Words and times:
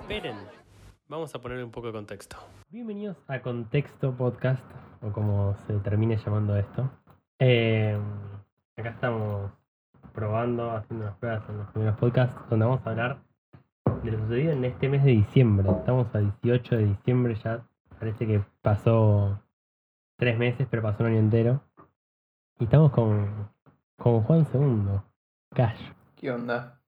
Esperen, 0.00 0.36
vamos 1.08 1.32
a 1.34 1.40
ponerle 1.40 1.62
un 1.62 1.70
poco 1.70 1.86
de 1.86 1.92
contexto. 1.92 2.36
Bienvenidos 2.68 3.16
a 3.28 3.40
Contexto 3.40 4.12
Podcast, 4.12 4.64
o 5.00 5.12
como 5.12 5.54
se 5.66 5.74
termine 5.78 6.16
llamando 6.16 6.56
esto. 6.56 6.90
Eh, 7.38 7.96
acá 8.76 8.90
estamos 8.90 9.52
probando, 10.12 10.72
haciendo 10.72 11.04
unas 11.04 11.16
pruebas 11.18 11.48
en 11.48 11.58
los 11.58 11.68
primeros 11.68 11.96
podcasts, 11.96 12.40
donde 12.50 12.66
vamos 12.66 12.84
a 12.84 12.90
hablar 12.90 13.22
de 14.02 14.10
lo 14.10 14.18
sucedido 14.18 14.52
en 14.52 14.64
este 14.64 14.88
mes 14.88 15.04
de 15.04 15.12
diciembre. 15.12 15.70
Estamos 15.70 16.12
a 16.12 16.18
18 16.18 16.76
de 16.76 16.86
diciembre 16.86 17.36
ya. 17.36 17.64
Parece 18.00 18.26
que 18.26 18.42
pasó 18.62 19.40
tres 20.16 20.36
meses, 20.36 20.66
pero 20.68 20.82
pasó 20.82 21.04
un 21.04 21.10
año 21.10 21.18
entero. 21.18 21.62
Y 22.58 22.64
estamos 22.64 22.90
con, 22.90 23.48
con 23.96 24.22
Juan 24.24 24.44
Segundo, 24.46 25.04
Cash. 25.54 25.80
¿Qué 26.16 26.32
onda? 26.32 26.79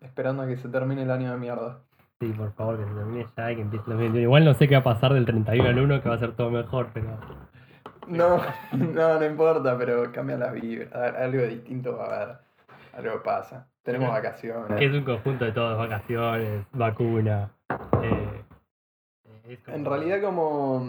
Esperando 0.00 0.42
a 0.42 0.46
que 0.46 0.56
se 0.56 0.68
termine 0.68 1.02
el 1.02 1.10
año 1.10 1.30
de 1.32 1.38
mierda. 1.38 1.80
Sí, 2.20 2.32
por 2.32 2.52
favor, 2.54 2.78
que 2.78 2.84
se 2.84 2.94
termine 2.94 3.26
ya 3.36 3.52
y 3.52 3.56
que 3.56 3.62
empiece 3.62 3.84
el 3.86 3.90
2021. 3.92 4.22
Igual 4.22 4.44
no 4.44 4.54
sé 4.54 4.68
qué 4.68 4.74
va 4.74 4.80
a 4.80 4.84
pasar 4.84 5.12
del 5.14 5.24
31 5.26 5.68
al 5.68 5.78
1, 5.78 6.02
que 6.02 6.08
va 6.08 6.14
a 6.14 6.18
ser 6.18 6.32
todo 6.36 6.50
mejor, 6.50 6.88
pero 6.94 7.18
No, 8.06 8.38
no, 8.72 9.18
no 9.18 9.24
importa, 9.26 9.76
pero 9.76 10.10
cambia 10.12 10.36
la 10.38 10.50
vibra. 10.52 10.88
A- 10.94 11.24
Algo 11.24 11.42
distinto 11.42 11.96
va 11.96 12.04
a 12.04 12.22
haber. 12.22 12.36
Algo 12.96 13.22
pasa. 13.22 13.66
Tenemos 13.82 14.08
que 14.10 14.16
es 14.16 14.22
vacaciones. 14.22 14.94
un 14.94 15.04
conjunto 15.04 15.44
de 15.44 15.52
todos, 15.52 15.76
vacaciones, 15.76 16.64
vacuna. 16.72 17.50
eh, 18.02 18.44
En 19.66 19.84
realidad 19.84 20.22
como, 20.22 20.86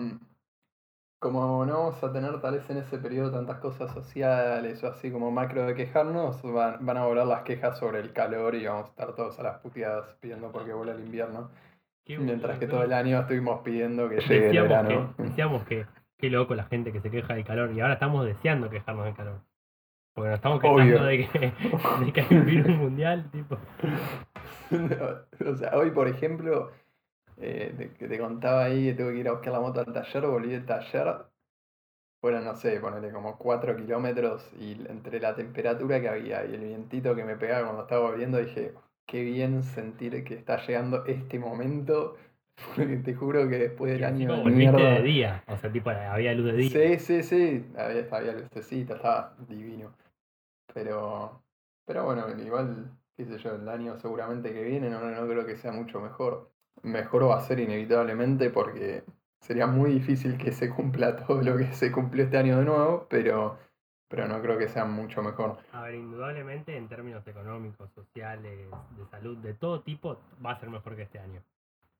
como 1.31 1.65
no 1.65 1.73
vamos 1.73 2.03
a 2.03 2.13
tener 2.13 2.39
tal 2.39 2.53
vez 2.53 2.69
en 2.69 2.77
ese 2.77 2.99
periodo 2.99 3.31
tantas 3.31 3.57
cosas 3.57 3.91
sociales 3.91 4.83
o 4.83 4.87
así 4.87 5.09
como 5.09 5.31
macro 5.31 5.65
de 5.65 5.73
quejarnos, 5.73 6.39
van, 6.43 6.85
van 6.85 6.97
a 6.97 7.05
volar 7.07 7.25
las 7.25 7.41
quejas 7.41 7.79
sobre 7.79 7.99
el 7.99 8.13
calor 8.13 8.53
y 8.53 8.67
vamos 8.67 8.85
a 8.85 8.89
estar 8.89 9.15
todos 9.15 9.39
a 9.39 9.43
las 9.43 9.57
puteadas 9.57 10.15
pidiendo 10.19 10.51
porque 10.51 10.71
vuela 10.71 10.91
el 10.91 10.99
invierno. 10.99 11.49
Qué 12.05 12.19
Mientras 12.19 12.59
que 12.59 12.67
todo 12.67 12.83
el 12.83 12.93
año 12.93 13.19
estuvimos 13.19 13.61
pidiendo 13.61 14.07
que 14.07 14.17
llegue 14.17 14.49
el 14.51 14.61
verano. 14.61 15.15
que, 15.17 15.23
decíamos 15.23 15.63
que 15.65 15.87
qué 16.19 16.29
loco 16.29 16.53
la 16.53 16.65
gente 16.65 16.91
que 16.91 17.01
se 17.01 17.09
queja 17.09 17.33
del 17.33 17.43
calor 17.43 17.71
y 17.71 17.79
ahora 17.79 17.95
estamos 17.95 18.23
deseando 18.23 18.69
quejarnos 18.69 19.05
del 19.05 19.15
calor. 19.15 19.41
Porque 20.13 20.29
nos 20.29 20.37
estamos 20.37 20.61
quejando 20.61 21.05
de 21.05 21.27
que, 21.27 21.53
de 22.05 22.13
que 22.13 22.21
hay 22.21 22.37
un 22.37 22.45
virus 22.45 22.77
mundial, 22.77 23.31
tipo. 23.31 23.57
o 25.49 25.55
sea, 25.55 25.75
hoy 25.75 25.89
por 25.89 26.07
ejemplo, 26.07 26.69
eh, 27.37 27.73
de- 27.77 27.93
que 27.93 28.07
te 28.07 28.19
contaba 28.19 28.65
ahí 28.65 28.85
que 28.87 28.93
tengo 28.95 29.11
que 29.11 29.17
ir 29.19 29.27
a 29.27 29.33
buscar 29.33 29.53
la 29.53 29.59
moto 29.59 29.79
al 29.81 29.93
taller, 29.93 30.25
volví 30.27 30.49
del 30.51 30.65
taller, 30.65 31.25
fueron, 32.21 32.43
no 32.45 32.55
sé, 32.55 32.79
ponerle 32.79 33.11
como 33.11 33.37
4 33.37 33.75
kilómetros 33.77 34.49
y 34.59 34.73
entre 34.89 35.19
la 35.19 35.35
temperatura 35.35 36.01
que 36.01 36.09
había 36.09 36.45
y 36.45 36.55
el 36.55 36.61
vientito 36.61 37.15
que 37.15 37.23
me 37.23 37.37
pegaba 37.37 37.65
cuando 37.65 37.83
estaba 37.83 38.09
volviendo, 38.11 38.37
dije, 38.39 38.73
qué 39.05 39.23
bien 39.23 39.63
sentir 39.63 40.23
que 40.23 40.33
está 40.35 40.65
llegando 40.65 41.05
este 41.05 41.39
momento, 41.39 42.17
porque 42.75 42.97
te 42.97 43.13
juro 43.15 43.47
que 43.49 43.57
después 43.59 43.91
del 43.93 44.03
Y 44.03 44.05
año 44.05 44.43
de 44.43 44.51
mierda... 44.51 44.95
de 44.95 45.01
día, 45.03 45.43
o 45.47 45.57
sea, 45.57 45.71
tipo, 45.71 45.89
había 45.89 46.33
luz 46.33 46.45
de 46.47 46.53
día. 46.57 46.71
Sí, 46.71 46.99
sí, 46.99 47.23
sí, 47.23 47.65
había, 47.77 48.07
había 48.11 48.33
lucecita, 48.33 48.95
estaba 48.95 49.35
divino. 49.47 49.95
Pero, 50.73 51.43
pero 51.85 52.05
bueno, 52.05 52.29
igual, 52.41 52.91
qué 53.17 53.25
sé 53.25 53.37
yo, 53.39 53.55
el 53.55 53.69
año 53.69 53.97
seguramente 53.99 54.53
que 54.53 54.63
viene 54.63 54.89
no, 54.89 55.01
no 55.01 55.27
creo 55.27 55.45
que 55.45 55.57
sea 55.57 55.71
mucho 55.73 56.01
mejor. 56.01 56.51
Mejor 56.83 57.29
va 57.29 57.37
a 57.37 57.41
ser 57.41 57.59
inevitablemente 57.59 58.49
porque 58.49 59.03
sería 59.39 59.67
muy 59.67 59.91
difícil 59.91 60.37
que 60.37 60.51
se 60.51 60.69
cumpla 60.69 61.15
todo 61.27 61.41
lo 61.41 61.57
que 61.57 61.71
se 61.73 61.91
cumplió 61.91 62.23
este 62.23 62.37
año 62.37 62.57
de 62.57 62.65
nuevo, 62.65 63.07
pero, 63.09 63.57
pero 64.07 64.27
no 64.27 64.41
creo 64.41 64.57
que 64.57 64.67
sea 64.67 64.85
mucho 64.85 65.21
mejor. 65.21 65.57
A 65.71 65.81
ver, 65.83 65.95
indudablemente 65.95 66.75
en 66.75 66.87
términos 66.87 67.25
económicos, 67.27 67.91
sociales, 67.91 68.69
de 68.97 69.05
salud, 69.07 69.37
de 69.37 69.53
todo 69.53 69.81
tipo, 69.81 70.17
va 70.43 70.51
a 70.51 70.59
ser 70.59 70.69
mejor 70.69 70.95
que 70.95 71.03
este 71.03 71.19
año. 71.19 71.41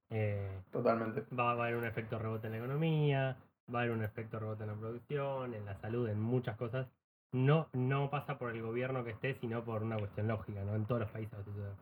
Eh, 0.09 0.61
Totalmente. 0.71 1.23
va, 1.35 1.55
va 1.55 1.63
a 1.63 1.67
haber 1.67 1.77
un 1.77 1.85
efecto 1.85 2.19
rebote 2.19 2.47
en 2.47 2.53
la 2.53 2.59
economía, 2.59 3.37
va 3.73 3.79
a 3.79 3.81
haber 3.83 3.95
un 3.95 4.03
efecto 4.03 4.39
rebote 4.39 4.63
en 4.63 4.69
la 4.69 4.75
producción, 4.75 5.53
en 5.53 5.65
la 5.65 5.75
salud, 5.75 6.07
en 6.09 6.19
muchas 6.19 6.57
cosas. 6.57 6.87
No, 7.31 7.67
no 7.73 8.09
pasa 8.09 8.37
por 8.37 8.51
el 8.51 8.61
gobierno 8.61 9.03
que 9.03 9.11
esté, 9.11 9.35
sino 9.35 9.63
por 9.63 9.83
una 9.83 9.97
cuestión 9.97 10.27
lógica, 10.27 10.63
¿no? 10.63 10.75
En 10.75 10.85
todos 10.85 11.01
los 11.01 11.11
países 11.11 11.33
va 11.37 11.41
a 11.41 11.43
suceder. 11.43 11.73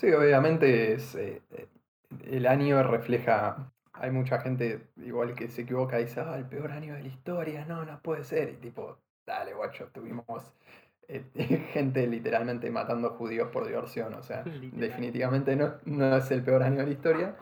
Sí, 0.00 0.10
obviamente 0.12 0.94
es, 0.94 1.14
eh, 1.14 1.42
eh, 1.50 1.68
el 2.24 2.46
año 2.46 2.82
refleja, 2.82 3.70
hay 3.92 4.10
mucha 4.10 4.40
gente 4.40 4.88
igual 4.96 5.34
que 5.34 5.48
se 5.48 5.60
equivoca 5.62 6.00
y 6.00 6.04
dice, 6.04 6.20
ah, 6.20 6.36
el 6.38 6.46
peor 6.46 6.72
año 6.72 6.94
de 6.94 7.02
la 7.02 7.08
historia, 7.08 7.66
no, 7.66 7.84
no 7.84 8.00
puede 8.00 8.24
ser. 8.24 8.48
Y 8.48 8.56
tipo, 8.56 8.96
dale, 9.26 9.52
guacho, 9.52 9.88
tuvimos 9.92 10.54
eh, 11.06 11.22
gente 11.74 12.06
literalmente 12.06 12.70
matando 12.70 13.10
judíos 13.10 13.50
por 13.52 13.66
diversión, 13.66 14.14
o 14.14 14.22
sea, 14.22 14.42
definitivamente 14.72 15.54
no, 15.54 15.74
no 15.84 16.16
es 16.16 16.30
el 16.30 16.42
peor 16.42 16.62
año 16.62 16.78
de 16.78 16.86
la 16.86 16.92
historia, 16.92 17.36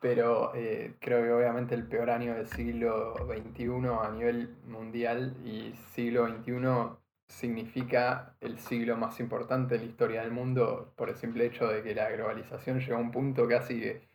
pero 0.00 0.54
eh, 0.54 0.94
creo 1.00 1.24
que 1.24 1.32
obviamente 1.32 1.74
el 1.74 1.88
peor 1.88 2.10
año 2.10 2.34
del 2.34 2.46
siglo 2.46 3.16
XXI 3.26 3.88
a 4.00 4.10
nivel 4.12 4.56
mundial 4.64 5.36
y 5.44 5.74
siglo 5.92 6.28
XXI 6.28 6.99
significa 7.30 8.34
el 8.40 8.58
siglo 8.58 8.96
más 8.96 9.20
importante 9.20 9.76
en 9.76 9.82
la 9.82 9.86
historia 9.86 10.22
del 10.22 10.32
mundo 10.32 10.92
por 10.96 11.08
el 11.08 11.16
simple 11.16 11.46
hecho 11.46 11.68
de 11.68 11.82
que 11.82 11.94
la 11.94 12.10
globalización 12.10 12.80
llegó 12.80 12.96
a 12.96 13.00
un 13.00 13.12
punto 13.12 13.46
casi 13.48 13.80
que 13.80 14.08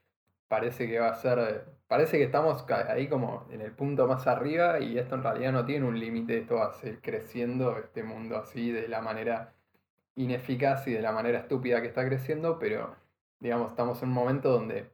parece 0.48 0.88
que 0.88 1.00
va 1.00 1.10
a 1.10 1.16
ser, 1.16 1.66
parece 1.88 2.18
que 2.18 2.26
estamos 2.26 2.66
ahí 2.70 3.08
como 3.08 3.48
en 3.52 3.62
el 3.62 3.72
punto 3.72 4.06
más 4.08 4.28
arriba 4.28 4.80
y 4.80 4.98
esto 5.00 5.16
en 5.16 5.24
realidad 5.24 5.54
no 5.54 5.66
tiene 5.66 5.88
un 5.88 6.00
límite, 6.00 6.40
esto 6.40 6.56
va 6.56 6.68
a 6.68 6.74
seguir 6.74 7.02
creciendo, 7.02 7.78
este 7.78 8.04
mundo 8.04 8.38
así 8.38 8.72
de 8.72 8.88
la 8.90 9.02
manera 9.02 9.54
ineficaz 10.16 10.88
y 10.88 10.94
de 10.94 11.02
la 11.02 11.12
manera 11.14 11.40
estúpida 11.40 11.82
que 11.82 11.88
está 11.88 12.06
creciendo, 12.06 12.60
pero 12.60 12.96
digamos, 13.40 13.72
estamos 13.72 14.02
en 14.04 14.10
un 14.10 14.16
momento 14.16 14.52
donde 14.52 14.92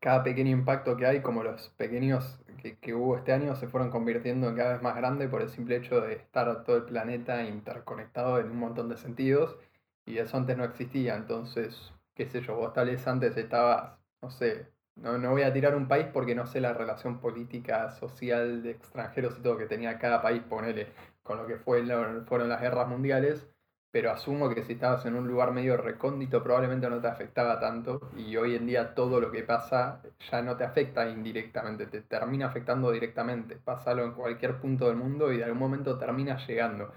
cada 0.00 0.22
pequeño 0.22 0.50
impacto 0.50 0.96
que 0.96 1.06
hay, 1.06 1.22
como 1.22 1.44
los 1.44 1.70
pequeños 1.70 2.40
que, 2.64 2.78
que 2.78 2.94
hubo 2.94 3.16
este 3.16 3.32
año, 3.32 3.54
se 3.56 3.68
fueron 3.68 3.90
convirtiendo 3.90 4.48
en 4.48 4.56
cada 4.56 4.72
vez 4.72 4.82
más 4.82 4.96
grandes 4.96 5.28
por 5.28 5.42
el 5.42 5.50
simple 5.50 5.76
hecho 5.76 6.00
de 6.00 6.14
estar 6.14 6.64
todo 6.64 6.76
el 6.76 6.84
planeta 6.84 7.42
interconectado 7.44 8.40
en 8.40 8.50
un 8.50 8.58
montón 8.58 8.88
de 8.88 8.96
sentidos, 8.96 9.58
y 10.06 10.18
eso 10.18 10.36
antes 10.38 10.56
no 10.56 10.64
existía, 10.64 11.16
entonces, 11.16 11.92
qué 12.14 12.26
sé 12.26 12.40
yo, 12.40 12.56
vos 12.56 12.72
tal 12.72 12.86
vez 12.88 13.06
antes 13.06 13.36
estabas, 13.36 13.98
no 14.22 14.30
sé, 14.30 14.68
no, 14.96 15.18
no 15.18 15.32
voy 15.32 15.42
a 15.42 15.52
tirar 15.52 15.76
un 15.76 15.88
país 15.88 16.06
porque 16.12 16.34
no 16.34 16.46
sé 16.46 16.60
la 16.60 16.72
relación 16.72 17.20
política, 17.20 17.90
social 17.90 18.62
de 18.62 18.70
extranjeros 18.70 19.36
y 19.38 19.42
todo 19.42 19.58
que 19.58 19.66
tenía 19.66 19.98
cada 19.98 20.22
país, 20.22 20.42
ponele, 20.42 20.88
con 21.22 21.36
lo 21.38 21.46
que 21.46 21.56
fue, 21.56 21.84
fueron 22.26 22.48
las 22.48 22.60
guerras 22.62 22.88
mundiales, 22.88 23.46
pero 23.94 24.10
asumo 24.10 24.52
que 24.52 24.64
si 24.64 24.72
estabas 24.72 25.06
en 25.06 25.14
un 25.14 25.28
lugar 25.28 25.52
medio 25.52 25.76
recóndito 25.76 26.42
probablemente 26.42 26.90
no 26.90 27.00
te 27.00 27.06
afectaba 27.06 27.60
tanto 27.60 28.10
y 28.16 28.36
hoy 28.36 28.56
en 28.56 28.66
día 28.66 28.92
todo 28.92 29.20
lo 29.20 29.30
que 29.30 29.44
pasa 29.44 30.02
ya 30.32 30.42
no 30.42 30.56
te 30.56 30.64
afecta 30.64 31.08
indirectamente, 31.08 31.86
te 31.86 32.00
termina 32.00 32.46
afectando 32.46 32.90
directamente. 32.90 33.54
Pásalo 33.54 34.02
en 34.04 34.14
cualquier 34.14 34.56
punto 34.56 34.88
del 34.88 34.96
mundo 34.96 35.32
y 35.32 35.36
de 35.36 35.44
algún 35.44 35.60
momento 35.60 35.96
termina 35.96 36.44
llegando. 36.44 36.90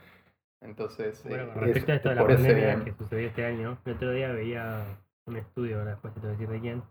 Entonces, 0.59 1.23
Bueno, 1.23 1.43
eh, 1.43 1.49
con 1.53 1.63
respecto 1.65 1.91
a 1.91 1.93
es 1.93 1.99
esto 1.99 2.09
de 2.09 2.15
la 2.15 2.21
ese 2.23 2.33
pandemia 2.33 2.83
que 2.83 2.93
sucedió 2.93 3.27
este 3.27 3.45
año, 3.45 3.77
el 3.85 3.93
otro 3.93 4.11
día 4.11 4.31
veía 4.31 4.83
un 5.27 5.37
estudio, 5.37 5.77
ahora 5.77 5.91
después 5.91 6.15
te 6.15 6.19
voy 6.21 6.29
a 6.29 6.31
decir 6.31 6.49
de 6.49 6.59
quién, 6.61 6.83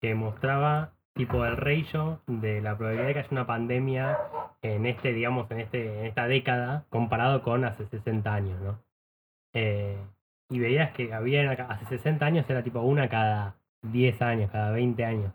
que 0.00 0.14
mostraba 0.14 0.94
tipo 1.12 1.44
el 1.44 1.58
ratio 1.58 2.22
de 2.26 2.62
la 2.62 2.78
probabilidad 2.78 3.08
de 3.08 3.12
que 3.12 3.18
haya 3.18 3.28
una 3.32 3.46
pandemia 3.46 4.18
en 4.62 4.86
este, 4.86 5.12
digamos, 5.12 5.50
en 5.50 5.60
este, 5.60 6.00
en 6.00 6.06
esta 6.06 6.26
década 6.26 6.86
comparado 6.88 7.42
con 7.42 7.66
hace 7.66 7.84
60 7.88 8.32
años, 8.32 8.58
¿no? 8.62 8.91
Eh, 9.52 9.96
y 10.50 10.58
veías 10.58 10.92
que 10.92 11.12
había 11.12 11.50
hace 11.52 11.84
60 11.86 12.24
años 12.26 12.44
era 12.48 12.62
tipo 12.62 12.80
una 12.80 13.08
cada 13.08 13.54
10 13.82 14.20
años, 14.22 14.50
cada 14.50 14.70
20 14.72 15.04
años. 15.04 15.32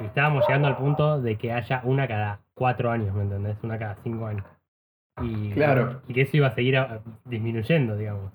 Y 0.00 0.04
estábamos 0.04 0.44
llegando 0.46 0.68
al 0.68 0.76
punto 0.76 1.20
de 1.20 1.36
que 1.36 1.52
haya 1.52 1.80
una 1.84 2.06
cada 2.06 2.40
4 2.54 2.90
años, 2.90 3.14
¿me 3.14 3.22
entendés? 3.22 3.56
Una 3.62 3.78
cada 3.78 3.96
5 4.02 4.26
años. 4.26 4.44
Y, 5.22 5.50
Claro. 5.52 6.02
y 6.06 6.14
que 6.14 6.22
eso 6.22 6.36
iba 6.36 6.48
a 6.48 6.54
seguir 6.54 6.76
a- 6.76 7.00
disminuyendo, 7.24 7.96
digamos. 7.96 8.32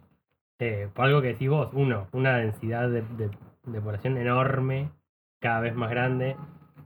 Eh, 0.60 0.90
por 0.94 1.06
algo 1.06 1.22
que 1.22 1.30
decís 1.30 1.50
vos, 1.50 1.70
uno, 1.74 2.08
una 2.12 2.38
densidad 2.38 2.90
de, 2.90 3.02
de- 3.18 3.30
de 3.66 3.82
población 3.82 4.18
enorme, 4.18 4.90
cada 5.40 5.62
vez 5.62 5.76
más 5.76 5.90
grande, 5.90 6.36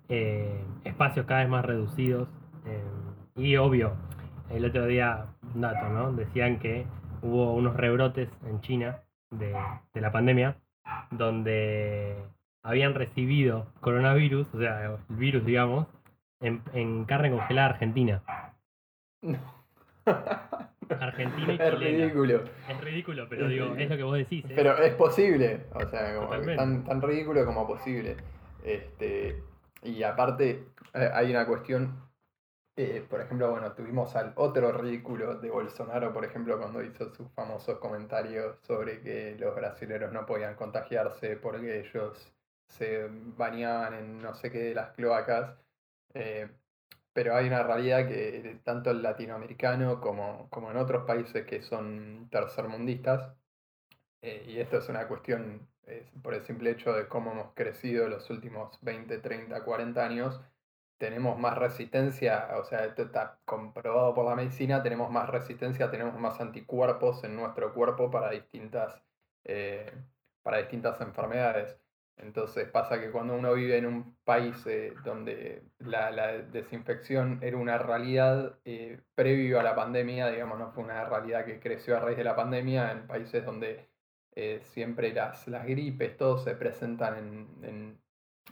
eh, 0.09 0.63
espacios 0.83 1.25
cada 1.25 1.41
vez 1.41 1.49
más 1.49 1.65
reducidos. 1.65 2.27
eh, 2.65 2.83
y 3.35 3.55
obvio, 3.55 3.93
el 4.49 4.65
otro 4.65 4.85
día, 4.87 5.25
un 5.55 5.61
dato, 5.61 5.87
¿no? 5.89 6.11
Decían 6.11 6.59
que 6.59 6.85
hubo 7.21 7.53
unos 7.53 7.75
rebrotes 7.75 8.29
en 8.45 8.61
China 8.61 8.99
de, 9.31 9.55
de 9.93 10.01
la 10.01 10.11
pandemia, 10.11 10.57
donde 11.11 12.15
habían 12.63 12.93
recibido 12.95 13.67
coronavirus, 13.81 14.47
o 14.53 14.59
sea, 14.59 14.85
el 14.85 15.15
virus, 15.17 15.45
digamos, 15.45 15.87
en, 16.41 16.61
en 16.73 17.05
carne 17.05 17.31
congelada 17.31 17.69
argentina. 17.69 18.21
Argentina 20.89 21.53
y 21.53 21.55
Es 21.55 21.73
chilena. 21.73 22.05
ridículo. 22.05 22.43
Es 22.69 22.81
ridículo, 22.81 23.27
pero 23.29 23.45
Es 23.45 23.51
digo, 23.51 23.65
ridículo. 23.65 23.83
es 23.83 23.89
lo 23.89 23.97
que 23.97 24.03
vos 24.03 24.17
decís. 24.17 24.45
¿eh? 24.45 24.53
Pero 24.55 24.77
es 24.77 24.93
posible, 24.93 25.65
o 25.73 25.85
sea, 25.85 26.15
como 26.15 26.29
que 26.41 26.55
tan, 26.55 26.83
tan 26.85 27.01
ridículo 27.01 27.45
como 27.45 27.67
posible. 27.67 28.15
Este, 28.63 29.43
y 29.83 30.03
aparte, 30.03 30.63
eh, 30.93 31.09
hay 31.13 31.29
una 31.31 31.45
cuestión 31.45 31.93
Eh, 32.79 33.03
por 33.09 33.19
ejemplo, 33.21 33.49
bueno, 33.49 33.73
tuvimos 33.73 34.15
al 34.15 34.33
otro 34.35 34.71
ridículo 34.71 35.39
de 35.39 35.49
Bolsonaro, 35.49 36.13
por 36.13 36.23
ejemplo, 36.23 36.59
cuando 36.59 36.83
hizo 36.83 37.09
sus 37.15 37.27
famosos 37.31 37.79
comentarios 37.79 38.59
sobre 38.67 39.01
que 39.01 39.35
los 39.39 39.55
brasileños 39.55 40.13
no 40.13 40.27
podían 40.27 40.55
contagiarse 40.55 41.37
porque 41.37 41.79
ellos 41.79 42.31
se 42.67 43.07
bañaban 43.09 43.95
en 43.95 44.21
no 44.21 44.35
sé 44.35 44.51
qué 44.51 44.59
de 44.59 44.75
las 44.75 44.91
cloacas. 44.91 45.57
Eh, 46.13 46.49
pero 47.13 47.35
hay 47.35 47.47
una 47.47 47.63
realidad 47.63 48.07
que 48.07 48.59
tanto 48.63 48.91
el 48.91 49.01
latinoamericano 49.01 49.99
como, 49.99 50.47
como 50.51 50.69
en 50.71 50.77
otros 50.77 51.05
países 51.05 51.45
que 51.47 51.63
son 51.63 52.29
tercermundistas, 52.29 53.33
eh, 54.21 54.45
y 54.47 54.59
esto 54.59 54.77
es 54.77 54.89
una 54.89 55.07
cuestión 55.07 55.67
por 56.21 56.33
el 56.33 56.43
simple 56.45 56.71
hecho 56.71 56.93
de 56.93 57.07
cómo 57.07 57.31
hemos 57.31 57.53
crecido 57.55 58.07
los 58.09 58.29
últimos 58.29 58.77
20, 58.81 59.19
30, 59.19 59.63
40 59.63 60.05
años, 60.05 60.41
tenemos 60.97 61.37
más 61.39 61.57
resistencia, 61.57 62.49
o 62.59 62.63
sea, 62.65 62.85
esto 62.85 63.03
está 63.03 63.39
comprobado 63.45 64.13
por 64.13 64.25
la 64.25 64.35
medicina, 64.35 64.81
tenemos 64.83 65.11
más 65.11 65.29
resistencia, 65.29 65.91
tenemos 65.91 66.19
más 66.19 66.39
anticuerpos 66.41 67.23
en 67.23 67.35
nuestro 67.35 67.73
cuerpo 67.73 68.09
para 68.09 68.31
distintas, 68.31 69.01
eh, 69.45 69.91
para 70.43 70.57
distintas 70.57 70.99
enfermedades. 71.01 71.77
Entonces 72.17 72.67
pasa 72.69 72.99
que 72.99 73.11
cuando 73.11 73.35
uno 73.35 73.53
vive 73.53 73.77
en 73.77 73.85
un 73.85 74.17
país 74.23 74.65
eh, 74.65 74.95
donde 75.03 75.63
la, 75.79 76.11
desinfección 76.51 77.39
era 77.43 77.57
una 77.57 77.77
realidad 77.77 78.57
eh, 78.65 78.99
previo 79.13 79.59
a 79.59 79.63
la 79.63 79.75
pandemia, 79.75 80.29
digamos, 80.31 80.57
no 80.57 80.71
fue 80.71 80.83
una 80.83 81.05
realidad 81.05 81.45
que 81.45 81.59
creció 81.59 81.95
a 81.97 81.99
raíz 81.99 82.17
de 82.17 82.23
la 82.23 82.35
pandemia, 82.35 82.91
en 82.91 83.07
países 83.07 83.45
donde 83.45 83.89
siempre 84.61 85.13
las, 85.13 85.47
las 85.47 85.65
gripes, 85.65 86.15
todo 86.15 86.37
se 86.37 86.53
presentan 86.55 87.17
en 87.63 87.99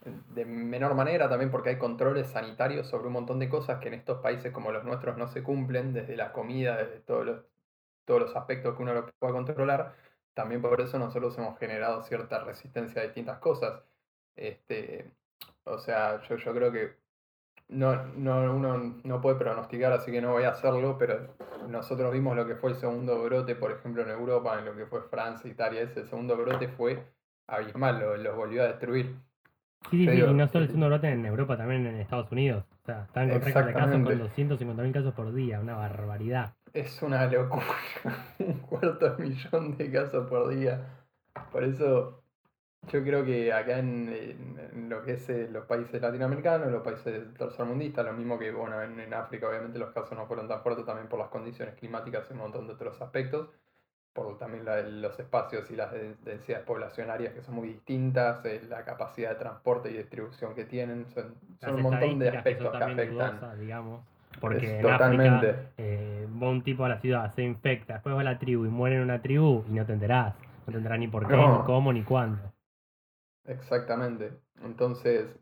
de 0.03 0.45
menor 0.45 0.93
manera 0.93 1.29
también 1.29 1.51
porque 1.51 1.69
hay 1.69 1.77
controles 1.77 2.27
sanitarios 2.27 2.87
sobre 2.87 3.07
un 3.07 3.13
montón 3.13 3.39
de 3.39 3.49
cosas 3.49 3.79
que 3.79 3.87
en 3.87 3.95
estos 3.95 4.19
países 4.19 4.51
como 4.51 4.71
los 4.71 4.83
nuestros 4.83 5.17
no 5.17 5.27
se 5.27 5.43
cumplen, 5.43 5.93
desde 5.93 6.15
la 6.15 6.31
comida, 6.31 6.77
desde 6.77 6.99
todos 6.99 7.25
los, 7.25 7.41
todos 8.05 8.21
los 8.21 8.35
aspectos 8.35 8.75
que 8.75 8.83
uno 8.83 8.93
lo 8.93 9.07
pueda 9.19 9.33
controlar. 9.33 9.95
También 10.33 10.61
por 10.61 10.79
eso 10.81 10.99
nosotros 10.99 11.37
hemos 11.37 11.57
generado 11.59 12.03
cierta 12.03 12.43
resistencia 12.43 13.01
a 13.01 13.05
distintas 13.05 13.39
cosas. 13.39 13.81
Este, 14.35 15.11
o 15.63 15.79
sea, 15.79 16.21
yo, 16.23 16.35
yo 16.37 16.53
creo 16.53 16.71
que 16.71 16.97
no, 17.69 18.05
no, 18.15 18.53
uno 18.53 18.99
no 19.03 19.21
puede 19.21 19.37
pronosticar, 19.37 19.91
así 19.93 20.11
que 20.11 20.21
no 20.21 20.33
voy 20.33 20.43
a 20.43 20.49
hacerlo, 20.49 20.97
pero 20.97 21.35
nosotros 21.67 22.11
vimos 22.13 22.35
lo 22.35 22.45
que 22.45 22.55
fue 22.55 22.71
el 22.71 22.75
segundo 22.75 23.23
brote, 23.23 23.55
por 23.55 23.71
ejemplo, 23.71 24.03
en 24.03 24.09
Europa, 24.09 24.59
en 24.59 24.65
lo 24.65 24.75
que 24.75 24.85
fue 24.85 25.01
Francia, 25.03 25.49
Italia, 25.49 25.81
ese 25.81 26.05
segundo 26.05 26.37
brote 26.37 26.67
fue 26.67 27.03
abismal, 27.47 27.99
lo, 27.99 28.17
lo 28.17 28.35
volvió 28.35 28.63
a 28.63 28.67
destruir. 28.67 29.15
Sí, 29.89 30.05
sí, 30.05 30.07
sí, 30.07 30.21
y 30.21 30.33
no 30.33 30.47
solo 30.47 30.63
el 30.63 30.67
segundo 30.67 30.87
brote 30.87 31.09
en 31.09 31.25
Europa, 31.25 31.57
también 31.57 31.85
en 31.85 31.95
Estados 31.97 32.31
Unidos. 32.31 32.65
O 32.83 32.85
sea, 32.85 33.03
están 33.03 33.29
con 33.29 33.41
récord 33.41 33.65
de 33.67 33.73
casos 33.73 34.03
con 34.03 34.05
250.000 34.05 34.91
casos 34.91 35.13
por 35.13 35.33
día, 35.33 35.59
una 35.59 35.75
barbaridad. 35.75 36.53
Es 36.73 37.01
una 37.01 37.25
locura, 37.27 37.65
un 38.39 38.59
cuarto 38.59 39.15
de 39.15 39.23
millón 39.23 39.77
de 39.77 39.91
casos 39.91 40.27
por 40.27 40.49
día. 40.49 40.85
Por 41.51 41.63
eso 41.63 42.23
yo 42.91 43.03
creo 43.03 43.25
que 43.25 43.51
acá 43.51 43.79
en, 43.79 44.89
lo 44.89 45.03
que 45.03 45.13
es 45.13 45.29
eh, 45.29 45.47
los 45.51 45.65
países 45.65 46.01
latinoamericanos, 46.01 46.71
los 46.71 46.83
países 46.83 47.33
tercermundistas, 47.37 48.05
lo 48.05 48.13
mismo 48.13 48.37
que 48.37 48.51
bueno, 48.51 48.81
en, 48.81 48.99
en 48.99 49.13
África 49.13 49.49
obviamente 49.49 49.79
los 49.79 49.91
casos 49.91 50.17
no 50.17 50.27
fueron 50.27 50.47
tan 50.47 50.61
fuertes 50.61 50.85
también 50.85 51.07
por 51.07 51.19
las 51.19 51.29
condiciones 51.29 51.75
climáticas 51.75 52.27
y 52.29 52.33
un 52.33 52.39
montón 52.39 52.67
de 52.67 52.73
otros 52.73 53.01
aspectos 53.01 53.49
por 54.15 54.37
también 54.37 54.63
los 55.01 55.19
espacios 55.19 55.69
y 55.69 55.75
las 55.75 55.91
densidades 56.23 56.65
poblacionarias 56.65 57.33
que 57.33 57.41
son 57.41 57.55
muy 57.55 57.67
distintas, 57.67 58.43
eh, 58.45 58.61
la 58.69 58.85
capacidad 58.85 59.31
de 59.31 59.35
transporte 59.35 59.91
y 59.91 59.97
distribución 59.97 60.55
que 60.55 60.63
tienen, 60.63 61.05
son, 61.07 61.35
un 61.75 61.81
montón 61.81 62.17
de 62.17 62.29
aspectos 62.29 62.71
que, 62.71 62.83
afectan. 62.83 63.59
digamos, 63.59 64.05
porque 64.39 64.79
en 64.79 64.85
África 64.87 65.41
eh, 65.77 66.27
va 66.41 66.49
un 66.49 66.63
tipo 66.63 66.85
a 66.85 66.89
la 66.89 67.01
ciudad, 67.01 67.29
se 67.35 67.43
infecta, 67.43 67.95
después 67.95 68.15
va 68.15 68.21
a 68.21 68.23
la 68.23 68.39
tribu 68.39 68.65
y 68.65 68.69
muere 68.69 68.95
en 68.95 69.01
una 69.01 69.21
tribu 69.21 69.65
y 69.67 69.73
no 69.73 69.85
te 69.85 69.91
enterás, 69.91 70.33
no 70.65 70.71
te 70.71 70.77
enterás 70.77 70.97
ni 70.97 71.09
por 71.09 71.27
qué, 71.27 71.35
ni 71.35 71.65
cómo, 71.65 71.91
ni 71.91 72.03
cuándo. 72.03 72.39
Exactamente. 73.43 74.31
Entonces, 74.63 75.37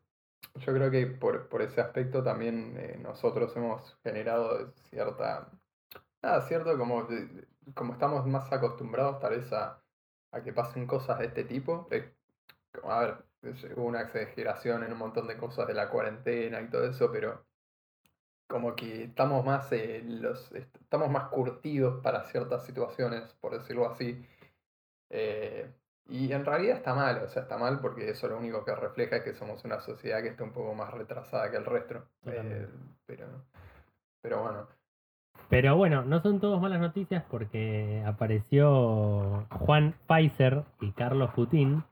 yo 0.56 0.74
creo 0.74 0.90
que 0.90 1.06
por, 1.06 1.48
por 1.48 1.62
ese 1.62 1.80
aspecto 1.80 2.24
también 2.24 2.74
eh, 2.80 2.98
nosotros 3.00 3.56
hemos 3.56 3.96
generado 4.04 4.72
cierta... 4.90 5.52
Nada, 6.24 6.42
cierto, 6.42 6.76
como 6.78 7.06
como 7.74 7.94
estamos 7.94 8.26
más 8.26 8.52
acostumbrados 8.52 9.20
tal 9.20 9.32
vez 9.38 9.52
a, 9.54 9.82
que 10.44 10.54
pasen 10.54 10.88
cosas 10.88 11.20
de 11.20 11.26
este 11.26 11.44
tipo, 11.44 11.88
a 12.84 13.00
ver, 13.00 13.18
hubo 13.76 13.86
una 13.86 14.02
exageración 14.02 14.84
en 14.84 14.92
un 14.92 14.98
montón 14.98 15.28
de 15.28 15.38
cosas 15.38 15.68
de 15.68 15.74
la 15.74 15.90
cuarentena 15.90 16.62
y 16.62 16.70
todo 16.70 16.86
eso, 16.86 17.12
pero 17.12 17.46
como 18.48 18.76
que 18.76 19.06
estamos 19.06 19.46
más, 19.46 19.72
eh, 19.72 20.04
los, 20.06 20.52
estamos 20.52 21.10
más 21.10 21.30
curtidos 21.30 22.02
para 22.04 22.24
ciertas 22.26 22.66
situaciones, 22.66 23.34
por 23.42 23.54
decirlo 23.58 23.88
así. 23.90 24.26
Eh, 25.10 25.72
y 26.08 26.32
en 26.32 26.46
realidad 26.46 26.78
está 26.78 26.94
mal, 26.94 27.24
o 27.24 27.28
sea, 27.30 27.44
está 27.44 27.58
mal 27.58 27.80
porque 27.80 28.10
eso 28.10 28.28
lo 28.28 28.38
único 28.38 28.66
que 28.66 28.76
refleja 28.76 29.18
es 29.18 29.24
que 29.24 29.34
somos 29.34 29.64
una 29.64 29.80
sociedad 29.80 30.22
que 30.22 30.30
está 30.30 30.44
un 30.44 30.52
poco 30.52 30.74
más 30.74 30.94
retrasada 30.94 31.50
que 31.50 31.58
el 31.58 31.66
resto. 31.66 32.04
Eh, 32.26 32.68
pero, 33.06 33.28
pero 34.22 34.42
bueno. 34.42 34.68
Pero 35.50 35.76
bueno, 35.76 36.04
no 36.04 36.22
son 36.22 36.40
todas 36.40 36.62
malas 36.62 36.80
noticias 36.80 37.24
porque 37.30 38.04
apareció 38.06 39.46
Juan 39.50 39.94
Pfizer 40.08 40.64
y 40.82 40.92
Carlos 40.92 41.32
Putin 41.36 41.84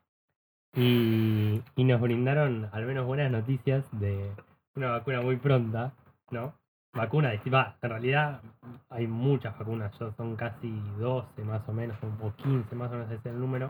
y, 0.76 1.62
nos 1.76 2.02
brindaron 2.02 2.70
al 2.72 2.86
menos 2.86 3.06
buenas 3.06 3.32
noticias 3.32 3.86
de 4.00 4.32
una 4.76 4.92
vacuna 4.92 5.22
muy 5.22 5.36
pronta, 5.38 5.94
¿no? 6.30 6.54
Vacuna, 6.94 7.32
va, 7.54 7.78
en 7.82 7.90
realidad 7.90 8.42
hay 8.90 9.08
muchas 9.08 9.58
vacunas, 9.58 9.94
son 10.18 10.36
casi 10.36 10.72
12 11.00 11.44
más 11.44 11.68
o 11.68 11.74
menos, 11.74 11.98
o 12.22 12.36
15 12.36 12.76
más 12.76 12.90
o 12.92 12.96
menos 12.96 13.12
es 13.12 13.26
el 13.26 13.40
número. 13.40 13.70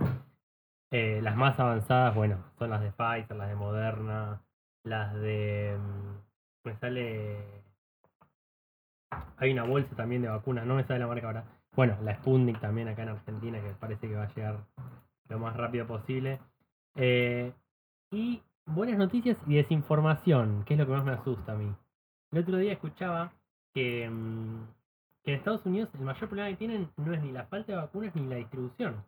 Eh, 0.91 1.21
las 1.21 1.35
más 1.37 1.59
avanzadas, 1.59 2.13
bueno, 2.15 2.43
son 2.59 2.69
las 2.69 2.81
de 2.81 2.91
Pfizer, 2.91 3.37
las 3.37 3.47
de 3.49 3.55
Moderna, 3.55 4.41
las 4.83 5.13
de... 5.13 5.77
Mm, 5.77 6.67
me 6.67 6.75
sale 6.77 7.60
hay 9.37 9.51
una 9.51 9.63
bolsa 9.63 9.95
también 9.95 10.21
de 10.21 10.29
vacunas, 10.29 10.65
no 10.65 10.75
me 10.75 10.83
sale 10.83 10.99
la 10.99 11.07
marca 11.07 11.27
ahora. 11.27 11.43
Bueno, 11.75 11.97
la 12.03 12.15
Sputnik 12.15 12.59
también 12.59 12.87
acá 12.87 13.03
en 13.03 13.09
Argentina, 13.09 13.59
que 13.61 13.69
parece 13.79 14.07
que 14.07 14.15
va 14.15 14.23
a 14.23 14.33
llegar 14.33 14.59
lo 15.29 15.39
más 15.39 15.55
rápido 15.55 15.87
posible. 15.87 16.39
Eh, 16.95 17.51
y 18.11 18.41
buenas 18.65 18.97
noticias 18.97 19.37
y 19.47 19.55
desinformación, 19.55 20.63
que 20.65 20.73
es 20.73 20.79
lo 20.79 20.85
que 20.85 20.91
más 20.91 21.05
me 21.05 21.11
asusta 21.11 21.53
a 21.53 21.55
mí. 21.55 21.73
El 22.31 22.39
otro 22.39 22.57
día 22.57 22.73
escuchaba 22.73 23.31
que, 23.73 24.09
mm, 24.09 24.65
que 25.23 25.31
en 25.31 25.37
Estados 25.37 25.65
Unidos 25.65 25.89
el 25.93 26.01
mayor 26.01 26.27
problema 26.27 26.49
que 26.49 26.57
tienen 26.57 26.89
no 26.97 27.13
es 27.13 27.21
ni 27.21 27.31
la 27.31 27.45
falta 27.45 27.71
de 27.71 27.77
vacunas 27.77 28.15
ni 28.15 28.27
la 28.27 28.35
distribución, 28.35 29.03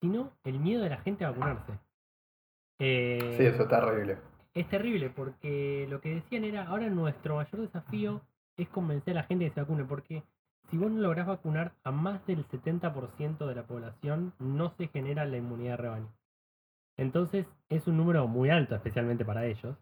sino 0.00 0.32
el 0.44 0.60
miedo 0.60 0.82
de 0.82 0.90
la 0.90 0.98
gente 0.98 1.24
a 1.24 1.30
vacunarse. 1.30 1.72
Eh, 2.78 3.34
sí, 3.36 3.44
eso 3.44 3.62
es 3.62 3.68
terrible. 3.68 4.18
Es 4.54 4.68
terrible 4.68 5.10
porque 5.10 5.86
lo 5.88 6.00
que 6.00 6.14
decían 6.16 6.44
era, 6.44 6.64
ahora 6.64 6.88
nuestro 6.88 7.36
mayor 7.36 7.60
desafío 7.60 8.20
es 8.58 8.68
convencer 8.68 9.12
a 9.16 9.22
la 9.22 9.26
gente 9.26 9.46
que 9.46 9.54
se 9.54 9.60
vacune, 9.60 9.84
porque 9.84 10.22
si 10.70 10.76
vos 10.76 10.90
no 10.90 11.00
lográs 11.00 11.26
vacunar 11.26 11.72
a 11.84 11.90
más 11.90 12.26
del 12.26 12.46
70% 12.46 13.46
de 13.46 13.54
la 13.54 13.62
población, 13.62 14.34
no 14.38 14.70
se 14.76 14.88
genera 14.88 15.24
la 15.24 15.38
inmunidad 15.38 15.72
de 15.72 15.76
rebaño. 15.78 16.12
Entonces 16.96 17.46
es 17.68 17.86
un 17.86 17.96
número 17.96 18.26
muy 18.26 18.50
alto, 18.50 18.74
especialmente 18.74 19.24
para 19.24 19.46
ellos. 19.46 19.76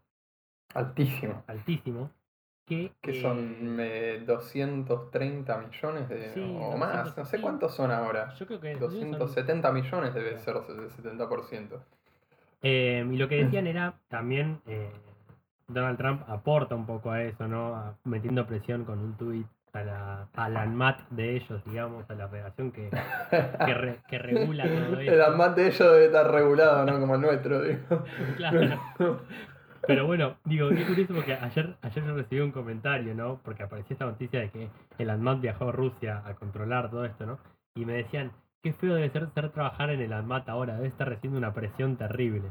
Altísimo. 0.75 1.43
Altísimo. 1.47 2.11
Que, 2.67 2.93
que 3.01 3.21
son 3.23 3.77
230 4.27 5.55
eh, 5.55 5.67
millones 5.67 6.09
de, 6.09 6.59
o 6.61 6.77
más, 6.77 7.17
no 7.17 7.25
sé 7.25 7.41
cuántos 7.41 7.75
son 7.77 7.93
ahora. 7.93 8.35
Yo 8.35 8.47
creo 8.47 8.61
que 8.61 8.75
270 8.75 9.71
millones 9.71 10.13
debe 10.15 10.37
ser 10.41 10.57
el 10.57 10.91
70%. 10.91 11.81
Eh, 12.63 13.09
y 13.09 13.17
lo 13.17 13.29
que 13.29 13.45
decían 13.45 13.69
era 13.69 14.01
también 14.09 14.61
eh, 14.67 14.91
Donald 15.69 15.99
Trump 15.99 16.23
aporta 16.29 16.75
un 16.75 16.87
poco 16.87 17.11
a 17.11 17.23
eso, 17.23 17.49
¿no? 17.49 17.97
metiendo 18.05 18.47
presión 18.47 18.85
con 18.85 18.99
un 18.99 19.17
tuit 19.17 19.47
a 19.73 19.85
la, 19.85 20.29
a 20.35 20.63
ANMAT 20.63 21.09
de 21.11 21.37
ellos, 21.37 21.63
digamos, 21.67 22.09
a 22.09 22.15
la 22.15 22.29
federación 22.29 22.73
que, 22.73 22.89
que, 24.09 24.19
regula 24.19 24.65
todo 24.65 25.01
eso. 25.01 25.13
El 25.13 25.23
ANMAT 25.23 25.57
de 25.57 25.67
ellos 25.67 25.93
debe 25.93 26.07
estar 26.07 26.31
regulado, 26.31 26.87
¿no? 26.87 26.99
Como 26.99 27.15
el 27.17 27.21
nuestro, 27.21 27.63
digo. 27.63 28.05
Claro. 28.37 29.21
Pero 29.87 30.07
bueno, 30.07 30.37
digo, 30.45 30.69
qué 30.71 30.85
curioso 30.85 31.15
porque 31.15 31.35
ayer, 31.35 31.77
ayer 31.83 32.05
yo 32.05 32.17
recibí 32.17 32.41
un 32.41 32.51
comentario, 32.51 33.15
¿no? 33.15 33.39
Porque 33.45 33.63
apareció 33.63 33.95
esta 33.95 34.07
noticia 34.07 34.41
de 34.41 34.51
que 34.51 34.69
el 34.99 35.11
ANMAT 35.11 35.41
viajó 35.41 35.69
a 35.69 35.73
Rusia 35.73 36.23
a 36.25 36.35
controlar 36.35 36.91
todo 36.91 37.05
esto, 37.05 37.27
¿no? 37.27 37.39
Y 37.77 37.85
me 37.85 37.93
decían, 37.93 38.33
qué 38.63 38.73
feo 38.73 38.95
debe 38.95 39.11
ser, 39.11 39.29
ser 39.35 39.51
trabajar 39.51 39.91
en 39.91 40.01
el 40.01 40.13
ANMAT 40.13 40.49
ahora, 40.49 40.77
debe 40.77 40.89
estar 40.89 41.09
recibiendo 41.09 41.39
una 41.39 41.55
presión 41.55 41.97
terrible. 41.97 42.49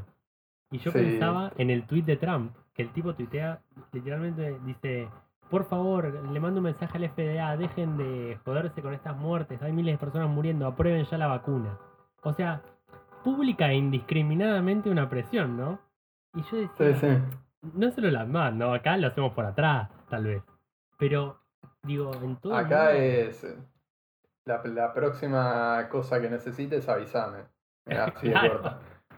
Y 0.71 0.77
yo 0.77 0.93
pensaba 0.93 1.51
en 1.57 1.69
el 1.69 1.85
tweet 1.85 2.03
de 2.03 2.17
Trump, 2.17 2.55
que 2.75 2.83
el 2.83 2.91
tipo 2.91 3.13
tuitea, 3.15 3.59
literalmente 3.93 4.59
dice, 4.65 5.07
por 5.49 5.65
favor, 5.65 6.05
le 6.31 6.39
mando 6.39 6.59
un 6.59 6.65
mensaje 6.65 6.97
al 6.97 7.09
FDA, 7.09 7.55
dejen 7.57 7.97
de 7.97 8.37
joderse 8.45 8.81
con 8.81 8.93
estas 8.93 9.15
muertes, 9.15 9.61
hay 9.61 9.71
miles 9.71 9.93
de 9.95 9.97
personas 9.97 10.29
muriendo, 10.29 10.67
aprueben 10.67 11.05
ya 11.05 11.17
la 11.17 11.27
vacuna. 11.27 11.77
O 12.23 12.33
sea, 12.33 12.61
pública 13.23 13.71
e 13.71 13.75
indiscriminadamente 13.75 14.89
una 14.89 15.09
presión, 15.09 15.57
¿no? 15.57 15.79
Y 16.35 16.41
yo 16.43 16.57
decía, 16.77 17.21
no 17.73 17.91
solo 17.91 18.11
las 18.11 18.27
más, 18.27 18.53
¿no? 18.53 18.73
Acá 18.73 18.97
lo 18.97 19.07
hacemos 19.07 19.33
por 19.33 19.45
atrás, 19.45 19.89
tal 20.09 20.25
vez. 20.25 20.43
Pero, 20.97 21.39
digo, 21.83 22.11
en 22.21 22.35
todo 22.37 22.59
el 22.59 22.65
Acá 22.65 22.85
mundo- 22.85 22.99
es. 22.99 23.43
eh, 23.45 23.55
La, 24.45 24.61
la 24.65 24.93
próxima 24.93 25.87
cosa 25.89 26.19
que 26.21 26.29
necesites, 26.29 26.87
avísame. 26.89 27.37
De 27.85 27.95
Claro. 28.31 28.61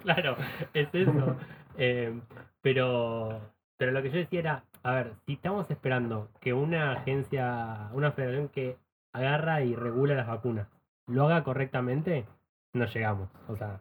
Claro, 0.04 0.36
es 0.74 0.90
eso. 0.94 1.36
Eh, 1.80 2.20
pero, 2.68 3.40
pero 3.78 3.94
lo 3.94 4.04
que 4.04 4.10
yo 4.10 4.18
decía 4.18 4.40
era, 4.42 4.64
a 4.84 4.94
ver, 4.94 5.14
si 5.26 5.34
estamos 5.36 5.72
esperando 5.72 6.28
que 6.42 6.52
una 6.52 6.92
agencia, 6.92 7.90
una 7.94 8.12
federación 8.12 8.50
que 8.50 8.76
agarra 9.14 9.62
y 9.62 9.74
regula 9.74 10.16
las 10.16 10.28
vacunas, 10.28 10.68
lo 11.08 11.24
haga 11.24 11.46
correctamente, 11.46 12.26
no 12.74 12.86
llegamos. 12.86 13.30
O 13.48 13.56
sea, 13.56 13.80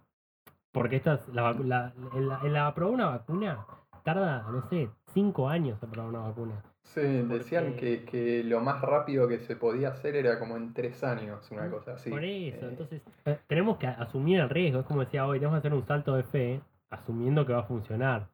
porque 0.70 0.94
estas, 0.94 1.28
la, 1.30 1.52
la, 1.54 1.92
en 2.14 2.52
la, 2.52 2.68
aprobar 2.68 2.94
una 2.94 3.06
vacuna 3.06 3.66
tarda, 4.04 4.46
no 4.52 4.62
sé, 4.68 4.88
cinco 5.12 5.48
años 5.48 5.82
aprobar 5.82 6.10
una 6.10 6.20
vacuna. 6.20 6.62
Sí, 6.84 7.00
decían 7.00 7.74
que, 7.74 8.04
que 8.04 8.44
lo 8.44 8.60
más 8.60 8.80
rápido 8.82 9.26
que 9.26 9.40
se 9.40 9.56
podía 9.56 9.88
hacer 9.88 10.14
era 10.14 10.38
como 10.38 10.56
en 10.56 10.72
tres 10.72 11.02
años, 11.02 11.50
una 11.50 11.68
cosa 11.68 11.94
así. 11.94 12.08
Por 12.08 12.22
eso, 12.22 12.66
Eh, 12.66 12.68
entonces 12.70 13.02
eh, 13.24 13.40
tenemos 13.48 13.78
que 13.78 13.88
asumir 13.88 14.38
el 14.38 14.48
riesgo, 14.48 14.78
es 14.78 14.86
como 14.86 15.00
decía 15.00 15.26
hoy, 15.26 15.40
tenemos 15.40 15.56
que 15.56 15.66
hacer 15.66 15.74
un 15.74 15.84
salto 15.84 16.14
de 16.14 16.22
fe 16.22 16.60
asumiendo 16.88 17.44
que 17.44 17.52
va 17.52 17.62
a 17.62 17.64
funcionar. 17.64 18.28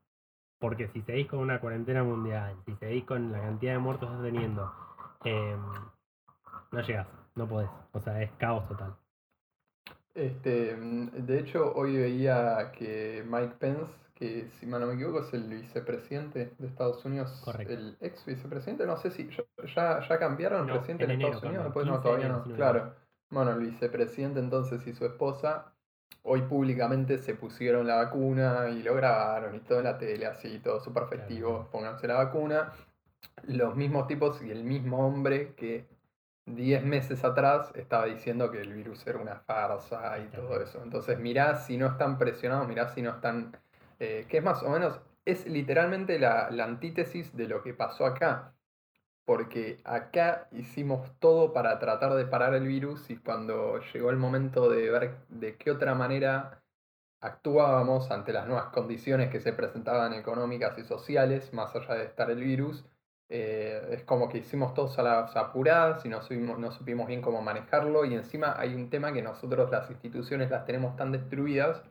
Porque 0.63 0.87
si 0.87 1.03
seguís 1.03 1.27
con 1.27 1.41
una 1.41 1.59
cuarentena 1.59 2.05
mundial, 2.05 2.55
si 2.65 2.77
seguís 2.77 3.05
con 3.05 3.33
la 3.33 3.41
cantidad 3.41 3.73
de 3.73 3.79
muertos 3.81 4.09
que 4.09 4.15
estás 4.15 4.33
teniendo, 4.33 4.73
eh, 5.25 5.57
no 6.71 6.81
llegás, 6.81 7.09
no 7.35 7.49
podés. 7.49 7.69
O 7.91 7.99
sea, 7.99 8.23
es 8.23 8.31
caos 8.39 8.69
total. 8.69 8.95
Este, 10.15 10.77
mm, 10.77 11.27
de 11.27 11.41
hecho, 11.41 11.73
hoy 11.75 11.97
veía 11.97 12.71
que 12.79 13.25
Mike 13.27 13.57
Pence, 13.59 13.93
que 14.15 14.51
si 14.61 14.67
mal 14.67 14.83
no 14.83 14.87
me 14.87 14.95
equivoco 14.95 15.19
es 15.19 15.35
el 15.35 15.49
vicepresidente 15.49 16.53
de 16.57 16.67
Estados 16.69 17.05
Unidos, 17.05 17.43
Correcto. 17.45 17.73
el 17.73 17.97
ex 18.01 18.25
vicepresidente, 18.25 18.87
no 18.87 18.97
sé 18.99 19.11
si 19.11 19.29
ya, 19.75 20.01
ya, 20.09 20.19
cambiaron 20.21 20.69
No, 20.69 20.75
presidente 20.75 21.05
en 21.07 21.11
en, 21.11 21.17
enero 21.17 21.35
Estados 21.35 21.49
Unidos, 21.49 21.65
después 21.65 21.87
no, 21.87 21.93
15 21.95 22.03
todavía 22.05 22.29
no, 22.29 22.55
claro. 22.55 22.95
Bueno, 23.31 23.51
el 23.51 23.59
vicepresidente 23.59 24.39
entonces 24.39 24.87
y 24.87 24.93
su 24.93 25.07
esposa 25.07 25.73
hoy 26.23 26.43
públicamente 26.43 27.19
se 27.19 27.35
pusieron 27.35 27.87
la 27.87 27.97
vacuna 27.97 28.69
y 28.71 28.83
lo 28.83 28.95
grabaron 28.95 29.55
y 29.57 29.61
todo 29.61 29.79
en 29.79 29.85
la 29.85 29.99
tele, 29.99 30.27
así, 30.27 30.59
todo 30.61 30.81
súper 30.81 31.07
festivo, 31.09 31.69
pónganse 31.73 32.07
la 32.09 32.15
vacuna. 32.15 32.73
Los 33.45 33.77
mismos 33.77 34.07
tipos 34.09 34.43
y 34.43 34.51
el 34.51 34.65
mismo 34.65 35.07
hombre 35.07 35.55
que 35.55 35.87
10 36.47 36.85
meses 36.85 37.25
atrás 37.25 37.73
estaba 37.75 38.07
diciendo 38.07 38.51
que 38.51 38.61
el 38.61 38.73
virus 38.73 39.07
era 39.07 39.19
una 39.21 39.37
farsa 39.41 40.19
y 40.21 40.29
todo 40.29 40.61
eso. 40.63 40.83
Entonces 40.83 41.19
mirá 41.19 41.57
si 41.57 41.77
no 41.77 41.87
están 41.89 42.19
presionados, 42.19 42.69
mirá 42.69 42.89
si 42.89 43.03
no 43.03 43.11
están... 43.11 43.57
eh, 43.99 44.27
que 44.29 44.39
es 44.39 44.45
más 44.45 44.63
o 44.63 44.71
menos, 44.71 45.01
es 45.25 45.47
literalmente 45.47 46.19
la, 46.19 46.51
la 46.51 46.65
antítesis 46.65 47.37
de 47.37 47.49
lo 47.49 47.63
que 47.63 47.75
pasó 47.75 48.07
acá. 48.07 48.55
Porque 49.33 49.81
acá 49.85 50.47
hicimos 50.53 51.11
todo 51.19 51.55
para 51.55 51.79
tratar 51.79 52.13
de 52.17 52.27
parar 52.27 52.53
el 52.53 52.67
virus 52.67 53.09
y 53.09 53.17
cuando 53.17 53.81
llegó 53.81 54.11
el 54.11 54.19
momento 54.19 54.69
de 54.69 54.91
ver 54.91 55.17
de 55.31 55.57
qué 55.57 55.71
otra 55.71 55.95
manera 55.95 56.63
actuábamos 57.19 58.11
ante 58.11 58.35
las 58.35 58.47
nuevas 58.47 58.67
condiciones 58.67 59.31
que 59.31 59.41
se 59.41 59.55
presentaban 59.55 60.13
económicas 60.13 60.77
y 60.77 60.85
sociales, 60.85 61.55
más 61.55 61.75
allá 61.75 61.95
de 61.95 62.05
estar 62.05 62.31
el 62.31 62.41
virus, 62.45 62.85
eh, 63.31 63.81
es 63.93 64.05
como 64.05 64.29
que 64.29 64.37
hicimos 64.37 64.75
todos 64.75 64.99
a 64.99 65.03
las 65.03 65.35
apuradas 65.35 66.05
y 66.05 66.11
no 66.11 66.21
supimos, 66.21 66.59
no 66.59 66.71
supimos 66.71 67.07
bien 67.07 67.23
cómo 67.23 67.41
manejarlo 67.41 68.05
y 68.05 68.13
encima 68.13 68.55
hay 68.59 68.75
un 68.75 68.91
tema 68.91 69.15
que 69.15 69.23
nosotros 69.23 69.71
las 69.71 69.91
instituciones 69.91 70.51
las 70.51 70.67
tenemos 70.67 70.95
tan 70.95 71.11
destruidas 71.11 71.83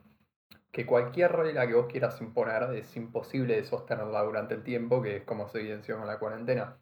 que 0.71 0.85
cualquier 0.85 1.31
regla 1.31 1.65
que 1.65 1.73
vos 1.73 1.87
quieras 1.87 2.21
imponer 2.21 2.75
es 2.75 2.95
imposible 2.95 3.55
de 3.55 3.63
sostenerla 3.63 4.21
durante 4.21 4.53
el 4.53 4.63
tiempo, 4.63 5.01
que 5.01 5.15
es 5.17 5.23
como 5.23 5.49
se 5.49 5.59
evidenció 5.59 5.97
con 5.97 6.05
la 6.05 6.19
cuarentena. 6.19 6.77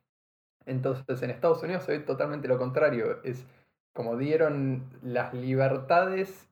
Entonces 0.70 1.22
en 1.24 1.32
Estados 1.32 1.64
Unidos 1.64 1.84
se 1.84 1.94
ve 1.94 2.00
totalmente 2.00 2.48
lo 2.48 2.58
contrario, 2.58 3.22
es 3.24 3.46
como 3.94 4.18
dieron 4.18 4.88
las 5.02 5.34
libertades 5.34 6.48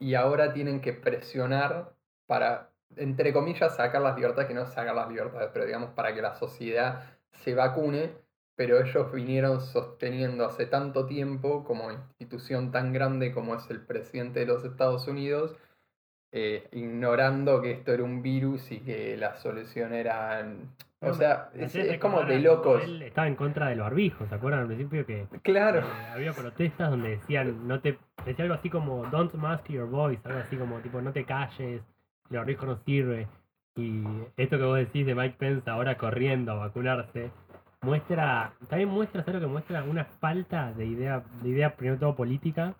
y 0.00 0.14
ahora 0.14 0.52
tienen 0.52 0.80
que 0.80 0.92
presionar 0.92 1.94
para, 2.26 2.70
entre 2.96 3.32
comillas, 3.32 3.76
sacar 3.76 4.02
las 4.02 4.16
libertades, 4.16 4.48
que 4.48 4.54
no 4.54 4.66
sacar 4.66 4.94
las 4.94 5.08
libertades, 5.08 5.50
pero 5.52 5.64
digamos 5.64 5.90
para 5.90 6.12
que 6.12 6.22
la 6.22 6.34
sociedad 6.34 7.04
se 7.30 7.54
vacune, 7.54 8.12
pero 8.56 8.80
ellos 8.82 9.12
vinieron 9.12 9.60
sosteniendo 9.60 10.44
hace 10.44 10.66
tanto 10.66 11.06
tiempo 11.06 11.62
como 11.64 11.92
institución 11.92 12.72
tan 12.72 12.92
grande 12.92 13.32
como 13.32 13.54
es 13.54 13.70
el 13.70 13.80
presidente 13.80 14.40
de 14.40 14.46
los 14.46 14.64
Estados 14.64 15.06
Unidos, 15.06 15.56
eh, 16.32 16.68
ignorando 16.72 17.62
que 17.62 17.70
esto 17.70 17.92
era 17.92 18.02
un 18.02 18.22
virus 18.22 18.72
y 18.72 18.80
que 18.80 19.16
la 19.16 19.36
solución 19.36 19.94
era... 19.94 20.44
O 21.00 21.12
sea, 21.12 21.50
es, 21.54 21.98
como 21.98 22.22
de 22.22 22.40
locos. 22.40 22.82
Él 22.82 23.02
estaba 23.02 23.28
en 23.28 23.36
contra 23.36 23.68
del 23.68 23.80
barbijo, 23.80 24.26
¿se 24.26 24.34
acuerdan 24.34 24.60
al 24.60 24.66
principio 24.66 25.04
que 25.04 25.26
Claro. 25.42 25.80
Eh, 25.80 26.06
había 26.14 26.32
protestas 26.32 26.90
donde 26.90 27.10
decían, 27.10 27.68
no 27.68 27.80
te, 27.80 27.98
decía 28.24 28.44
algo 28.44 28.54
así 28.54 28.70
como, 28.70 29.04
don't 29.06 29.34
mask 29.34 29.68
your 29.68 29.88
voice, 29.88 30.22
algo 30.24 30.40
así 30.40 30.56
como, 30.56 30.78
tipo, 30.78 31.00
no 31.02 31.12
te 31.12 31.24
calles, 31.24 31.82
el 32.30 32.36
barbijo 32.36 32.64
no 32.66 32.78
sirve. 32.84 33.28
Y 33.76 34.04
esto 34.38 34.56
que 34.56 34.64
vos 34.64 34.78
decís 34.78 35.04
de 35.04 35.14
Mike 35.14 35.36
Pence 35.38 35.68
ahora 35.68 35.98
corriendo 35.98 36.52
a 36.52 36.54
vacunarse, 36.54 37.30
muestra, 37.82 38.54
también 38.68 38.88
muestra, 38.88 39.22
¿sabes 39.22 39.40
lo 39.40 39.46
que 39.46 39.52
muestra? 39.52 39.84
Una 39.84 40.06
falta 40.06 40.72
de 40.72 40.86
idea, 40.86 41.22
de 41.42 41.48
idea 41.50 41.76
primero 41.76 41.96
de 41.96 42.00
todo 42.00 42.16
política, 42.16 42.74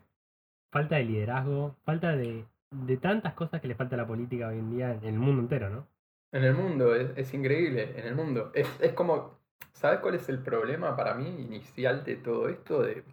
falta 0.72 0.96
de 0.96 1.04
liderazgo, 1.04 1.76
falta 1.84 2.16
de, 2.16 2.46
de 2.70 2.96
tantas 2.96 3.34
cosas 3.34 3.60
que 3.60 3.68
le 3.68 3.74
falta 3.74 3.94
a 3.94 3.98
la 3.98 4.06
política 4.06 4.48
hoy 4.48 4.58
en 4.58 4.70
día 4.70 4.92
en 4.94 5.04
el 5.04 5.18
mundo 5.18 5.42
entero, 5.42 5.68
¿no? 5.68 5.86
En 6.32 6.44
el 6.44 6.54
mundo, 6.54 6.94
es, 6.94 7.16
es 7.16 7.32
increíble, 7.34 7.98
en 7.98 8.06
el 8.06 8.14
mundo. 8.14 8.50
Es, 8.54 8.68
es 8.80 8.92
como, 8.92 9.38
¿sabes 9.72 10.00
cuál 10.00 10.16
es 10.16 10.28
el 10.28 10.42
problema 10.42 10.96
para 10.96 11.14
mí 11.14 11.28
inicial 11.28 12.04
de 12.04 12.16
todo 12.16 12.48
esto? 12.48 12.82
De 12.82 13.04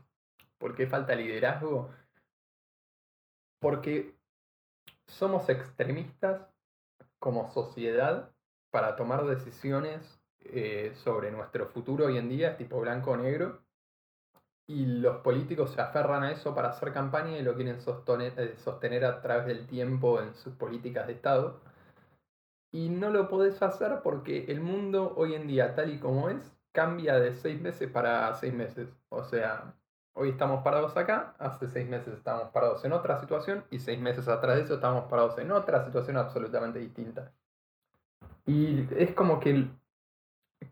por 0.58 0.75
qué 0.75 0.88
falta 0.88 1.15
liderazgo. 1.15 1.89
Porque 3.60 4.15
somos 5.08 5.48
extremistas 5.50 6.41
como 7.20 7.51
sociedad 7.51 8.32
para 8.72 8.96
tomar 8.96 9.25
decisiones 9.25 10.20
eh, 10.41 10.91
sobre 10.96 11.32
nuestro 11.32 11.67
futuro 11.67 12.08
hoy 12.08 12.17
en 12.17 12.27
día, 12.27 12.58
tipo 12.58 12.79
blanco 12.82 13.12
o 13.12 13.17
negro. 13.17 13.62
Y 14.67 14.86
los 14.86 15.17
políticos 15.17 15.72
se 15.72 15.82
aferran 15.82 16.24
a 16.24 16.32
eso 16.32 16.55
para 16.55 16.70
hacer 16.70 16.93
campaña 16.93 17.38
y 17.38 17.43
lo 17.43 17.55
quieren 17.55 17.82
sostener, 17.82 18.34
eh, 18.38 18.55
sostener 18.58 19.05
a 19.05 19.22
través 19.22 19.46
del 19.46 19.67
tiempo 19.67 20.22
en 20.22 20.34
sus 20.34 20.53
políticas 20.55 21.08
de 21.08 21.13
Estado. 21.13 21.62
Y 22.74 22.89
no 22.89 23.12
lo 23.12 23.30
podés 23.30 23.62
hacer 23.62 24.01
porque 24.03 24.46
el 24.50 24.60
mundo 24.60 25.13
hoy 25.15 25.36
en 25.36 25.48
día, 25.48 25.75
tal 25.75 25.94
y 25.94 26.00
como 26.00 26.27
es, 26.30 26.51
cambia 26.72 27.20
de 27.20 27.32
seis 27.32 27.62
meses 27.62 27.88
para 27.88 28.34
seis 28.34 28.51
meses. 28.51 28.89
O 29.10 29.24
sea, 29.24 29.75
hoy 30.13 30.30
estamos 30.30 30.63
parados 30.63 30.98
acá, 30.98 31.36
hace 31.38 31.68
seis 31.68 31.88
meses 31.88 32.15
estábamos 32.15 32.50
parados 32.50 32.84
en 32.84 32.94
otra 32.94 33.20
situación 33.20 33.63
y 33.70 33.77
seis 33.77 34.00
meses 34.00 34.27
atrás 34.27 34.56
de 34.56 34.63
eso 34.63 34.74
estábamos 34.74 35.06
parados 35.06 35.38
en 35.38 35.51
otra 35.51 35.86
situación 35.86 36.18
absolutamente 36.18 36.80
distinta. 36.80 37.32
Y 38.48 38.88
es 38.98 39.13
como 39.13 39.39
que, 39.39 39.68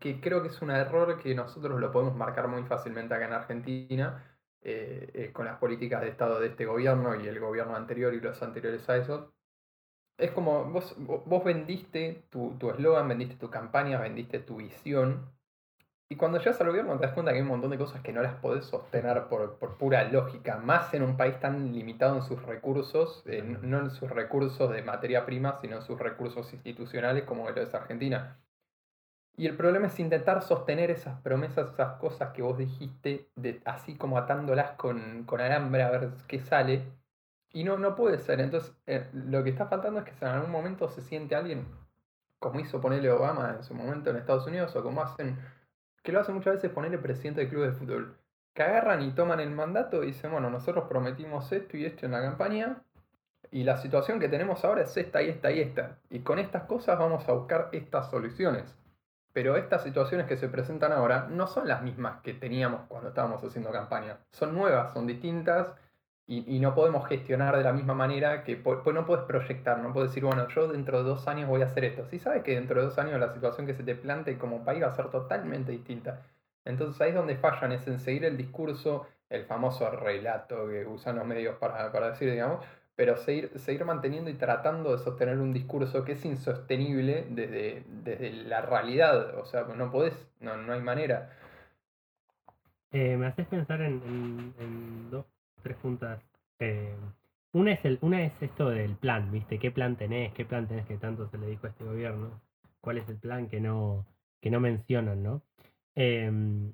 que 0.00 0.20
creo 0.20 0.42
que 0.42 0.48
es 0.48 0.60
un 0.60 0.72
error 0.72 1.20
que 1.22 1.36
nosotros 1.36 1.80
lo 1.80 1.92
podemos 1.92 2.16
marcar 2.16 2.48
muy 2.48 2.64
fácilmente 2.64 3.14
acá 3.14 3.26
en 3.26 3.32
Argentina 3.32 4.24
eh, 4.60 5.08
eh, 5.14 5.32
con 5.32 5.46
las 5.46 5.58
políticas 5.58 6.00
de 6.00 6.08
Estado 6.08 6.40
de 6.40 6.48
este 6.48 6.66
gobierno 6.66 7.14
y 7.14 7.28
el 7.28 7.38
gobierno 7.38 7.76
anterior 7.76 8.12
y 8.12 8.20
los 8.20 8.42
anteriores 8.42 8.88
a 8.88 8.96
eso, 8.96 9.32
es 10.18 10.30
como 10.32 10.64
vos, 10.66 10.96
vo- 10.98 11.22
vos 11.26 11.44
vendiste 11.44 12.24
tu 12.30 12.56
tu 12.58 12.70
eslogan, 12.70 13.08
vendiste 13.08 13.36
tu 13.36 13.50
campaña, 13.50 14.00
vendiste 14.00 14.38
tu 14.40 14.56
visión. 14.56 15.30
Y 16.08 16.16
cuando 16.16 16.38
llegas 16.38 16.60
al 16.60 16.68
gobierno 16.68 16.96
te 16.98 17.06
das 17.06 17.14
cuenta 17.14 17.32
que 17.32 17.38
hay 17.38 17.42
un 17.42 17.48
montón 17.48 17.70
de 17.70 17.78
cosas 17.78 18.02
que 18.02 18.12
no 18.12 18.22
las 18.22 18.34
podés 18.36 18.66
sostener 18.66 19.28
por, 19.28 19.58
por 19.58 19.78
pura 19.78 20.04
lógica, 20.04 20.58
más 20.58 20.94
en 20.94 21.02
un 21.02 21.16
país 21.16 21.40
tan 21.40 21.72
limitado 21.74 22.16
en 22.16 22.22
sus 22.22 22.42
recursos, 22.42 23.22
eh, 23.26 23.42
no 23.62 23.80
en 23.80 23.90
sus 23.90 24.10
recursos 24.10 24.70
de 24.72 24.82
materia 24.82 25.26
prima, 25.26 25.58
sino 25.60 25.76
en 25.76 25.82
sus 25.82 25.98
recursos 25.98 26.52
institucionales 26.54 27.24
como 27.24 27.50
lo 27.50 27.62
es 27.62 27.74
Argentina. 27.74 28.38
Y 29.36 29.46
el 29.46 29.56
problema 29.58 29.88
es 29.88 30.00
intentar 30.00 30.42
sostener 30.42 30.90
esas 30.90 31.20
promesas, 31.20 31.72
esas 31.74 31.98
cosas 31.98 32.32
que 32.32 32.40
vos 32.42 32.56
dijiste, 32.56 33.28
de, 33.36 33.60
así 33.66 33.94
como 33.96 34.16
atándolas 34.18 34.72
con, 34.72 35.24
con 35.24 35.40
alambre 35.42 35.82
a 35.82 35.90
ver 35.90 36.10
qué 36.28 36.40
sale. 36.40 36.82
Y 37.52 37.64
no, 37.64 37.76
no 37.76 37.94
puede 37.94 38.18
ser. 38.18 38.40
Entonces, 38.40 38.72
eh, 38.86 39.08
lo 39.12 39.44
que 39.44 39.50
está 39.50 39.66
faltando 39.66 40.00
es 40.00 40.06
que 40.06 40.24
en 40.24 40.32
algún 40.32 40.50
momento 40.50 40.88
se 40.88 41.02
siente 41.02 41.34
alguien, 41.34 41.66
como 42.38 42.60
hizo 42.60 42.80
ponerle 42.80 43.10
Obama 43.10 43.54
en 43.56 43.62
su 43.62 43.74
momento 43.74 44.10
en 44.10 44.16
Estados 44.16 44.46
Unidos, 44.46 44.74
o 44.74 44.82
como 44.82 45.02
hacen, 45.02 45.38
que 46.02 46.12
lo 46.12 46.20
hacen 46.20 46.34
muchas 46.34 46.54
veces 46.54 46.70
ponerle 46.70 46.98
presidente 46.98 47.42
del 47.42 47.50
club 47.50 47.64
de 47.64 47.72
fútbol, 47.72 48.16
que 48.54 48.62
agarran 48.62 49.02
y 49.02 49.12
toman 49.12 49.40
el 49.40 49.50
mandato 49.50 50.02
y 50.02 50.08
dicen, 50.08 50.32
bueno, 50.32 50.50
nosotros 50.50 50.84
prometimos 50.88 51.50
esto 51.52 51.76
y 51.76 51.84
esto 51.84 52.06
en 52.06 52.12
la 52.12 52.22
campaña, 52.22 52.82
y 53.50 53.64
la 53.64 53.76
situación 53.76 54.18
que 54.18 54.28
tenemos 54.28 54.64
ahora 54.64 54.82
es 54.82 54.96
esta 54.96 55.22
y 55.22 55.28
esta 55.28 55.50
y 55.50 55.60
esta. 55.60 55.98
Y 56.08 56.20
con 56.20 56.38
estas 56.38 56.64
cosas 56.64 56.98
vamos 56.98 57.28
a 57.28 57.32
buscar 57.32 57.68
estas 57.72 58.10
soluciones. 58.10 58.74
Pero 59.34 59.56
estas 59.56 59.82
situaciones 59.82 60.26
que 60.26 60.36
se 60.36 60.48
presentan 60.48 60.92
ahora 60.92 61.26
no 61.30 61.46
son 61.46 61.68
las 61.68 61.82
mismas 61.82 62.20
que 62.22 62.32
teníamos 62.32 62.82
cuando 62.88 63.08
estábamos 63.08 63.42
haciendo 63.44 63.70
campaña. 63.70 64.18
Son 64.30 64.54
nuevas, 64.54 64.92
son 64.92 65.06
distintas 65.06 65.74
y, 66.26 66.60
no 66.60 66.74
podemos 66.74 67.06
gestionar 67.08 67.56
de 67.56 67.64
la 67.64 67.72
misma 67.72 67.94
manera 67.94 68.44
que 68.44 68.56
pues 68.56 68.78
no 68.94 69.04
puedes 69.06 69.24
proyectar, 69.24 69.78
no 69.80 69.92
puedes 69.92 70.10
decir, 70.10 70.24
bueno, 70.24 70.48
yo 70.48 70.68
dentro 70.68 70.98
de 70.98 71.04
dos 71.10 71.28
años 71.28 71.48
voy 71.48 71.62
a 71.62 71.66
hacer 71.66 71.84
esto. 71.84 72.06
Si 72.06 72.18
sabes 72.18 72.42
que 72.42 72.54
dentro 72.54 72.80
de 72.80 72.86
dos 72.86 72.98
años 72.98 73.20
la 73.20 73.32
situación 73.34 73.66
que 73.66 73.74
se 73.74 73.82
te 73.84 73.94
plante 73.94 74.38
como 74.38 74.64
país 74.64 74.82
va 74.82 74.88
a 74.88 74.96
ser 74.96 75.10
totalmente 75.10 75.72
distinta. 75.72 76.22
Entonces 76.64 77.00
ahí 77.00 77.10
es 77.10 77.14
donde 77.16 77.36
fallan, 77.36 77.72
es 77.72 77.86
en 77.88 77.98
seguir 77.98 78.24
el 78.24 78.36
discurso, 78.36 79.06
el 79.28 79.44
famoso 79.44 79.90
relato 79.90 80.68
que 80.68 80.86
usan 80.86 81.16
los 81.16 81.26
medios 81.26 81.56
para, 81.58 81.90
para 81.92 82.10
decir, 82.10 82.30
digamos, 82.30 82.64
pero 82.94 83.16
seguir, 83.16 83.50
seguir 83.58 83.84
manteniendo 83.84 84.30
y 84.30 84.34
tratando 84.34 84.92
de 84.96 84.98
sostener 85.02 85.38
un 85.38 85.52
discurso 85.52 86.04
que 86.04 86.12
es 86.12 86.24
insostenible 86.24 87.26
desde, 87.30 87.84
desde 87.88 88.32
la 88.32 88.60
realidad. 88.62 89.36
O 89.38 89.44
sea, 89.44 89.64
no 89.64 89.90
podés, 89.90 90.14
no, 90.40 90.56
no 90.56 90.72
hay 90.72 90.80
manera. 90.82 91.30
Eh, 92.92 93.16
me 93.16 93.26
haces 93.26 93.46
pensar 93.48 93.80
en, 93.82 94.02
en- 94.04 94.54
en 94.60 95.10
dos, 95.10 95.26
tres 95.62 95.76
puntas. 95.78 96.20
Eh, 96.58 96.96
una, 97.52 97.72
es 97.72 97.84
el, 97.84 97.98
una 98.02 98.22
es 98.22 98.32
esto 98.40 98.70
del 98.70 98.96
plan, 98.96 99.30
¿viste? 99.30 99.58
¿Qué 99.58 99.70
plan 99.70 99.96
tenés? 99.96 100.32
¿Qué 100.32 100.44
plan 100.44 100.66
tenés 100.68 100.86
que 100.86 100.96
tanto 100.98 101.28
se 101.28 101.38
le 101.38 101.46
dijo 101.46 101.66
a 101.66 101.70
este 101.70 101.84
gobierno? 101.84 102.40
¿Cuál 102.80 102.98
es 102.98 103.08
el 103.08 103.18
plan 103.18 103.48
que 103.48 103.60
no, 103.60 104.06
que 104.40 104.50
no 104.50 104.60
mencionan, 104.60 105.22
¿no? 105.22 105.42
Em, 105.94 106.72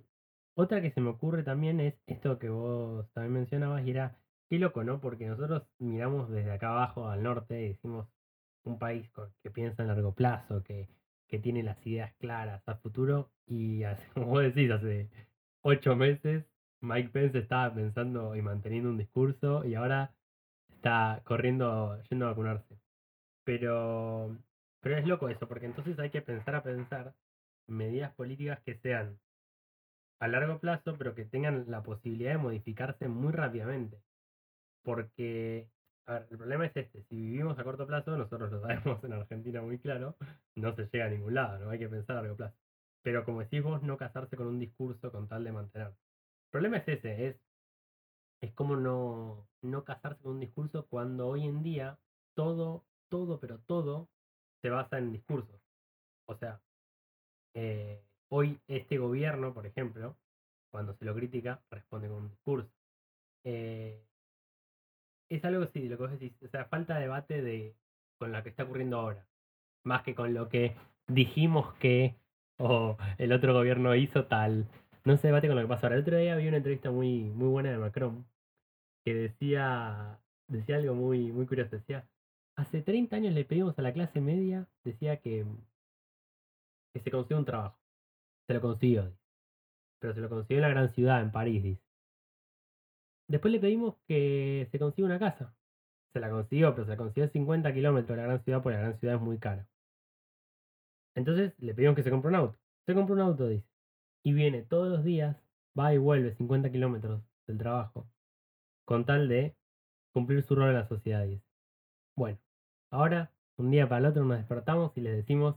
otra 0.54 0.80
que 0.82 0.90
se 0.90 1.00
me 1.00 1.10
ocurre 1.10 1.42
también 1.42 1.80
es 1.80 1.94
esto 2.06 2.38
que 2.38 2.48
vos 2.48 3.10
también 3.12 3.34
mencionabas 3.34 3.86
y 3.86 3.90
era, 3.90 4.18
qué 4.48 4.58
loco, 4.58 4.84
¿no? 4.84 5.00
Porque 5.00 5.26
nosotros 5.26 5.64
miramos 5.78 6.30
desde 6.30 6.52
acá 6.52 6.70
abajo 6.70 7.08
al 7.08 7.22
norte 7.22 7.60
y 7.62 7.68
decimos 7.68 8.08
un 8.64 8.78
país 8.78 9.10
que 9.42 9.50
piensa 9.50 9.82
en 9.82 9.88
largo 9.88 10.14
plazo, 10.14 10.62
que, 10.62 10.88
que 11.28 11.38
tiene 11.38 11.62
las 11.62 11.84
ideas 11.86 12.12
claras 12.18 12.62
a 12.68 12.76
futuro 12.76 13.30
y 13.46 13.82
como 14.14 14.26
vos 14.26 14.42
decís, 14.42 14.70
hace 14.70 15.08
ocho 15.62 15.96
meses 15.96 16.44
Mike 16.80 17.10
Pence 17.10 17.38
estaba 17.38 17.74
pensando 17.74 18.36
y 18.36 18.42
manteniendo 18.42 18.90
un 18.90 18.98
discurso 18.98 19.64
y 19.64 19.74
ahora 19.74 20.14
está 20.68 21.20
corriendo, 21.24 22.00
yendo 22.10 22.26
a 22.26 22.30
vacunarse. 22.30 22.78
Pero, 23.44 24.36
pero 24.80 24.96
es 24.98 25.06
loco 25.06 25.28
eso, 25.28 25.48
porque 25.48 25.66
entonces 25.66 25.98
hay 25.98 26.10
que 26.10 26.22
pensar 26.22 26.54
a 26.54 26.62
pensar 26.62 27.14
medidas 27.66 28.14
políticas 28.14 28.60
que 28.64 28.76
sean 28.76 29.18
a 30.20 30.28
largo 30.28 30.58
plazo, 30.60 30.96
pero 30.98 31.14
que 31.14 31.24
tengan 31.24 31.64
la 31.68 31.82
posibilidad 31.82 32.32
de 32.32 32.38
modificarse 32.38 33.08
muy 33.08 33.32
rápidamente. 33.32 33.98
Porque, 34.82 35.68
a 36.06 36.14
ver, 36.14 36.28
el 36.30 36.38
problema 36.38 36.66
es 36.66 36.76
este, 36.76 37.02
si 37.04 37.16
vivimos 37.16 37.58
a 37.58 37.64
corto 37.64 37.86
plazo, 37.86 38.16
nosotros 38.16 38.50
lo 38.50 38.60
sabemos 38.60 39.02
en 39.04 39.12
Argentina 39.12 39.62
muy 39.62 39.78
claro, 39.78 40.16
no 40.56 40.74
se 40.74 40.88
llega 40.92 41.06
a 41.06 41.10
ningún 41.10 41.34
lado, 41.34 41.58
no 41.64 41.70
hay 41.70 41.78
que 41.78 41.88
pensar 41.88 42.16
a 42.16 42.22
largo 42.22 42.36
plazo. 42.36 42.56
Pero 43.02 43.24
como 43.24 43.40
decís 43.40 43.62
vos, 43.62 43.82
no 43.82 43.96
casarse 43.96 44.36
con 44.36 44.46
un 44.46 44.58
discurso 44.58 45.12
con 45.12 45.28
tal 45.28 45.44
de 45.44 45.52
mantener. 45.52 45.92
El 46.48 46.52
problema 46.52 46.78
es 46.78 46.88
ese, 46.88 47.26
es, 47.26 47.36
es 48.40 48.54
como 48.54 48.74
no, 48.74 49.46
no 49.60 49.84
casarse 49.84 50.22
con 50.22 50.32
un 50.32 50.40
discurso 50.40 50.86
cuando 50.86 51.28
hoy 51.28 51.44
en 51.44 51.62
día 51.62 51.98
todo, 52.34 52.86
todo, 53.10 53.38
pero 53.38 53.58
todo 53.66 54.08
se 54.62 54.70
basa 54.70 54.96
en 54.96 55.12
discursos. 55.12 55.60
O 56.26 56.34
sea, 56.36 56.62
eh, 57.54 58.02
hoy 58.30 58.58
este 58.66 58.96
gobierno, 58.96 59.52
por 59.52 59.66
ejemplo, 59.66 60.16
cuando 60.70 60.94
se 60.94 61.04
lo 61.04 61.14
critica, 61.14 61.60
responde 61.70 62.08
con 62.08 62.22
un 62.22 62.30
discurso. 62.30 62.70
Eh, 63.44 64.02
es 65.28 65.44
algo 65.44 65.64
así, 65.64 65.86
lo 65.86 65.98
que 65.98 66.02
vos 66.02 66.12
decís, 66.12 66.32
o 66.42 66.48
sea, 66.48 66.64
falta 66.64 66.98
debate 66.98 67.42
de 67.42 67.76
con 68.18 68.32
lo 68.32 68.42
que 68.42 68.48
está 68.48 68.64
ocurriendo 68.64 68.98
ahora, 68.98 69.26
más 69.84 70.02
que 70.02 70.14
con 70.14 70.32
lo 70.32 70.48
que 70.48 70.74
dijimos 71.08 71.74
que 71.74 72.14
o 72.58 72.96
el 73.18 73.32
otro 73.32 73.52
gobierno 73.52 73.94
hizo 73.94 74.24
tal. 74.24 74.66
No 75.08 75.16
se 75.16 75.28
debate 75.28 75.46
con 75.48 75.56
lo 75.56 75.62
que 75.62 75.68
pasa 75.68 75.86
ahora. 75.86 75.96
El 75.96 76.02
otro 76.02 76.18
día 76.18 76.36
vi 76.36 76.48
una 76.48 76.58
entrevista 76.58 76.90
muy, 76.90 77.30
muy 77.30 77.48
buena 77.48 77.70
de 77.70 77.78
Macron 77.78 78.26
que 79.02 79.14
decía, 79.14 80.20
decía 80.48 80.76
algo 80.76 80.94
muy, 80.94 81.32
muy 81.32 81.46
curioso. 81.46 81.76
Decía, 81.76 82.06
hace 82.56 82.82
30 82.82 83.16
años 83.16 83.32
le 83.32 83.46
pedimos 83.46 83.78
a 83.78 83.82
la 83.82 83.94
clase 83.94 84.20
media, 84.20 84.68
decía 84.84 85.16
que, 85.16 85.46
que 86.92 87.00
se 87.00 87.10
consiga 87.10 87.38
un 87.38 87.46
trabajo. 87.46 87.78
Se 88.46 88.52
lo 88.52 88.60
consiguió, 88.60 89.10
pero 89.98 90.12
se 90.12 90.20
lo 90.20 90.28
consiguió 90.28 90.58
en 90.58 90.62
la 90.62 90.68
gran 90.68 90.90
ciudad, 90.90 91.22
en 91.22 91.32
París, 91.32 91.62
dice. 91.62 91.82
Después 93.28 93.50
le 93.50 93.60
pedimos 93.60 93.96
que 94.06 94.68
se 94.70 94.78
consiga 94.78 95.06
una 95.06 95.18
casa. 95.18 95.54
Se 96.12 96.20
la 96.20 96.28
consiguió, 96.28 96.74
pero 96.74 96.84
se 96.84 96.90
la 96.90 96.96
consiguió 96.98 97.24
a 97.24 97.28
50 97.28 97.72
kilómetros 97.72 98.14
de 98.14 98.22
la 98.22 98.28
gran 98.28 98.44
ciudad, 98.44 98.62
porque 98.62 98.76
la 98.76 98.82
gran 98.82 98.98
ciudad 98.98 99.14
es 99.16 99.22
muy 99.22 99.38
cara. 99.38 99.66
Entonces 101.14 101.54
le 101.60 101.72
pedimos 101.72 101.96
que 101.96 102.02
se 102.02 102.10
compre 102.10 102.28
un 102.28 102.34
auto. 102.34 102.58
Se 102.84 102.94
compró 102.94 103.14
un 103.14 103.22
auto, 103.22 103.48
dice. 103.48 103.77
Y 104.22 104.32
viene 104.32 104.62
todos 104.62 104.88
los 104.88 105.04
días, 105.04 105.36
va 105.78 105.94
y 105.94 105.98
vuelve 105.98 106.34
50 106.34 106.70
kilómetros 106.70 107.22
del 107.46 107.58
trabajo, 107.58 108.06
con 108.84 109.04
tal 109.04 109.28
de 109.28 109.56
cumplir 110.12 110.42
su 110.42 110.54
rol 110.54 110.68
en 110.68 110.74
la 110.74 110.88
sociedad, 110.88 111.24
dice. 111.24 111.44
Bueno, 112.16 112.38
ahora, 112.90 113.32
un 113.56 113.70
día 113.70 113.88
para 113.88 114.00
el 114.00 114.06
otro 114.06 114.24
nos 114.24 114.38
despertamos 114.38 114.96
y 114.96 115.00
les 115.00 115.16
decimos, 115.16 115.56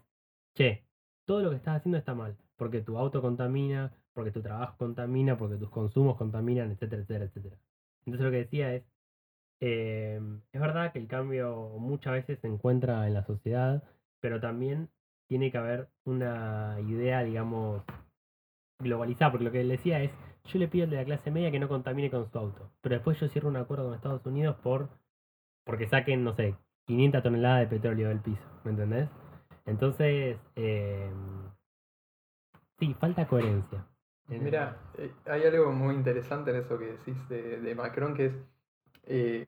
che, 0.56 0.86
todo 1.26 1.41
lo 1.41 1.50
que 1.50 1.56
estás 1.58 1.78
haciendo 1.78 1.97
está 1.97 2.13
mal, 2.13 2.38
porque 2.56 2.82
tu 2.82 2.97
auto 2.97 3.21
contamina, 3.21 3.91
porque 4.13 4.32
tu 4.32 4.41
trabajo 4.41 4.78
contamina, 4.78 5.38
porque 5.38 5.58
tus 5.58 5.69
consumos 5.69 6.17
contaminan, 6.17 6.71
etcétera, 6.71 7.02
etcétera, 7.02 7.26
etcétera. 7.26 7.58
Entonces 8.06 8.26
lo 8.26 8.32
que 8.32 8.38
decía 8.38 8.76
es, 8.76 8.84
eh, 9.60 10.19
es 10.52 10.62
verdad 10.62 10.91
que 10.91 11.00
el 11.00 11.08
cambio 11.08 11.69
muchas 11.80 12.13
veces 12.13 12.39
se 12.39 12.47
encuentra 12.47 13.08
en 13.08 13.13
la 13.13 13.26
sociedad, 13.26 13.84
pero 14.19 14.39
también 14.39 14.89
tiene 15.28 15.52
que 15.52 15.58
haber 15.58 15.89
una 16.04 16.78
idea, 16.88 17.24
digamos, 17.24 17.84
globalizada, 18.82 19.32
porque 19.32 19.46
lo 19.46 19.52
que 19.52 19.62
él 19.62 19.70
decía 19.70 20.02
es, 20.04 20.12
yo 20.46 20.60
le 20.60 20.67
pido 20.67 20.86
al 20.86 20.91
de 20.91 20.98
la 20.98 21.06
clase 21.06 21.32
media 21.32 21.52
que 21.52 21.60
no 21.60 21.67
contamine 21.70 22.12
con 22.12 22.30
su 22.32 22.38
auto, 22.38 22.72
pero 22.82 22.96
después 22.96 23.20
yo 23.20 23.28
cierro 23.30 23.50
un 23.50 23.58
acuerdo 23.58 23.86
con 23.86 23.96
Estados 23.96 24.26
Unidos 24.26 24.58
por 24.63 24.89
porque 25.65 25.88
saquen, 25.88 26.24
no 26.24 26.36
sé, 26.36 26.56
500 26.88 27.24
toneladas 27.24 27.62
de 27.62 27.67
petróleo 27.78 28.10
del 28.10 28.20
piso, 28.20 28.41
¿me 28.63 28.72
entendés? 28.72 29.10
Entonces, 29.65 30.38
eh, 30.56 31.12
sí, 32.80 32.94
falta 33.00 33.28
coherencia. 33.28 33.86
En- 34.30 34.44
Mira, 34.46 34.78
eh, 34.98 35.12
hay 35.26 35.44
algo 35.44 35.72
muy 35.72 35.96
interesante 35.96 36.52
en 36.52 36.58
eso 36.58 36.78
que 36.80 36.86
decís 36.86 37.30
de, 37.30 37.60
de 37.62 37.76
Macron, 37.76 38.15
que 38.15 38.26
es 38.28 38.34
eh, 39.04 39.48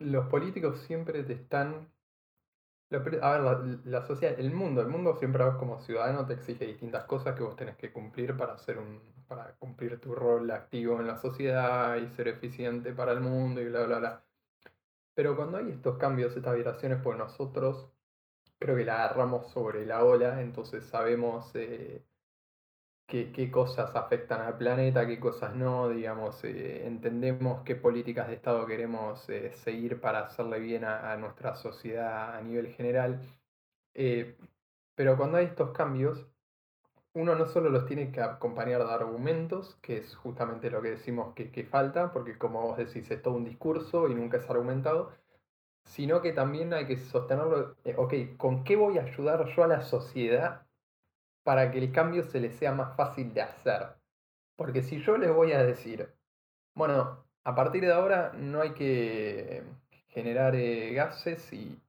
los 0.00 0.26
políticos 0.28 0.80
siempre 0.86 1.22
te 1.24 1.34
están... 1.34 1.88
A 2.90 2.98
ver, 2.98 3.14
la, 3.42 3.80
la 3.84 4.06
sociedad, 4.06 4.38
el 4.40 4.50
mundo, 4.52 4.80
el 4.80 4.88
mundo 4.88 5.14
siempre 5.16 5.44
como 5.58 5.78
ciudadano 5.80 6.26
te 6.26 6.34
exige 6.34 6.66
distintas 6.66 7.04
cosas 7.04 7.34
que 7.34 7.42
vos 7.42 7.54
tenés 7.56 7.76
que 7.76 7.92
cumplir 7.92 8.34
para 8.36 8.54
hacer 8.54 8.78
un, 8.78 9.00
para 9.26 9.54
cumplir 9.56 10.00
tu 10.00 10.14
rol 10.14 10.50
activo 10.50 10.98
en 11.00 11.06
la 11.06 11.16
sociedad 11.18 11.96
y 11.96 12.08
ser 12.08 12.28
eficiente 12.28 12.94
para 12.94 13.12
el 13.12 13.20
mundo 13.20 13.60
y 13.60 13.66
bla 13.68 13.84
bla 13.84 13.98
bla. 13.98 14.24
Pero 15.14 15.36
cuando 15.36 15.58
hay 15.58 15.70
estos 15.72 15.98
cambios, 15.98 16.36
estas 16.36 16.56
vibraciones, 16.56 17.00
pues 17.02 17.18
nosotros 17.18 17.92
creo 18.58 18.76
que 18.76 18.86
la 18.86 19.04
agarramos 19.04 19.52
sobre 19.52 19.86
la 19.86 20.04
ola, 20.04 20.42
entonces 20.42 20.86
sabemos 20.86 21.54
eh, 21.56 22.07
qué, 23.08 23.32
qué 23.32 23.50
cosas 23.50 23.96
afectan 23.96 24.42
al 24.42 24.58
planeta, 24.58 25.06
qué 25.06 25.18
cosas 25.20 25.54
no, 25.56 25.88
digamos, 25.88 26.44
eh, 26.44 26.86
entendemos 26.86 27.62
qué 27.64 27.74
políticas 27.76 28.28
de 28.28 28.34
Estado 28.34 28.66
queremos 28.66 29.28
eh, 29.30 29.52
seguir 29.54 30.00
para 30.00 30.20
hacerle 30.20 30.60
bien 30.60 30.84
a, 30.84 31.12
a 31.12 31.16
nuestra 31.16 31.56
sociedad 31.56 32.36
a 32.36 32.42
nivel 32.42 32.68
general. 32.68 33.22
Eh, 33.94 34.36
pero 34.94 35.16
cuando 35.16 35.38
hay 35.38 35.46
estos 35.46 35.72
cambios, 35.72 36.28
uno 37.14 37.34
no 37.34 37.46
solo 37.46 37.70
los 37.70 37.86
tiene 37.86 38.12
que 38.12 38.20
acompañar 38.22 38.84
de 38.84 38.92
argumentos, 38.92 39.76
que 39.82 39.98
es 39.98 40.14
justamente 40.16 40.70
lo 40.70 40.82
que 40.82 40.90
decimos 40.90 41.34
que, 41.34 41.50
que 41.50 41.64
falta, 41.64 42.12
porque 42.12 42.38
como 42.38 42.62
vos 42.62 42.78
decís, 42.78 43.10
es 43.10 43.22
todo 43.22 43.34
un 43.34 43.44
discurso 43.44 44.08
y 44.08 44.14
nunca 44.14 44.38
es 44.38 44.48
argumentado, 44.50 45.12
sino 45.84 46.22
que 46.22 46.32
también 46.32 46.74
hay 46.74 46.86
que 46.86 46.98
sostenerlo, 46.98 47.76
eh, 47.84 47.94
ok, 47.98 48.14
¿con 48.38 48.64
qué 48.64 48.76
voy 48.76 48.98
a 48.98 49.04
ayudar 49.04 49.46
yo 49.56 49.64
a 49.64 49.68
la 49.68 49.82
sociedad 49.82 50.67
para 51.42 51.70
que 51.70 51.78
el 51.78 51.92
cambio 51.92 52.22
se 52.24 52.40
les 52.40 52.54
sea 52.56 52.72
más 52.72 52.96
fácil 52.96 53.32
de 53.34 53.42
hacer? 53.42 53.88
Porque 54.56 54.82
si 54.82 55.00
yo 55.00 55.16
les 55.16 55.32
voy 55.32 55.52
a 55.52 55.62
decir, 55.62 56.12
bueno, 56.74 57.24
a 57.44 57.54
partir 57.54 57.82
de 57.82 57.92
ahora 57.92 58.32
no 58.34 58.60
hay 58.60 58.70
que 58.70 59.62
generar 60.08 60.54
eh, 60.54 60.92
gases 60.92 61.52
y 61.52 61.80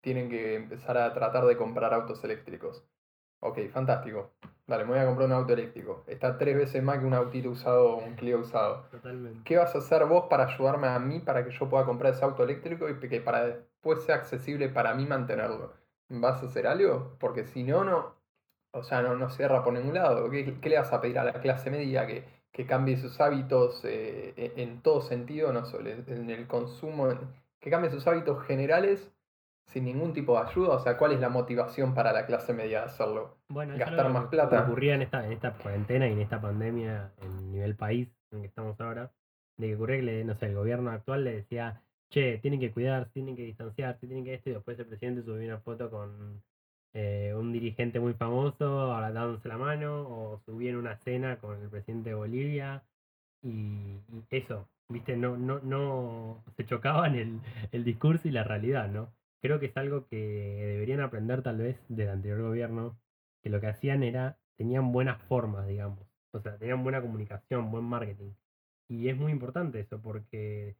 tienen 0.00 0.28
que 0.28 0.54
empezar 0.54 0.98
a 0.98 1.12
tratar 1.14 1.46
de 1.46 1.56
comprar 1.56 1.94
autos 1.94 2.22
eléctricos. 2.24 2.84
Ok, 3.40 3.58
fantástico. 3.72 4.32
Dale, 4.66 4.84
me 4.84 4.90
voy 4.90 4.98
a 4.98 5.06
comprar 5.06 5.26
un 5.26 5.34
auto 5.34 5.52
eléctrico. 5.52 6.04
Está 6.06 6.38
tres 6.38 6.56
veces 6.56 6.82
más 6.82 6.98
que 6.98 7.04
un 7.04 7.12
autito 7.12 7.50
usado 7.50 7.90
o 7.90 8.04
un 8.04 8.14
Clio 8.14 8.38
usado. 8.38 8.84
Totalmente. 8.90 9.40
¿Qué 9.44 9.58
vas 9.58 9.74
a 9.74 9.78
hacer 9.78 10.06
vos 10.06 10.26
para 10.30 10.44
ayudarme 10.44 10.88
a 10.88 10.98
mí 10.98 11.20
para 11.20 11.44
que 11.44 11.50
yo 11.50 11.68
pueda 11.68 11.84
comprar 11.84 12.14
ese 12.14 12.24
auto 12.24 12.42
eléctrico 12.42 12.88
y 12.88 12.98
que 12.98 13.20
para 13.20 13.44
después 13.44 14.02
sea 14.04 14.14
accesible 14.16 14.68
para 14.70 14.94
mí 14.94 15.04
mantenerlo? 15.04 15.74
¿Vas 16.08 16.42
a 16.42 16.46
hacer 16.46 16.66
algo? 16.66 17.16
Porque 17.18 17.44
si 17.44 17.62
no, 17.62 17.84
no. 17.84 18.14
O 18.74 18.82
sea, 18.82 19.02
no, 19.02 19.14
no 19.16 19.30
cierra 19.30 19.62
por 19.64 19.72
ningún 19.72 19.94
lado. 19.94 20.30
¿Qué, 20.30 20.58
qué 20.60 20.68
le 20.68 20.78
vas 20.78 20.92
a 20.92 21.00
pedir 21.00 21.18
a 21.18 21.24
la 21.24 21.40
clase 21.40 21.70
media 21.70 22.06
que, 22.06 22.24
que 22.52 22.66
cambie 22.66 22.96
sus 22.96 23.20
hábitos 23.20 23.84
eh, 23.84 24.34
en, 24.36 24.58
en 24.58 24.82
todo 24.82 25.00
sentido, 25.00 25.52
no 25.52 25.64
solo 25.64 25.90
en 25.90 26.30
el 26.30 26.46
consumo, 26.46 27.08
que 27.60 27.70
cambie 27.70 27.90
sus 27.90 28.06
hábitos 28.06 28.44
generales 28.46 29.10
sin 29.66 29.84
ningún 29.84 30.12
tipo 30.12 30.34
de 30.34 30.48
ayuda? 30.48 30.74
O 30.76 30.80
sea, 30.80 30.96
¿cuál 30.98 31.12
es 31.12 31.20
la 31.20 31.28
motivación 31.28 31.94
para 31.94 32.12
la 32.12 32.26
clase 32.26 32.52
media 32.52 32.80
de 32.80 32.86
hacerlo? 32.86 33.38
Bueno, 33.48 33.74
gastar 33.78 34.10
más 34.12 34.26
plata. 34.26 34.64
ocurría 34.66 34.94
en 34.94 35.02
esta, 35.02 35.24
en 35.24 35.32
esta 35.32 35.52
cuarentena 35.54 36.08
y 36.08 36.12
en 36.12 36.20
esta 36.20 36.40
pandemia 36.40 37.12
en 37.22 37.52
nivel 37.52 37.76
país 37.76 38.08
en 38.32 38.40
que 38.40 38.46
estamos 38.48 38.80
ahora, 38.80 39.12
de 39.56 39.68
que 39.68 39.74
ocurría 39.76 39.96
que, 39.98 40.02
le- 40.02 40.24
no 40.24 40.34
sé, 40.34 40.46
el 40.46 40.54
gobierno 40.54 40.90
actual 40.90 41.24
le 41.24 41.36
decía, 41.36 41.80
che, 42.10 42.38
tienen 42.38 42.60
que 42.60 42.72
cuidarse, 42.72 43.12
tienen 43.12 43.36
que 43.36 43.42
distanciarse, 43.42 44.06
tienen 44.06 44.24
que 44.24 44.34
esto, 44.34 44.50
y 44.50 44.54
después 44.54 44.78
el 44.78 44.86
presidente 44.86 45.22
subió 45.22 45.46
una 45.46 45.60
foto 45.60 45.90
con, 45.90 46.42
eh, 46.94 47.34
un 47.36 47.52
dirigente 47.52 48.00
muy 48.00 48.14
famoso 48.14 48.92
ahora 48.92 49.12
dándose 49.12 49.48
la 49.48 49.58
mano, 49.58 50.02
o 50.08 50.40
subí 50.46 50.68
en 50.68 50.76
una 50.76 50.96
cena 50.98 51.38
con 51.38 51.60
el 51.60 51.68
presidente 51.68 52.10
de 52.10 52.14
Bolivia, 52.14 52.84
y, 53.42 54.00
y 54.12 54.24
eso, 54.30 54.68
viste, 54.88 55.16
no, 55.16 55.36
no, 55.36 55.60
no 55.60 56.42
se 56.56 56.64
chocaban 56.66 57.14
el, 57.16 57.40
el 57.72 57.84
discurso 57.84 58.28
y 58.28 58.32
la 58.32 58.44
realidad, 58.44 58.88
¿no? 58.88 59.12
Creo 59.42 59.60
que 59.60 59.66
es 59.66 59.76
algo 59.76 60.06
que 60.06 60.16
deberían 60.16 61.00
aprender 61.00 61.42
tal 61.42 61.58
vez 61.58 61.76
del 61.88 62.08
anterior 62.10 62.42
gobierno, 62.42 62.96
que 63.42 63.50
lo 63.50 63.60
que 63.60 63.66
hacían 63.68 64.02
era, 64.02 64.38
tenían 64.56 64.92
buenas 64.92 65.20
formas, 65.24 65.66
digamos, 65.66 66.00
o 66.32 66.40
sea, 66.40 66.56
tenían 66.58 66.82
buena 66.82 67.02
comunicación, 67.02 67.70
buen 67.70 67.84
marketing. 67.84 68.32
Y 68.88 69.08
es 69.08 69.16
muy 69.16 69.32
importante 69.32 69.80
eso, 69.80 70.00
porque 70.00 70.76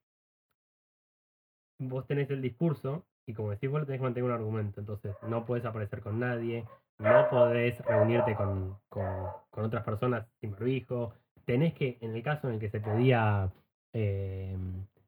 vos 1.79 2.07
tenés 2.07 2.31
el 2.31 2.41
discurso 2.43 3.05
y 3.27 3.35
como 3.35 3.51
decís, 3.51 3.71
vos 3.71 3.85
tenés 3.87 4.01
que 4.01 4.05
mantener 4.05 4.31
un 4.31 4.37
argumento. 4.37 4.81
Entonces, 4.81 5.17
no 5.29 5.45
puedes 5.45 5.65
aparecer 5.65 6.01
con 6.01 6.19
nadie, 6.21 6.65
no 6.99 7.29
podés 7.31 7.81
reunirte 7.85 8.35
con, 8.35 8.79
con, 8.89 9.07
con 9.51 9.65
otras 9.65 9.85
personas 9.85 10.27
sin 10.41 10.53
barbijo. 10.53 11.15
Tenés 11.45 11.75
que, 11.75 11.99
en 12.01 12.15
el 12.15 12.23
caso 12.23 12.49
en 12.49 12.55
el 12.55 12.61
que 12.61 12.71
se 12.71 12.81
pedía 12.81 13.51
eh, 13.93 14.57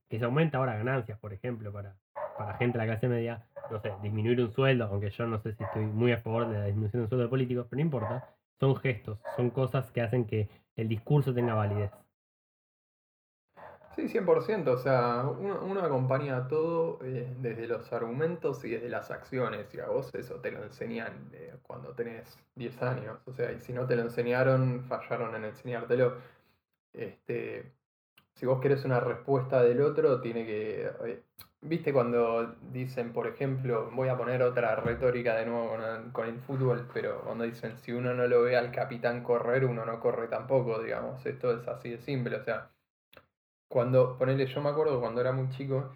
que 0.09 0.18
se 0.18 0.24
aumenta 0.24 0.59
ahora 0.59 0.76
ganancias, 0.76 1.18
por 1.18 1.33
ejemplo, 1.33 1.72
para, 1.72 1.96
para 2.38 2.57
gente 2.57 2.79
de 2.79 2.85
la 2.85 2.92
clase 2.92 3.09
media, 3.09 3.46
no 3.70 3.81
sé, 3.81 3.92
disminuir 4.02 4.40
un 4.40 4.52
sueldo, 4.52 4.85
aunque 4.85 5.11
yo 5.11 5.26
no 5.26 5.38
sé 5.40 5.55
si 5.55 5.64
estoy 5.64 5.85
muy 5.85 6.12
a 6.12 6.18
favor 6.18 6.48
de 6.48 6.59
la 6.59 6.66
disminución 6.66 7.00
de 7.00 7.05
un 7.05 7.09
sueldo 7.09 7.24
de 7.24 7.31
políticos, 7.31 7.66
pero 7.68 7.79
no 7.79 7.85
importa. 7.85 8.37
Son 8.59 8.76
gestos, 8.76 9.18
son 9.37 9.50
cosas 9.50 9.90
que 9.90 10.00
hacen 10.00 10.24
que 10.24 10.48
el 10.76 10.88
discurso 10.88 11.35
tenga 11.35 11.55
validez. 11.55 11.90
Sí, 13.96 14.09
100%. 14.09 14.72
O 14.72 14.76
sea, 14.76 15.24
uno, 15.26 15.61
uno 15.62 15.80
acompaña 15.80 16.46
todo 16.48 16.98
eh, 17.02 17.35
desde 17.38 17.66
los 17.66 17.90
argumentos 17.94 18.62
y 18.64 18.70
desde 18.70 18.90
las 18.90 19.11
acciones. 19.11 19.72
Y 19.74 19.80
a 19.80 19.87
vos 19.87 20.14
eso 20.14 20.37
te 20.40 20.50
lo 20.50 20.62
enseñan 20.62 21.30
eh, 21.32 21.54
cuando 21.62 21.94
tenés 21.94 22.38
10 22.56 22.82
años. 22.82 23.18
O 23.26 23.32
sea, 23.32 23.52
y 23.52 23.61
si 23.61 23.72
no 23.72 23.87
te 23.87 23.96
lo 23.96 24.02
enseñaron, 24.02 24.85
fallaron 24.85 25.35
en 25.35 25.44
enseñártelo. 25.46 26.18
Este, 26.92 27.72
si 28.35 28.46
vos 28.46 28.61
querés 28.61 28.85
una 28.85 29.00
respuesta 29.00 29.62
del 29.62 29.82
otro, 29.82 30.20
tiene 30.20 30.46
que... 30.46 30.87
eh, 31.06 31.24
¿Viste 31.62 31.92
cuando 31.92 32.56
dicen, 32.72 33.12
por 33.12 33.26
ejemplo, 33.26 33.90
voy 33.92 34.09
a 34.09 34.16
poner 34.16 34.42
otra 34.42 34.76
retórica 34.76 35.37
de 35.37 35.46
nuevo 35.46 35.70
con 35.70 36.12
con 36.12 36.28
el 36.28 36.38
fútbol, 36.40 36.88
pero 36.94 37.22
cuando 37.24 37.44
dicen, 37.44 37.76
si 37.78 37.92
uno 37.92 38.14
no 38.14 38.26
lo 38.28 38.42
ve 38.42 38.56
al 38.56 38.70
capitán 38.72 39.22
correr, 39.24 39.64
uno 39.64 39.85
no 39.87 39.98
corre 40.00 40.28
tampoco, 40.28 40.80
digamos, 40.82 41.24
esto 41.26 41.52
es 41.59 41.66
así 41.68 41.90
de 41.90 41.98
simple, 41.98 42.37
o 42.37 42.42
sea, 42.44 42.70
cuando, 43.68 44.16
ponele, 44.18 44.46
yo 44.46 44.61
me 44.61 44.70
acuerdo 44.70 45.00
cuando 45.00 45.20
era 45.20 45.33
muy 45.33 45.48
chico, 45.50 45.94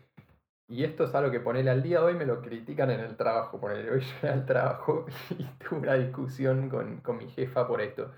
y 0.68 0.84
esto 0.84 1.04
es 1.04 1.14
algo 1.14 1.30
que 1.30 1.40
ponele 1.40 1.70
al 1.70 1.82
día 1.82 1.98
de 2.00 2.06
hoy 2.06 2.14
me 2.14 2.26
lo 2.26 2.40
critican 2.40 2.90
en 2.90 3.00
el 3.00 3.16
trabajo, 3.16 3.60
ponele, 3.60 3.90
hoy 3.90 4.00
llegué 4.00 4.28
al 4.28 4.46
trabajo 4.46 5.06
y 5.38 5.44
tuve 5.64 5.80
una 5.80 5.94
discusión 5.94 6.68
con, 6.68 6.98
con 6.98 7.18
mi 7.18 7.28
jefa 7.30 7.66
por 7.66 7.80
esto. 7.80 8.10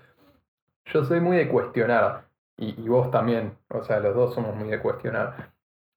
Yo 0.85 1.03
soy 1.05 1.19
muy 1.21 1.37
de 1.37 1.49
cuestionar, 1.49 2.27
y, 2.57 2.81
y 2.81 2.87
vos 2.89 3.09
también, 3.11 3.57
o 3.69 3.83
sea, 3.83 3.99
los 3.99 4.15
dos 4.15 4.35
somos 4.35 4.55
muy 4.55 4.69
de 4.69 4.79
cuestionar. 4.79 5.53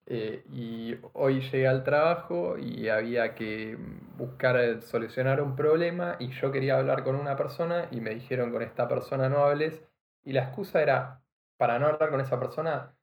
Eh, 0.08 0.44
y 0.52 0.96
hoy 1.14 1.40
llegué 1.40 1.66
al 1.66 1.82
trabajo 1.82 2.56
y 2.58 2.88
había 2.88 3.34
que 3.34 3.76
buscar 4.16 4.56
eh, 4.56 4.80
solucionar 4.80 5.42
un 5.42 5.56
problema 5.56 6.14
y 6.20 6.28
yo 6.30 6.52
quería 6.52 6.78
hablar 6.78 7.02
con 7.02 7.16
una 7.16 7.36
persona 7.36 7.88
y 7.90 8.00
me 8.00 8.10
dijeron 8.14 8.52
con 8.52 8.62
esta 8.62 8.86
persona 8.86 9.28
no 9.28 9.38
hables 9.44 9.82
y 10.22 10.32
la 10.32 10.44
excusa 10.44 10.80
era, 10.80 11.22
para 11.56 11.80
no 11.80 11.86
hablar 11.88 12.10
con 12.10 12.20
esa 12.20 12.38
persona, 12.38 12.94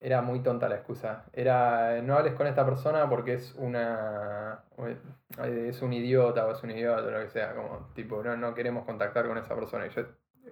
era 0.00 0.22
muy 0.22 0.40
tonta 0.40 0.68
la 0.68 0.76
excusa. 0.76 1.24
Era, 1.32 2.00
no 2.02 2.16
hables 2.16 2.34
con 2.34 2.46
esta 2.46 2.64
persona 2.64 3.08
porque 3.08 3.34
es 3.34 3.54
una, 3.56 4.62
eh, 4.78 5.66
es 5.68 5.82
un 5.82 5.92
idiota 5.92 6.46
o 6.46 6.52
es 6.52 6.62
un 6.62 6.70
idiota 6.70 7.02
o 7.02 7.10
lo 7.10 7.20
que 7.20 7.28
sea, 7.28 7.54
como 7.54 7.90
tipo, 7.94 8.22
no, 8.22 8.36
no 8.36 8.54
queremos 8.54 8.84
contactar 8.84 9.26
con 9.26 9.38
esa 9.38 9.54
persona 9.54 9.86
y 9.86 9.90
yo 9.90 10.02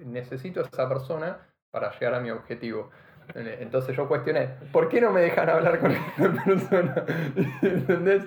necesito 0.05 0.61
a 0.61 0.65
esa 0.65 0.89
persona 0.89 1.39
para 1.71 1.93
llegar 1.93 2.15
a 2.15 2.21
mi 2.21 2.31
objetivo. 2.31 2.91
Entonces 3.35 3.97
yo 3.97 4.07
cuestioné, 4.07 4.51
¿por 4.71 4.89
qué 4.89 5.01
no 5.01 5.11
me 5.11 5.21
dejan 5.21 5.49
hablar 5.49 5.81
con 5.81 5.91
esta 5.91 6.45
persona? 6.45 7.05
¿Entendés? 7.63 8.23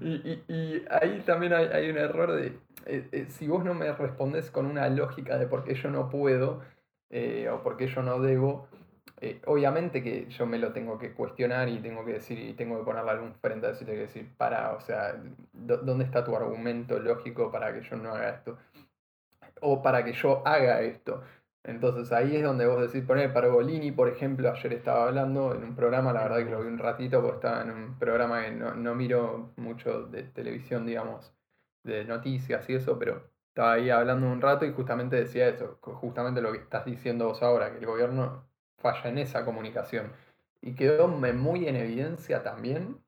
Y, 0.00 0.14
y, 0.14 0.44
y 0.48 0.84
ahí 0.90 1.22
también 1.24 1.52
hay, 1.52 1.66
hay 1.66 1.88
un 1.88 1.96
error 1.96 2.32
de, 2.32 2.58
eh, 2.86 3.08
eh, 3.12 3.26
si 3.28 3.46
vos 3.46 3.64
no 3.64 3.74
me 3.74 3.92
respondés 3.92 4.50
con 4.50 4.66
una 4.66 4.88
lógica 4.88 5.38
de 5.38 5.46
por 5.46 5.62
qué 5.62 5.74
yo 5.74 5.90
no 5.90 6.08
puedo 6.08 6.62
o 7.52 7.62
por 7.62 7.76
qué 7.76 7.88
yo 7.88 8.02
no 8.02 8.20
debo, 8.20 8.68
eh, 9.20 9.40
obviamente 9.46 10.02
que 10.02 10.26
yo 10.30 10.46
me 10.46 10.58
lo 10.58 10.72
tengo 10.72 10.98
que 10.98 11.12
cuestionar 11.14 11.68
y 11.68 11.80
tengo 11.80 12.04
que 12.04 12.14
decir, 12.14 12.38
y 12.38 12.54
tengo 12.54 12.78
que 12.78 12.84
ponerle 12.84 13.10
algún 13.12 13.34
frente 13.34 13.66
a 13.66 13.70
decirte 13.70 13.92
que 13.94 14.00
decir, 14.00 14.34
para, 14.36 14.72
o 14.74 14.80
sea, 14.80 15.14
¿dó- 15.52 15.78
¿dónde 15.78 16.04
está 16.04 16.24
tu 16.24 16.34
argumento 16.36 16.98
lógico 16.98 17.50
para 17.52 17.72
que 17.74 17.82
yo 17.82 17.96
no 17.96 18.10
haga 18.14 18.30
esto? 18.30 18.58
O 19.62 19.82
para 19.82 20.04
que 20.04 20.12
yo 20.12 20.42
haga 20.46 20.80
esto. 20.82 21.22
Entonces 21.62 22.10
ahí 22.12 22.36
es 22.36 22.42
donde 22.42 22.66
vos 22.66 22.80
decís, 22.80 23.06
poner 23.06 23.32
Pargolini, 23.32 23.92
por 23.92 24.08
ejemplo, 24.08 24.50
ayer 24.50 24.72
estaba 24.72 25.04
hablando 25.08 25.54
en 25.54 25.62
un 25.64 25.76
programa, 25.76 26.12
la 26.12 26.22
verdad 26.22 26.38
que 26.44 26.50
lo 26.50 26.62
vi 26.62 26.68
un 26.68 26.78
ratito, 26.78 27.20
porque 27.20 27.36
estaba 27.36 27.62
en 27.62 27.70
un 27.70 27.98
programa 27.98 28.42
que 28.42 28.50
no, 28.52 28.74
no 28.74 28.94
miro 28.94 29.52
mucho 29.56 30.04
de 30.06 30.22
televisión, 30.24 30.86
digamos, 30.86 31.34
de 31.84 32.04
noticias 32.04 32.68
y 32.70 32.74
eso, 32.74 32.98
pero 32.98 33.30
estaba 33.48 33.74
ahí 33.74 33.90
hablando 33.90 34.26
un 34.26 34.40
rato 34.40 34.64
y 34.64 34.72
justamente 34.72 35.16
decía 35.16 35.48
eso, 35.48 35.78
justamente 35.82 36.40
lo 36.40 36.52
que 36.52 36.58
estás 36.58 36.84
diciendo 36.86 37.26
vos 37.26 37.42
ahora, 37.42 37.70
que 37.72 37.78
el 37.78 37.86
gobierno 37.86 38.49
falla 38.80 39.08
en 39.10 39.18
esa 39.18 39.44
comunicación. 39.44 40.12
Y 40.62 40.74
quedó 40.74 41.08
muy 41.08 41.68
en 41.68 41.76
evidencia 41.76 42.42
también 42.42 42.98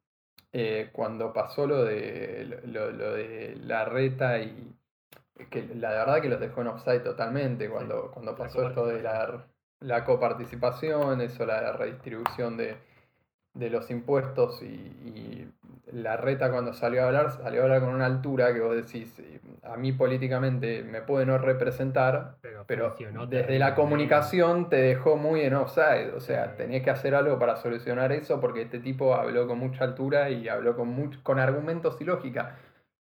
eh, 0.53 0.91
cuando 0.93 1.33
pasó 1.33 1.67
lo 1.67 1.85
de, 1.85 2.61
lo, 2.67 2.91
lo 2.91 3.13
de 3.13 3.57
la 3.57 3.85
reta 3.85 4.41
y 4.41 4.75
que 5.51 5.63
la 5.75 5.91
verdad 5.91 6.21
que 6.21 6.29
los 6.29 6.41
dejó 6.41 6.61
en 6.61 6.69
offside 6.69 7.03
totalmente 7.03 7.69
cuando, 7.69 8.11
cuando 8.13 8.37
pasó 8.37 8.69
esto 8.69 8.87
de 8.87 9.03
la, 9.03 9.47
la 9.81 10.05
coparticipación, 10.05 11.21
eso, 11.21 11.47
la 11.47 11.73
redistribución 11.73 12.57
de, 12.57 12.77
de 13.55 13.69
los 13.71 13.91
impuestos 13.91 14.63
y, 14.63 14.67
y 14.67 15.49
la 15.93 16.17
reta 16.17 16.51
cuando 16.51 16.73
salió 16.73 17.03
a 17.03 17.07
hablar, 17.07 17.33
salió 17.33 17.61
a 17.61 17.65
hablar 17.65 17.81
con 17.81 17.91
una 17.95 18.07
altura 18.07 18.53
que 18.55 18.61
vos 18.61 18.75
decís, 18.75 19.15
eh, 19.19 19.41
a 19.63 19.77
mí 19.77 19.93
políticamente 19.93 20.83
me 20.83 21.03
puede 21.03 21.27
no 21.27 21.37
representar, 21.37 22.37
Pero, 22.67 22.97
desde 23.29 23.59
la 23.59 23.75
comunicación 23.75 24.71
te 24.71 24.77
dejó 24.77 25.17
muy 25.17 25.43
en 25.43 25.55
offside, 25.55 26.15
o 26.17 26.21
sea, 26.21 26.57
tenías 26.57 26.83
que 26.83 26.91
hacer 26.91 27.15
algo 27.15 27.39
para 27.39 27.57
solucionar 27.57 28.11
eso 28.13 28.41
porque 28.41 28.63
este 28.63 28.79
tipo 28.79 29.15
habló 29.15 29.47
con 29.47 29.59
mucha 29.59 29.85
altura 29.85 30.31
y 30.31 30.49
habló 30.49 30.75
con, 30.75 30.97
much- 30.97 31.23
con 31.23 31.39
argumentos 31.39 32.01
y 32.01 32.05
lógica. 32.05 32.57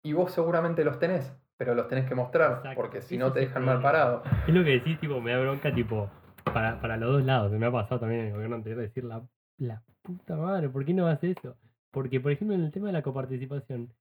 Y 0.04 0.14
vos 0.14 0.32
seguramente 0.32 0.84
los 0.84 1.00
tenés, 1.00 1.34
pero 1.58 1.74
los 1.76 1.88
tenés 1.88 2.08
que 2.08 2.16
mostrar, 2.16 2.58
Exacto, 2.58 2.76
porque 2.76 3.02
si 3.02 3.18
no 3.18 3.32
te 3.32 3.40
dejan 3.42 3.66
mal 3.66 3.82
parado. 3.82 4.22
Es 4.48 4.54
lo 4.54 4.64
que 4.64 4.72
decís, 4.72 5.00
tipo, 5.00 5.20
me 5.22 5.32
da 5.32 5.40
bronca, 5.40 5.74
tipo, 5.74 6.10
para, 6.44 6.80
para 6.80 6.98
los 6.98 7.14
dos 7.14 7.24
lados. 7.24 7.52
Me 7.54 7.66
ha 7.66 7.72
pasado 7.72 8.02
también 8.02 8.22
en 8.22 8.28
el 8.28 8.34
gobierno 8.34 8.56
anterior 8.58 8.82
decir 8.82 9.04
la, 9.04 9.24
la 9.58 9.84
puta 10.02 10.36
madre, 10.36 10.70
¿por 10.70 10.86
qué 10.86 10.94
no 10.94 11.08
hace 11.08 11.32
eso? 11.32 11.56
Porque, 11.92 12.20
por 12.20 12.32
ejemplo, 12.32 12.56
en 12.56 12.64
el 12.64 12.72
tema 12.72 12.88
de 12.88 12.94
la 12.94 13.02
coparticipación, 13.02 13.94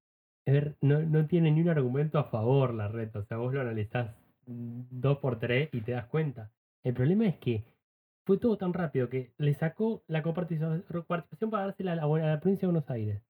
ver, 0.46 0.76
no, 0.80 1.00
no 1.02 1.26
tiene 1.26 1.50
ni 1.50 1.62
un 1.62 1.68
argumento 1.68 2.18
a 2.18 2.24
favor 2.24 2.74
la 2.74 2.88
red. 2.88 3.14
O 3.16 3.24
sea, 3.24 3.36
vos 3.36 3.54
lo 3.54 3.60
analizás 3.60 4.14
dos 4.46 5.18
por 5.18 5.38
tres 5.38 5.68
y 5.72 5.80
te 5.80 5.92
das 5.92 6.06
cuenta. 6.06 6.50
El 6.82 6.94
problema 6.94 7.26
es 7.26 7.36
que 7.38 7.64
fue 8.26 8.38
todo 8.38 8.56
tan 8.56 8.72
rápido 8.72 9.08
que 9.08 9.32
le 9.38 9.54
sacó 9.54 10.02
la 10.06 10.22
coparticipación 10.22 11.50
para 11.50 11.66
dársela 11.66 11.92
a 11.92 11.96
la, 11.96 12.02
a 12.04 12.18
la 12.18 12.40
provincia 12.40 12.66
de 12.66 12.72
Buenos 12.72 12.90
Aires. 12.90 13.22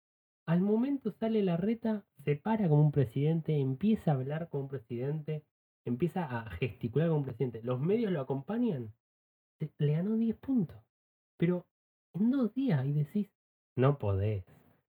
Al 0.46 0.60
momento 0.60 1.10
sale 1.12 1.42
la 1.42 1.56
reta, 1.56 2.04
se 2.24 2.36
para 2.36 2.68
como 2.68 2.82
un 2.82 2.92
presidente, 2.92 3.58
empieza 3.58 4.10
a 4.10 4.14
hablar 4.14 4.48
como 4.48 4.64
un 4.64 4.68
presidente, 4.68 5.42
empieza 5.84 6.24
a 6.24 6.50
gesticular 6.50 7.08
como 7.08 7.20
un 7.20 7.24
presidente. 7.24 7.62
Los 7.62 7.80
medios 7.80 8.12
lo 8.12 8.20
acompañan, 8.20 8.92
le 9.78 9.92
ganó 9.92 10.16
10 10.16 10.36
puntos. 10.36 10.76
Pero 11.38 11.66
en 12.14 12.30
dos 12.30 12.54
días 12.54 12.84
y 12.86 12.92
decís, 12.92 13.30
no 13.76 13.98
podés, 13.98 14.44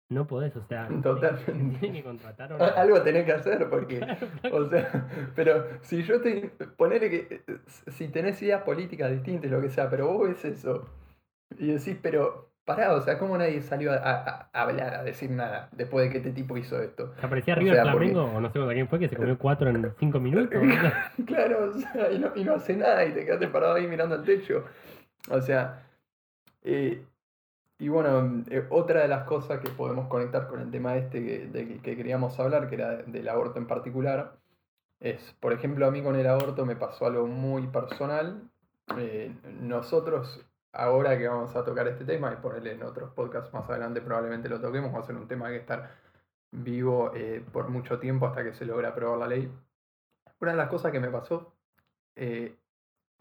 no 0.09 0.27
podés, 0.27 0.55
o 0.57 0.63
sea, 0.65 0.89
Totalmente. 1.03 1.79
tienen 1.79 1.93
que 2.03 2.05
contratar 2.05 2.53
una- 2.53 2.67
Algo 2.69 3.01
tenés 3.03 3.25
que 3.25 3.33
hacer, 3.33 3.69
porque, 3.71 4.01
Claro, 4.01 4.57
o 4.57 4.69
sea, 4.69 5.09
pero 5.35 5.67
si 5.83 6.03
yo 6.03 6.21
te. 6.21 6.51
Ponele 6.77 7.09
que. 7.11 7.43
eh, 7.47 7.59
Si 7.93 8.09
tenés 8.09 8.41
ideas 8.43 8.63
políticas 8.63 9.11
distintas, 9.11 9.51
lo 9.51 9.61
que 9.61 9.69
sea, 9.71 9.89
pero 9.89 10.07
vos 10.13 10.29
ves 10.29 10.45
eso 10.45 10.89
y 11.59 11.69
decís, 11.69 11.97
pero. 12.03 12.51
Pará, 12.65 12.95
o 12.95 13.01
sea, 13.01 13.19
¿cómo 13.19 13.37
nadie 13.37 13.61
salió 13.61 13.91
a, 13.91 13.97
a- 13.97 14.49
a 14.53 14.63
hablar, 14.63 14.95
a 14.95 15.03
decir 15.03 15.29
nada 15.33 15.69
después 15.73 16.05
de 16.07 16.13
que 16.13 16.19
este 16.19 16.31
tipo 16.31 16.57
hizo 16.57 16.81
esto? 16.81 17.13
¿Se 17.19 17.27
aparecía 17.27 17.55
o 17.55 17.61
sea, 17.61 17.83
porque- 17.93 18.11
Flamengo 18.13 18.23
o 18.37 18.41
no 18.41 18.53
sé 18.53 18.59
contra 18.61 18.75
quién 18.75 18.87
fue 18.87 19.01
que 19.01 19.09
se 19.09 19.17
comió 19.17 19.37
cuatro 19.37 19.69
en 19.69 19.93
cinco 19.99 20.21
minutos? 20.21 20.63
Claro, 21.27 21.71
o 21.71 21.73
sea, 21.73 22.13
y 22.13 22.21
no, 22.21 22.31
y 22.37 22.45
no 22.45 22.55
hace 22.55 22.77
nada 22.77 23.05
y 23.05 23.11
te 23.15 23.25
quedaste 23.25 23.49
parado 23.49 23.75
ahí 23.75 23.89
mirando 23.89 24.15
al 24.15 24.23
techo. 24.23 24.65
O 25.29 25.41
sea, 25.41 25.83
eh, 26.63 27.03
y 27.83 27.88
bueno, 27.88 28.45
eh, 28.49 28.64
otra 28.71 29.01
de 29.03 29.09
las 29.09 29.25
cosas 29.25 29.59
que 29.59 29.68
podemos 29.71 30.07
conectar 30.07 30.47
con 30.47 30.61
el 30.61 30.71
tema 30.71 30.97
este 30.97 31.25
que, 31.25 31.47
de- 31.49 31.81
que 31.81 31.97
queríamos 31.97 32.38
hablar, 32.38 32.68
que 32.68 32.77
era 32.77 32.99
del 32.99 33.29
aborto 33.29 33.59
en 33.59 33.66
particular, 33.66 34.37
es, 35.01 35.33
por 35.40 35.53
ejemplo, 35.53 35.85
a 35.85 35.90
mí 35.90 36.01
con 36.01 36.14
el 36.14 36.29
aborto 36.29 36.64
me 36.64 36.77
pasó 36.77 37.07
algo 37.07 37.27
muy 37.27 37.66
personal. 37.66 38.49
Eh, 38.99 39.35
nosotros, 39.61 40.47
ahora 40.73 41.18
que 41.18 41.27
vamos 41.27 41.57
a 41.57 41.64
tocar 41.64 41.88
este 41.88 42.05
tema, 42.05 42.33
y 42.33 42.37
ponerle 42.40 42.71
en 42.73 42.85
otros 42.85 43.11
podcasts 43.14 43.53
más 43.53 43.68
adelante 43.68 44.01
probablemente 44.01 44.49
lo 44.49 44.61
toquemos, 44.61 44.95
va 44.95 45.01
a 45.01 45.03
ser 45.03 45.16
un 45.16 45.27
tema 45.27 45.49
que 45.49 45.57
estar 45.57 45.90
vivo 46.53 47.11
eh, 47.16 47.45
por 47.53 47.68
mucho 47.68 47.99
tiempo 47.99 48.27
hasta 48.27 48.45
que 48.45 48.55
se 48.55 48.64
logra 48.64 48.90
aprobar 48.90 49.18
la 49.18 49.27
ley. 49.27 49.51
Una 50.38 50.53
de 50.53 50.57
las 50.57 50.68
cosas 50.68 50.92
que 50.92 51.01
me 51.01 51.09
pasó, 51.09 51.57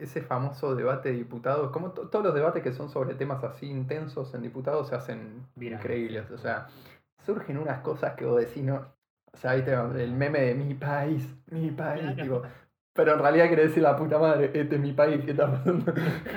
ese 0.02 0.22
famoso 0.22 0.76
debate 0.76 1.10
de 1.10 1.16
diputados, 1.16 1.72
como 1.72 1.92
to- 1.92 2.10
todos 2.10 2.26
los 2.26 2.34
debates 2.34 2.64
que 2.64 2.74
son 2.74 2.90
sobre 2.90 3.16
temas 3.16 3.44
así 3.44 3.68
intensos 3.70 4.34
en 4.34 4.42
diputados 4.42 4.90
se 4.90 4.96
hacen 4.96 5.46
Virales, 5.56 5.84
increíbles. 5.84 6.32
O 6.32 6.38
sea, 6.38 6.68
surgen 7.26 7.58
unas 7.58 7.80
cosas 7.82 8.16
que 8.16 8.26
vos 8.26 8.40
decís, 8.40 8.64
no. 8.64 8.76
O 9.34 9.38
sea, 9.38 9.54
viste 9.54 9.72
el 9.74 10.12
meme 10.14 10.42
de 10.42 10.56
mi 10.56 10.74
país, 10.74 11.26
mi 11.52 11.72
país, 11.72 12.16
Claro. 12.16 12.42
pero 12.94 13.14
en 13.14 13.20
realidad 13.20 13.48
quiere 13.48 13.68
decir 13.68 13.82
la 13.84 13.96
puta 13.96 14.20
madre, 14.20 14.52
este 14.54 14.76
es 14.76 14.82
mi 14.82 14.92
país, 14.92 15.24
¿qué 15.24 15.32
está 15.32 15.50
pasando? 15.50 15.94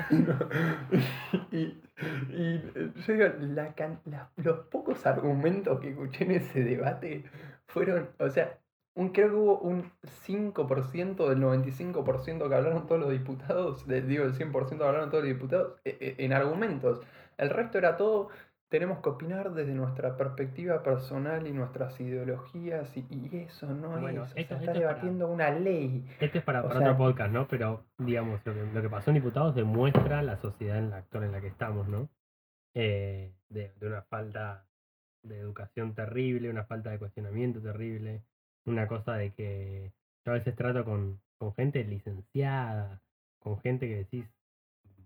y, 1.50 1.82
y 2.30 2.62
yo 3.06 3.12
digo, 3.14 3.26
la 3.40 3.74
can- 3.74 4.00
la- 4.04 4.30
los 4.36 4.58
pocos 4.66 5.04
argumentos 5.06 5.80
que 5.80 5.90
escuché 5.90 6.24
en 6.24 6.30
ese 6.32 6.62
debate 6.62 7.24
fueron, 7.66 8.10
o 8.18 8.28
sea, 8.28 8.58
un, 8.96 9.08
creo 9.10 9.28
que 9.30 9.34
hubo 9.34 9.58
un 9.58 9.90
5% 10.26 11.28
del 11.28 11.40
95% 11.40 12.48
que 12.48 12.54
hablaron 12.54 12.86
todos 12.86 13.00
los 13.00 13.10
diputados, 13.10 13.86
de- 13.86 14.02
digo, 14.02 14.24
el 14.24 14.34
100% 14.34 14.78
que 14.78 14.84
hablaron 14.84 15.10
todos 15.10 15.24
los 15.24 15.32
diputados, 15.32 15.80
eh, 15.84 15.96
eh, 16.00 16.14
en 16.18 16.32
argumentos. 16.32 17.00
El 17.36 17.50
resto 17.50 17.78
era 17.78 17.96
todo, 17.96 18.28
tenemos 18.70 19.00
que 19.00 19.08
opinar 19.08 19.52
desde 19.52 19.74
nuestra 19.74 20.16
perspectiva 20.16 20.82
personal 20.82 21.46
y 21.46 21.52
nuestras 21.52 22.00
ideologías, 22.00 22.96
y, 22.96 23.04
y 23.10 23.36
eso 23.46 23.66
no 23.74 24.00
Bueno, 24.00 24.24
es, 24.24 24.32
o 24.34 24.36
esto- 24.36 24.36
sea, 24.36 24.42
esto 24.42 24.54
está 24.54 24.72
es 24.72 24.78
para- 24.78 24.78
debatiendo 24.80 25.28
una 25.28 25.50
ley. 25.50 26.04
Este 26.20 26.38
es 26.38 26.44
para, 26.44 26.62
para 26.62 26.78
sea- 26.78 26.92
otro 26.92 26.96
podcast, 27.04 27.32
¿no? 27.32 27.48
Pero, 27.48 27.84
digamos, 27.98 28.40
lo 28.44 28.54
que, 28.54 28.64
lo 28.72 28.82
que 28.82 28.88
pasó 28.88 29.10
en 29.10 29.14
Diputados 29.16 29.54
demuestra 29.54 30.22
la 30.22 30.36
sociedad 30.36 30.78
en 30.78 30.90
la 30.90 30.98
actual 30.98 31.24
en 31.24 31.32
la 31.32 31.40
que 31.40 31.48
estamos, 31.48 31.88
¿no? 31.88 32.08
Eh, 32.74 33.32
de, 33.48 33.72
de 33.78 33.86
una 33.86 34.02
falta 34.02 34.66
de 35.22 35.38
educación 35.38 35.94
terrible, 35.94 36.50
una 36.50 36.64
falta 36.64 36.90
de 36.90 36.98
cuestionamiento 36.98 37.60
terrible, 37.60 38.22
una 38.66 38.86
cosa 38.88 39.14
de 39.16 39.32
que 39.32 39.92
yo 40.24 40.32
a 40.32 40.36
veces 40.36 40.54
trato 40.56 40.84
con, 40.84 41.20
con 41.38 41.54
gente 41.54 41.84
licenciada, 41.84 43.00
con 43.38 43.58
gente 43.60 43.86
que 43.88 43.96
decís, 43.96 44.26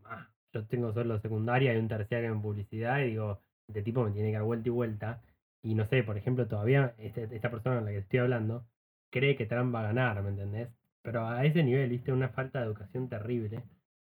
"Ah, 0.05 0.29
yo 0.53 0.67
tengo 0.67 0.93
solo 0.93 1.21
secundaria 1.21 1.75
y 1.75 1.79
un 1.79 1.89
terciario 1.89 2.33
en 2.33 2.43
publicidad 2.43 3.01
y 3.01 3.11
digo, 3.11 3.41
este 3.69 3.83
tipo 3.83 4.05
me 4.05 4.11
tiene 4.13 4.31
que 4.31 4.35
dar 4.35 4.43
vuelta 4.45 4.69
y 4.69 4.73
vuelta. 4.73 5.23
Y 5.63 5.75
no 5.75 5.87
sé, 5.87 6.03
por 6.03 6.17
ejemplo, 6.17 6.47
todavía 6.49 6.95
este- 6.99 7.29
esta 7.35 7.51
persona 7.51 7.77
con 7.77 7.85
la 7.87 7.91
que 7.93 7.99
estoy 7.99 8.21
hablando 8.21 8.65
cree 9.11 9.37
que 9.37 9.47
Trump 9.47 9.75
va 9.75 9.81
a 9.81 9.83
ganar, 9.93 10.23
¿me 10.23 10.31
entendés? 10.31 10.69
Pero 11.03 11.27
a 11.27 11.45
ese 11.45 11.63
nivel, 11.65 11.91
viste, 11.91 12.13
una 12.13 12.29
falta 12.31 12.61
de 12.61 12.67
educación 12.67 13.09
terrible 13.09 13.63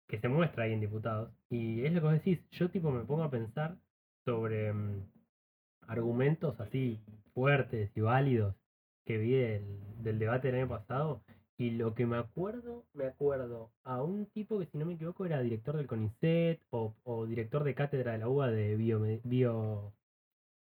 que 0.09 0.19
se 0.21 0.29
muestra 0.29 0.65
ahí 0.65 0.73
en 0.73 0.81
diputados. 0.81 1.31
Y 1.51 1.85
es 1.85 1.93
lo 1.93 2.01
que 2.01 2.07
vos 2.07 2.13
decís, 2.15 2.41
yo 2.51 2.71
tipo 2.71 2.91
me 2.91 3.05
pongo 3.05 3.25
a 3.25 3.31
pensar 3.31 3.77
sobre 4.25 4.73
mm, 4.73 5.03
argumentos 5.89 6.61
así 6.61 7.01
fuertes 7.35 7.91
y 7.97 8.01
válidos 8.03 8.55
que 9.07 9.17
vi 9.19 9.33
del, 9.33 9.65
del 10.03 10.19
debate 10.19 10.49
del 10.49 10.61
año 10.61 10.69
pasado. 10.69 11.23
Y 11.59 11.71
lo 11.71 11.95
que 11.95 12.05
me 12.05 12.19
acuerdo, 12.19 12.85
me 12.93 13.07
acuerdo 13.07 13.71
a 13.85 14.03
un 14.03 14.27
tipo 14.27 14.59
que 14.59 14.67
si 14.67 14.77
no 14.77 14.85
me 14.85 14.95
equivoco 14.95 15.25
era 15.25 15.41
director 15.41 15.77
del 15.77 15.87
CONICET 15.87 16.61
o, 16.69 16.95
o 17.05 17.25
director 17.25 17.65
de 17.65 17.75
cátedra 17.75 18.13
de 18.13 18.19
la 18.19 18.29
UBA 18.29 18.51
de 18.51 18.77
bio, 18.77 19.01
bio, 19.25 19.95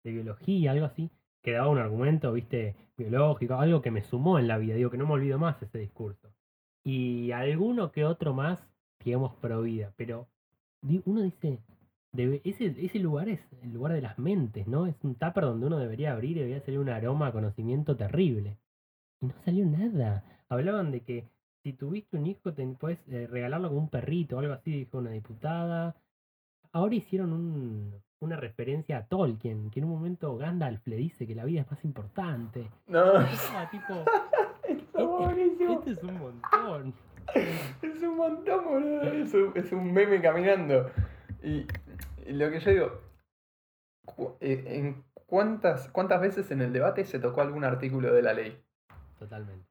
de 0.04 0.12
biología, 0.12 0.72
algo 0.72 0.86
así, 0.86 1.10
que 1.42 1.54
daba 1.54 1.70
un 1.70 1.78
argumento, 1.78 2.34
viste, 2.34 2.76
biológico, 2.98 3.56
algo 3.56 3.82
que 3.82 3.92
me 3.92 4.04
sumó 4.04 4.40
en 4.40 4.48
la 4.50 4.58
vida, 4.58 4.76
digo 4.76 4.90
que 4.90 4.98
no 4.98 5.08
me 5.08 5.14
olvido 5.14 5.40
más 5.40 5.62
ese 5.62 5.80
discurso. 5.80 6.34
Y 6.84 7.32
alguno 7.32 7.92
que 7.92 8.04
otro 8.04 8.34
más, 8.34 8.60
digamos, 9.06 9.36
pro 9.36 9.62
vida, 9.62 9.94
pero 9.96 10.28
uno 11.06 11.22
dice, 11.22 11.60
debe- 12.14 12.42
ese, 12.44 12.74
ese 12.78 13.00
lugar 13.00 13.28
es 13.30 13.40
el 13.62 13.74
lugar 13.74 13.94
de 13.94 14.02
las 14.02 14.18
mentes, 14.20 14.68
¿no? 14.68 14.86
Es 14.88 14.96
un 15.04 15.16
tupper 15.16 15.44
donde 15.44 15.68
uno 15.68 15.78
debería 15.80 16.14
abrir 16.14 16.38
y 16.38 16.42
debería 16.42 16.62
salir 16.62 16.80
un 16.80 16.90
aroma 16.90 17.28
a 17.28 17.32
conocimiento 17.32 17.96
terrible. 17.98 18.58
Y 19.22 19.28
no 19.28 19.34
salió 19.44 19.66
nada. 19.66 20.24
Hablaban 20.50 20.92
de 20.92 21.02
que 21.02 21.28
si 21.64 21.74
tuviste 21.74 22.18
un 22.18 22.28
hijo, 22.28 22.54
te 22.54 22.66
puedes 22.68 23.00
eh, 23.10 23.28
regalarlo 23.28 23.70
como 23.70 23.82
un 23.82 23.90
perrito 23.90 24.36
o 24.36 24.40
algo 24.40 24.54
así, 24.54 24.72
dijo 24.72 24.98
una 24.98 25.12
diputada. 25.12 25.96
Ahora 26.72 26.96
hicieron 26.96 27.34
un- 27.34 27.94
una 28.20 28.36
referencia 28.38 28.98
a 28.98 29.06
Tolkien, 29.08 29.70
que 29.70 29.80
en 29.82 29.86
un 29.86 29.92
momento 29.92 30.38
Gandalf 30.38 30.86
le 30.88 30.96
dice 30.96 31.28
que 31.28 31.36
la 31.36 31.44
vida 31.46 31.62
es 31.62 31.70
más 31.72 31.84
importante. 31.84 32.70
No, 32.88 33.02
Ah, 33.18 33.70
tipo, 33.70 33.94
está 34.70 35.04
buenísimo. 35.04 35.74
este 35.74 35.92
es 35.92 36.04
un 36.04 36.20
montón. 36.20 36.94
Es 37.82 38.02
un 38.04 38.18
montón, 38.18 38.66
boludo. 38.66 39.02
Es 39.04 39.34
un, 39.34 39.52
es 39.56 39.72
un 39.72 39.92
meme 39.94 40.22
caminando. 40.22 40.90
Y 41.42 41.66
lo 42.28 42.50
que 42.52 42.60
yo 42.60 42.72
digo, 42.72 43.02
cu- 44.06 44.36
eh, 44.42 44.64
¿en 44.68 45.04
cuántas, 45.26 45.90
cuántas 45.90 46.22
veces 46.22 46.50
en 46.52 46.62
el 46.62 46.74
debate 46.74 47.06
se 47.06 47.20
tocó 47.20 47.42
algún 47.42 47.64
artículo 47.64 48.14
de 48.14 48.22
la 48.22 48.34
ley? 48.34 48.62
Totalmente. 49.18 49.66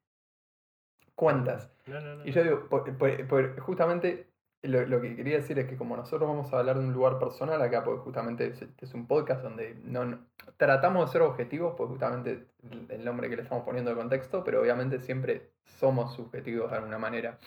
¿Cuántas? 1.15 1.71
No, 1.87 2.01
no, 2.01 2.17
no. 2.17 2.27
Y 2.27 2.33
yo 2.33 2.43
digo, 2.43 2.69
por- 2.69 2.97
por- 2.97 3.27
por- 3.29 3.61
justamente 3.61 4.29
lo, 4.63 4.87
lo 4.87 5.01
que 5.01 5.15
quería 5.17 5.37
decir 5.37 5.59
es 5.59 5.67
que 5.67 5.77
como 5.77 5.97
nosotros 5.97 6.29
vamos 6.29 6.53
a 6.53 6.59
hablar 6.59 6.79
de 6.79 6.85
un 6.87 6.93
lugar 6.93 7.19
personal 7.19 7.61
acá, 7.61 7.85
porque 7.85 8.01
justamente 8.03 8.47
es, 8.47 8.65
es 8.79 8.95
un 8.95 9.07
podcast 9.07 9.43
donde 9.43 9.75
no, 9.85 10.05
no- 10.05 10.27
tratamos 10.57 11.07
de 11.09 11.13
ser 11.13 11.23
objetivos, 11.23 11.75
pues 11.77 11.91
justamente 11.91 12.47
el- 12.71 12.87
el 12.89 13.05
nombre 13.05 13.29
que 13.29 13.37
le 13.37 13.43
estamos 13.43 13.65
poniendo 13.65 13.91
de 13.91 13.97
contexto, 13.97 14.43
pero 14.45 14.61
obviamente 14.61 14.99
siempre 15.01 15.51
somos 15.65 16.15
subjetivos 16.15 16.71
de 16.71 16.77
alguna 16.79 16.99
manera. 16.99 17.39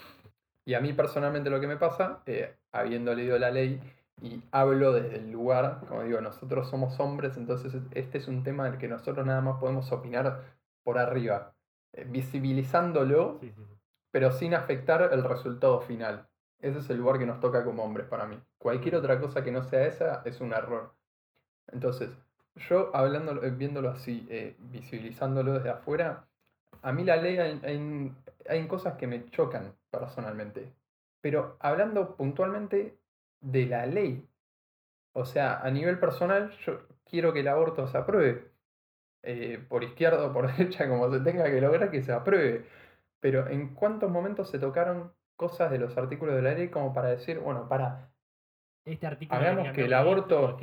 Y 0.65 0.73
a 0.73 0.79
mí 0.81 0.93
personalmente 0.93 1.49
lo 1.49 1.59
que 1.59 1.67
me 1.67 1.77
pasa, 1.77 2.21
eh, 2.25 2.55
habiendo 2.71 3.13
leído 3.13 3.37
la 3.39 3.51
ley 3.51 3.79
y 4.21 4.41
hablo 4.51 4.93
desde 4.93 5.17
el 5.17 5.31
lugar, 5.31 5.81
como 5.87 6.03
digo, 6.03 6.21
nosotros 6.21 6.69
somos 6.69 6.99
hombres, 6.99 7.37
entonces 7.37 7.75
este 7.91 8.17
es 8.17 8.27
un 8.27 8.43
tema 8.43 8.65
del 8.69 8.77
que 8.77 8.87
nosotros 8.87 9.25
nada 9.25 9.41
más 9.41 9.59
podemos 9.59 9.91
opinar 9.91 10.43
por 10.83 10.97
arriba, 10.97 11.53
eh, 11.93 12.05
visibilizándolo 12.09 13.37
Sí, 13.41 13.49
sí, 13.55 13.63
sí. 13.67 13.73
pero 14.11 14.31
sin 14.31 14.53
afectar 14.53 15.09
el 15.11 15.23
resultado 15.23 15.81
final. 15.81 16.27
Ese 16.59 16.79
es 16.79 16.89
el 16.89 16.97
lugar 16.97 17.19
que 17.19 17.25
nos 17.25 17.39
toca 17.41 17.63
como 17.65 17.83
hombres 17.83 18.07
para 18.07 18.25
mí. 18.25 18.39
Cualquier 18.57 18.95
otra 18.95 19.19
cosa 19.19 19.43
que 19.43 19.51
no 19.51 19.63
sea 19.63 19.85
esa 19.85 20.21
es 20.25 20.39
un 20.39 20.53
error. 20.53 20.93
Entonces, 21.71 22.09
yo 22.55 22.95
hablando, 22.95 23.43
eh, 23.43 23.51
viéndolo 23.51 23.89
así, 23.89 24.25
eh, 24.29 24.55
visibilizándolo 24.71 25.53
desde 25.53 25.69
afuera, 25.69 26.25
a 26.81 26.91
mí 26.93 27.03
la 27.03 27.17
ley 27.17 27.37
hay, 27.37 27.59
hay- 27.63 28.15
hay 28.47 28.67
cosas 28.67 28.93
que 28.95 29.07
me 29.07 29.25
chocan 29.29 29.73
personalmente. 29.91 30.71
Pero 31.21 31.57
hablando 31.59 32.15
puntualmente 32.15 32.97
de 33.41 33.65
la 33.67 33.85
ley, 33.85 34.27
o 35.13 35.25
sea, 35.25 35.59
a 35.61 35.71
nivel 35.71 35.99
personal, 35.99 36.51
yo 36.65 36.81
quiero 37.05 37.33
que 37.33 37.41
el 37.41 37.47
aborto 37.47 37.87
se 37.87 37.97
apruebe. 37.97 38.51
Eh, 39.23 39.63
por 39.69 39.83
izquierda 39.83 40.25
o 40.27 40.33
por 40.33 40.47
derecha, 40.55 40.87
como 40.87 41.11
se 41.11 41.19
tenga 41.21 41.45
que 41.45 41.61
lograr 41.61 41.89
que 41.91 42.03
se 42.03 42.13
apruebe. 42.13 42.65
Pero 43.19 43.47
¿en 43.47 43.73
cuántos 43.73 44.11
momentos 44.11 44.49
se 44.49 44.59
tocaron 44.59 45.13
cosas 45.35 45.71
de 45.71 45.79
los 45.79 45.97
artículos 45.97 46.35
de 46.35 46.41
la 46.43 46.53
ley 46.53 46.69
como 46.69 46.93
para 46.93 47.09
decir, 47.09 47.39
bueno, 47.39 47.67
para, 47.67 48.11
Este 48.85 49.07
artículo 49.07 49.39
Hagamos 49.39 49.71
que 49.73 49.85
el 49.85 49.93
esto, 49.93 49.97
aborto- 49.97 50.57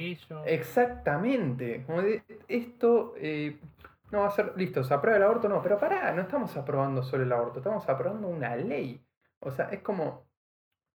exactamente, 0.46 1.84
como 1.86 2.02
de, 2.02 2.22
esto 2.48 3.14
eh, 3.16 3.58
no 4.12 4.20
va 4.20 4.28
a 4.28 4.30
ser, 4.30 4.52
listo, 4.56 4.84
se 4.84 4.94
aprueba 4.94 5.16
el 5.18 5.24
aborto, 5.24 5.48
no, 5.48 5.60
pero 5.62 5.78
pará, 5.78 6.12
no 6.12 6.22
estamos 6.22 6.56
aprobando 6.56 7.02
solo 7.02 7.24
el 7.24 7.32
aborto, 7.32 7.58
estamos 7.58 7.88
aprobando 7.88 8.28
una 8.28 8.54
ley. 8.56 9.04
O 9.40 9.50
sea, 9.50 9.66
es 9.70 9.80
como, 9.80 10.24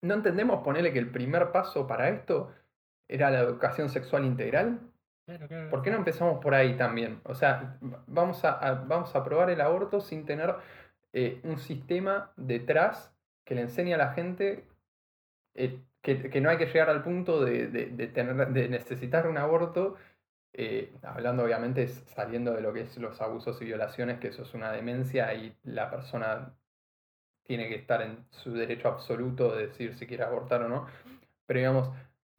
no 0.02 0.14
entendemos 0.14 0.64
ponerle 0.64 0.94
que 0.94 1.00
el 1.00 1.12
primer 1.12 1.52
paso 1.52 1.88
para 1.88 2.10
esto 2.10 2.52
era 3.08 3.30
la 3.32 3.40
educación 3.40 3.90
sexual 3.90 4.26
integral. 4.26 4.80
Claro, 5.26 5.48
claro, 5.48 5.70
¿Por 5.70 5.82
qué 5.82 5.92
no 5.92 5.98
empezamos 5.98 6.42
por 6.42 6.54
ahí 6.56 6.78
también? 6.78 7.20
O 7.26 7.36
sea, 7.36 7.78
vamos 8.08 8.46
a, 8.46 8.54
a- 8.54 8.74
vamos 8.86 9.14
a 9.16 9.20
aprobar 9.20 9.50
el 9.50 9.60
aborto 9.62 10.00
sin 10.00 10.26
tener 10.26 10.56
eh, 11.14 11.42
un 11.44 11.58
sistema 11.60 12.32
detrás 12.38 13.14
que 13.46 13.56
le 13.56 13.62
enseñe 13.62 13.94
a 13.94 13.98
la 13.98 14.14
gente 14.14 14.68
eh, 15.56 15.82
que, 16.02 16.30
que 16.30 16.42
no 16.42 16.50
hay 16.50 16.58
que 16.58 16.68
llegar 16.68 16.90
al 16.90 17.04
punto 17.04 17.44
de, 17.44 17.68
de- 17.68 17.88
de 17.88 18.08
tener, 18.08 18.48
de 18.50 18.70
necesitar 18.70 19.28
un 19.28 19.38
aborto, 19.38 19.96
eh, 20.54 20.94
hablando 21.04 21.44
obviamente 21.44 21.88
saliendo 21.88 22.54
de 22.54 22.62
lo 22.62 22.74
que 22.74 22.82
es 22.82 22.98
los 22.98 23.22
abusos 23.22 23.62
y 23.62 23.66
violaciones, 23.66 24.20
que 24.20 24.30
eso 24.30 24.44
es 24.44 24.54
una 24.54 24.72
demencia 24.72 25.34
y 25.34 25.56
la 25.64 25.90
persona 25.90 26.54
tiene 27.48 27.68
que 27.70 27.76
estar 27.76 28.02
en 28.02 28.26
su 28.30 28.54
derecho 28.54 28.88
absoluto 28.90 29.56
de 29.56 29.68
decir 29.68 29.96
si 29.96 30.06
quiere 30.06 30.24
abortar 30.24 30.62
o 30.64 30.70
no. 30.70 30.86
Pero 31.46 31.60
digamos, 31.60 31.90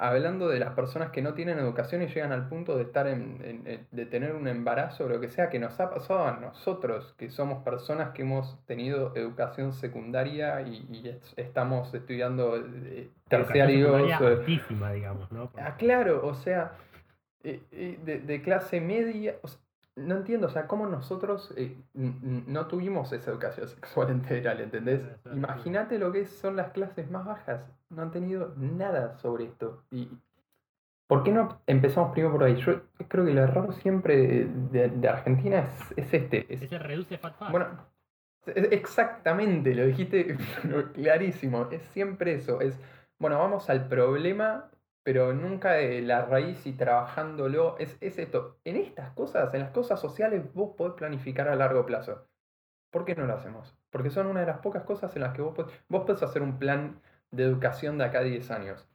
hablando 0.01 0.47
de 0.49 0.61
las 0.61 0.75
personas 0.75 1.11
que 1.11 1.23
no 1.23 1.35
tienen 1.35 1.59
educación 1.59 2.03
y 2.03 2.07
llegan 2.07 2.31
al 2.31 2.49
punto 2.49 2.77
de 2.77 2.85
estar 2.85 3.09
en, 3.09 3.40
en- 3.42 3.66
en- 3.66 3.87
de 3.90 4.07
tener 4.07 4.35
un 4.35 4.47
embarazo 4.47 5.07
o 5.07 5.09
lo 5.09 5.21
que 5.21 5.29
sea, 5.29 5.49
que 5.51 5.59
nos 5.59 5.81
ha 5.81 5.90
pasado 5.90 6.25
a 6.27 6.33
nosotros, 6.38 7.14
que 7.18 7.31
somos 7.31 7.64
personas 7.64 8.11
que 8.11 8.23
hemos 8.23 8.64
tenido 8.66 9.12
educación 9.16 9.73
secundaria 9.73 10.61
y, 10.62 10.87
y 10.92 11.09
es- 11.09 11.35
estamos 11.37 11.92
estudiando 11.94 12.57
eh, 12.57 13.11
terciarios. 13.29 13.90
eh, 14.23 14.27
altísima, 14.27 14.92
digamos, 14.92 15.33
¿no? 15.33 15.51
Porque- 15.51 15.62
Ah, 15.66 15.75
claro, 15.77 16.25
o 16.25 16.35
sea, 16.35 16.73
eh, 17.42 17.61
eh, 17.73 17.99
de, 18.05 18.21
de 18.21 18.42
clase 18.42 18.81
media, 18.81 19.37
o 19.42 19.49
sea, 19.49 19.59
no 19.98 20.16
entiendo, 20.16 20.46
o 20.46 20.50
sea, 20.50 20.66
cómo 20.66 20.87
nosotros 20.87 21.52
eh, 21.56 21.76
no 21.94 22.66
tuvimos 22.66 23.12
esa 23.12 23.30
educación 23.30 23.68
sexual 23.76 24.11
integral, 24.11 24.61
¿entendés? 24.61 25.02
Imagínate 25.32 25.98
lo 25.98 26.12
que 26.12 26.24
son 26.26 26.56
las 26.56 26.70
clases 26.72 27.11
más 27.11 27.24
bajas, 27.26 27.61
no 27.90 28.02
han 28.02 28.11
tenido 28.11 28.54
nada 28.56 29.16
sobre 29.18 29.44
esto. 29.44 29.84
Y 29.90 30.08
¿Por 31.06 31.22
qué 31.22 31.32
no 31.32 31.61
empezamos 31.66 32.12
primero 32.12 32.32
por 32.34 32.44
ahí? 32.44 32.56
Yo 32.56 32.82
creo 33.08 33.24
que 33.24 33.30
el 33.30 33.38
error 33.38 33.72
siempre 33.74 34.44
de, 34.70 34.90
de 34.90 35.08
Argentina 35.08 35.61
es, 35.61 35.92
es 35.96 36.12
este. 36.14 36.52
es- 36.52 36.62
Ese 36.62 36.78
reduce 36.78 37.16
fat 37.16 37.34
fat. 37.38 37.50
bueno, 37.50 37.66
es- 38.44 38.72
exactamente, 38.72 39.74
lo 39.74 39.87
dijiste 39.87 40.37
clarísimo. 40.94 41.66
Es 41.70 41.82
siempre 41.94 42.34
eso. 42.34 42.61
Es, 42.61 42.78
bueno, 43.18 43.38
vamos 43.38 43.70
al 43.70 43.88
problema, 43.88 44.70
pero 45.02 45.32
nunca 45.32 45.72
de 45.72 46.02
la 46.02 46.24
raíz 46.26 46.66
y 46.66 46.72
trabajándolo. 46.72 47.76
Es, 47.78 47.96
es 48.00 48.18
esto. 48.18 48.58
En 48.64 48.76
estas 48.76 49.11
cosas, 49.12 49.52
en 49.54 49.61
las 49.61 49.70
cosas 49.70 50.00
sociales, 50.00 50.42
vos 50.54 50.74
podés 50.76 50.94
planificar 50.94 51.48
a 51.48 51.56
largo 51.56 51.87
plazo. 51.87 52.26
¿Por 52.90 53.04
qué 53.04 53.14
no 53.14 53.26
lo 53.26 53.34
hacemos? 53.34 53.76
Porque 53.90 54.11
son 54.11 54.26
una 54.26 54.40
de 54.40 54.46
las 54.46 54.58
pocas 54.58 54.84
cosas 54.84 55.14
en 55.16 55.22
las 55.22 55.34
que 55.34 55.42
vos 55.42 55.54
podés, 55.54 55.72
vos 55.88 56.04
podés 56.04 56.22
hacer 56.22 56.42
un 56.42 56.58
plan 56.58 57.00
de 57.30 57.44
educación 57.44 57.98
de 57.98 58.04
acá 58.04 58.20
a 58.20 58.24
10 58.24 58.50
años. 58.50 58.88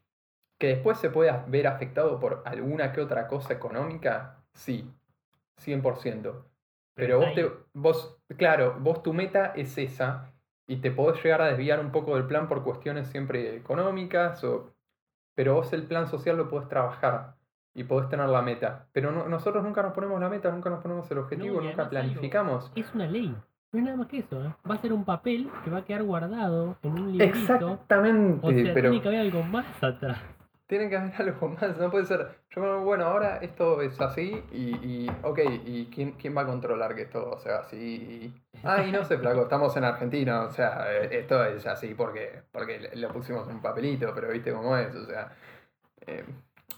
Que 0.60 0.68
después 0.68 0.98
se 0.98 1.10
pueda 1.10 1.46
ver 1.48 1.68
afectado 1.68 2.20
por 2.20 2.44
alguna 2.46 2.92
que 2.92 3.02
otra 3.02 3.28
cosa 3.28 3.54
económica, 3.54 4.44
sí, 4.54 4.92
100%. 5.58 6.46
Pero 6.96 7.20
vos, 7.20 7.34
te, 7.34 7.52
vos, 7.74 8.18
claro, 8.38 8.78
vos 8.80 9.02
tu 9.02 9.14
meta 9.14 9.54
es 9.56 9.78
esa 9.78 10.32
y 10.68 10.78
te 10.78 10.92
podés 10.92 11.24
llegar 11.24 11.42
a 11.42 11.48
desviar 11.48 11.80
un 11.80 11.92
poco 11.92 12.16
del 12.16 12.28
plan 12.28 12.48
por 12.48 12.64
cuestiones 12.64 13.08
siempre 13.08 13.56
económicas, 13.56 14.44
o, 14.44 14.73
pero 15.36 15.56
vos 15.56 15.72
el 15.74 15.84
plan 15.84 16.08
social 16.08 16.38
lo 16.38 16.48
podés 16.50 16.68
trabajar 16.70 17.36
y 17.74 17.84
podés 17.84 18.10
tener 18.10 18.28
la 18.30 18.42
meta. 18.42 18.86
Pero 18.92 19.12
no- 19.12 19.28
nosotros 19.28 19.64
nunca 19.64 19.82
nos 19.82 19.94
ponemos 19.94 20.20
la 20.20 20.30
meta, 20.30 20.52
nunca 20.52 20.70
nos 20.70 20.82
ponemos 20.82 21.10
el 21.12 21.18
objetivo, 21.18 21.60
nunca 21.62 21.82
algo- 21.84 21.90
planificamos. 21.90 22.72
Es 22.76 22.94
una 22.94 23.08
ley. 23.08 23.36
No 23.72 23.80
es 23.80 23.86
nada 23.86 23.98
más 23.98 24.08
que 24.08 24.20
eso. 24.20 24.44
¿eh? 24.44 24.54
Va 24.70 24.76
a 24.76 24.78
ser 24.78 24.94
un 24.94 25.04
papel 25.04 25.50
que 25.64 25.72
va 25.72 25.80
a 25.80 25.84
quedar 25.86 26.04
guardado 26.04 26.78
en 26.84 26.92
un 26.92 27.12
librito. 27.12 27.40
Exactamente, 27.40 28.46
O 28.46 28.52
sea, 28.52 28.74
pero 28.76 28.90
tiene 28.92 29.02
que 29.02 29.08
haber 29.08 29.20
algo 29.22 29.42
más 29.44 29.66
atrás. 29.84 30.20
Tiene 30.78 30.90
que 30.90 30.98
haber 30.98 31.14
algo 31.22 31.50
más, 31.50 31.78
no 31.78 31.92
puede 31.92 32.06
ser, 32.06 32.28
yo 32.50 32.82
bueno, 32.82 33.06
ahora 33.06 33.38
esto 33.38 33.82
es 33.82 34.00
así 34.02 34.44
y, 34.52 34.76
y 35.06 35.12
ok, 35.24 35.40
¿y 35.66 35.86
quién, 35.94 36.14
quién 36.14 36.36
va 36.36 36.42
a 36.42 36.46
controlar 36.46 36.96
que 36.96 37.04
esto 37.04 37.38
sea 37.40 37.60
así? 37.60 37.78
Y, 37.78 38.34
ay, 38.64 38.92
no 38.92 39.04
sé, 39.06 39.18
flaco, 39.18 39.44
estamos 39.44 39.76
en 39.78 39.84
Argentina, 39.84 40.42
o 40.44 40.50
sea, 40.52 40.86
eh, 40.92 41.10
esto 41.20 41.44
es 41.46 41.66
así 41.68 41.94
porque, 41.94 42.42
porque 42.52 42.80
le- 42.80 42.96
lo 42.96 43.10
pusimos 43.10 43.48
en 43.48 43.56
un 43.56 43.62
papelito, 43.62 44.12
pero 44.16 44.30
viste 44.30 44.52
cómo 44.52 44.76
es, 44.78 44.94
o 44.96 45.06
sea, 45.06 45.32
eh, 46.08 46.26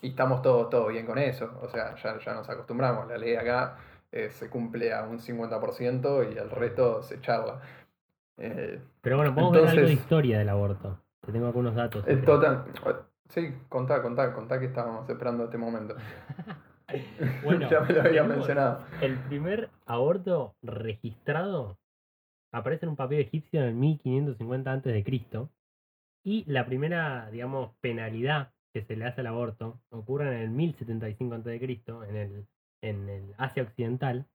y 0.02 0.10
estamos 0.10 0.42
todos 0.42 0.70
todo 0.70 0.88
bien 0.88 1.06
con 1.06 1.18
eso, 1.18 1.58
o 1.62 1.70
sea, 1.70 1.96
ya, 1.96 2.18
ya 2.20 2.34
nos 2.34 2.50
acostumbramos, 2.50 3.08
la 3.08 3.18
ley 3.18 3.36
acá 3.36 3.78
eh, 4.12 4.30
se 4.30 4.50
cumple 4.50 4.94
a 4.94 5.04
un 5.04 5.20
50% 5.20 6.34
y 6.34 6.38
el 6.38 6.50
resto 6.50 7.02
se 7.04 7.20
charla. 7.22 7.60
Eh, 8.38 8.80
Pero 9.02 9.18
bueno, 9.18 9.34
podemos 9.34 9.54
ver 9.54 9.62
algo 9.62 9.72
de 9.76 9.82
Entonces- 9.84 10.00
historia 10.04 10.38
del 10.40 10.50
aborto. 10.50 11.00
Que 11.26 11.32
tengo 11.32 11.48
algunos 11.48 11.74
datos. 11.74 12.06
total, 12.24 12.66
sí, 13.30 13.54
contá, 13.70 14.02
contá, 14.02 14.34
contá 14.34 14.60
que 14.60 14.66
estábamos 14.66 15.10
esperando 15.10 15.46
este 15.46 15.58
momento. 15.58 15.96
Bueno, 17.44 17.68
ya 17.70 17.82
me 17.82 17.94
lo 17.94 18.02
había 18.02 18.24
mencionado. 18.24 18.86
El 19.02 19.18
primer 19.18 19.70
aborto 19.86 20.56
registrado 20.62 21.80
aparece 22.52 22.86
en 22.86 22.92
un 22.92 22.96
papel 22.96 23.20
egipcio 23.20 23.62
en 23.62 23.68
el 23.68 23.74
1550 23.76 24.72
a.C. 24.72 25.48
Y 26.24 26.44
la 26.46 26.66
primera, 26.66 27.30
digamos, 27.32 27.72
penalidad 27.82 28.54
que 28.74 28.84
se 28.84 28.96
le 28.96 29.06
hace 29.06 29.22
al 29.22 29.28
aborto 29.28 29.80
ocurre 29.90 30.28
en 30.28 30.42
el 30.42 30.50
1075 30.50 31.36
a.C. 31.36 31.56
en 32.10 32.16
el, 32.16 32.48
en 32.82 33.10
el 33.10 33.36
Asia 33.38 33.64
Occidental, 33.64 34.26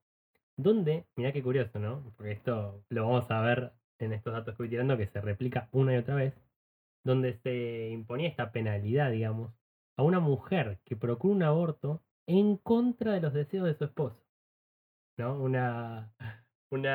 donde, 0.57 1.05
mirá 1.15 1.31
qué 1.31 1.41
curioso, 1.43 1.79
¿no? 1.79 2.03
Porque 2.15 2.31
esto 2.31 2.83
lo 2.89 3.05
vamos 3.05 3.29
a 3.31 3.41
ver 3.41 3.71
en 3.99 4.13
estos 4.13 4.33
datos 4.33 4.55
que 4.55 4.63
voy 4.63 4.69
tirando, 4.69 4.97
que 4.97 5.07
se 5.07 5.21
replica 5.21 5.67
una 5.71 5.93
y 5.93 5.97
otra 5.97 6.15
vez, 6.15 6.33
donde 7.03 7.39
se 7.39 7.89
imponía 7.89 8.29
esta 8.29 8.51
penalidad, 8.51 9.11
digamos, 9.11 9.53
a 9.97 10.03
una 10.03 10.19
mujer 10.19 10.79
que 10.85 10.95
procura 10.95 11.35
un 11.35 11.43
aborto 11.43 12.01
en 12.27 12.57
contra 12.57 13.13
de 13.13 13.21
los 13.21 13.33
deseos 13.33 13.65
de 13.65 13.75
su 13.75 13.85
esposo. 13.85 14.17
¿No? 15.17 15.41
Una, 15.41 16.13
un 16.71 16.87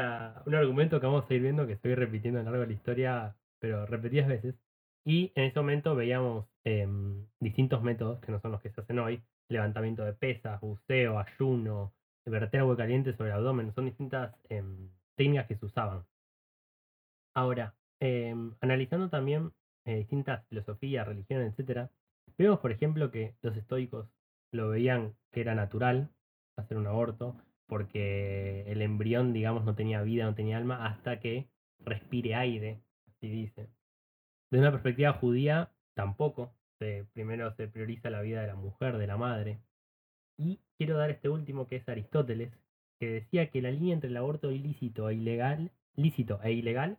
argumento 0.54 1.00
que 1.00 1.06
vamos 1.06 1.30
a 1.30 1.34
ir 1.34 1.42
viendo 1.42 1.66
que 1.66 1.74
estoy 1.74 1.94
repitiendo 1.94 2.40
a 2.40 2.42
lo 2.42 2.50
largo 2.50 2.62
de 2.62 2.68
la 2.68 2.78
historia, 2.78 3.36
pero 3.60 3.86
repetidas 3.86 4.28
veces. 4.28 4.54
Y 5.04 5.32
en 5.34 5.44
ese 5.44 5.60
momento 5.60 5.94
veíamos 5.94 6.46
em, 6.64 7.26
distintos 7.40 7.82
métodos 7.82 8.20
que 8.20 8.32
no 8.32 8.40
son 8.40 8.52
los 8.52 8.60
que 8.60 8.70
se 8.70 8.80
hacen 8.80 8.98
hoy: 8.98 9.22
levantamiento 9.48 10.04
de 10.04 10.14
pesas, 10.14 10.60
buceo, 10.60 11.18
ayuno, 11.18 11.94
verter 12.24 12.60
agua 12.60 12.76
caliente 12.76 13.12
sobre 13.16 13.30
el 13.30 13.36
abdomen. 13.36 13.72
Son 13.74 13.84
distintas 13.84 14.34
em, 14.48 14.90
técnicas 15.16 15.46
que 15.46 15.56
se 15.56 15.66
usaban. 15.66 16.04
Ahora, 17.34 17.74
em, 18.00 18.54
analizando 18.60 19.10
también 19.10 19.52
eh, 19.86 19.96
distintas 19.96 20.44
filosofías, 20.48 21.06
religiones, 21.06 21.52
etcétera, 21.52 21.90
vemos, 22.36 22.58
por 22.58 22.72
ejemplo, 22.72 23.10
que 23.10 23.34
los 23.40 23.56
estoicos 23.56 24.08
lo 24.52 24.68
veían 24.68 25.14
que 25.32 25.40
era 25.40 25.54
natural 25.54 26.10
hacer 26.56 26.76
un 26.76 26.86
aborto, 26.86 27.36
porque 27.66 28.64
el 28.66 28.82
embrión, 28.82 29.32
digamos, 29.32 29.64
no 29.64 29.74
tenía 29.74 30.02
vida, 30.02 30.24
no 30.24 30.34
tenía 30.34 30.56
alma, 30.56 30.86
hasta 30.86 31.20
que 31.20 31.48
respire 31.80 32.34
aire, 32.34 32.80
así 33.08 33.28
dice. 33.28 33.68
De 34.50 34.58
una 34.58 34.70
perspectiva 34.72 35.12
judía, 35.14 35.70
tampoco. 35.94 36.52
Se, 36.78 37.06
primero 37.12 37.54
se 37.54 37.68
prioriza 37.68 38.10
la 38.10 38.20
vida 38.20 38.42
de 38.42 38.48
la 38.48 38.54
mujer, 38.54 38.98
de 38.98 39.06
la 39.06 39.16
madre. 39.16 39.60
Y 40.36 40.60
quiero 40.76 40.98
dar 40.98 41.10
este 41.10 41.28
último, 41.28 41.66
que 41.66 41.76
es 41.76 41.88
Aristóteles, 41.88 42.52
que 42.98 43.08
decía 43.08 43.50
que 43.50 43.62
la 43.62 43.70
línea 43.70 43.94
entre 43.94 44.10
el 44.10 44.16
aborto 44.16 44.50
ilícito 44.50 45.08
e 45.08 45.14
ilegal, 45.14 45.70
lícito 45.94 46.40
e 46.42 46.52
ilegal, 46.52 46.98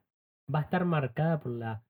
va 0.53 0.59
a 0.59 0.63
estar 0.63 0.85
marcada 0.85 1.39
por 1.39 1.51
la, 1.51 1.83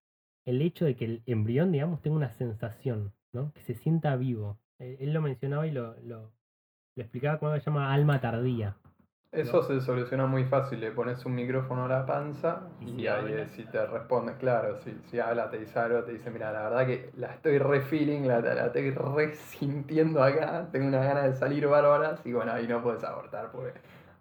el 0.48 0.62
hecho 0.64 0.86
de 0.86 0.96
que 0.96 1.06
el 1.06 1.24
embrión, 1.28 1.72
digamos, 1.72 2.02
tenga 2.02 2.18
una 2.18 2.32
sensación, 2.32 3.14
¿no? 3.34 3.54
Que 3.54 3.62
se 3.62 3.76
sienta 3.76 4.16
vivo. 4.16 4.60
Él, 4.80 4.98
él 5.00 5.14
lo 5.14 5.22
mencionaba 5.22 5.68
y 5.68 5.72
lo, 5.72 5.96
lo, 6.02 6.32
lo 6.96 7.04
explicaba 7.04 7.40
cuando 7.40 7.60
se 7.60 7.66
llama 7.66 7.94
alma 7.94 8.22
tardía. 8.22 8.78
Eso 9.32 9.62
se 9.62 9.82
soluciona 9.82 10.26
muy 10.26 10.46
fácil, 10.46 10.80
le 10.80 10.92
pones 10.92 11.26
un 11.26 11.36
micrófono 11.36 11.86
a 11.86 11.88
la 11.90 12.06
panza 12.06 12.62
Y 12.82 13.08
ahí 13.08 13.46
si 13.56 13.66
te 13.66 13.86
responde, 13.86 14.36
claro, 14.38 14.80
si, 14.82 14.98
si 15.12 15.20
habla, 15.20 15.50
te 15.50 15.60
dice 15.60 15.78
algo, 15.80 16.04
te 16.04 16.14
dice, 16.14 16.32
mira, 16.32 16.52
la 16.54 16.64
verdad 16.64 16.88
que 16.88 17.12
la 17.18 17.34
estoy 17.34 17.58
re 17.60 17.82
feeling, 17.82 18.22
la, 18.24 18.40
la 18.40 18.68
estoy 18.68 18.92
re 18.92 19.36
sintiendo 19.36 20.24
acá, 20.24 20.70
tengo 20.72 20.88
una 20.88 21.04
gana 21.04 21.24
de 21.24 21.34
salir 21.34 21.68
bárbaras 21.68 22.26
y 22.26 22.32
bueno, 22.34 22.54
ahí 22.54 22.68
no 22.68 22.82
puedes 22.82 23.04
abortar 23.04 23.52
porque 23.52 23.74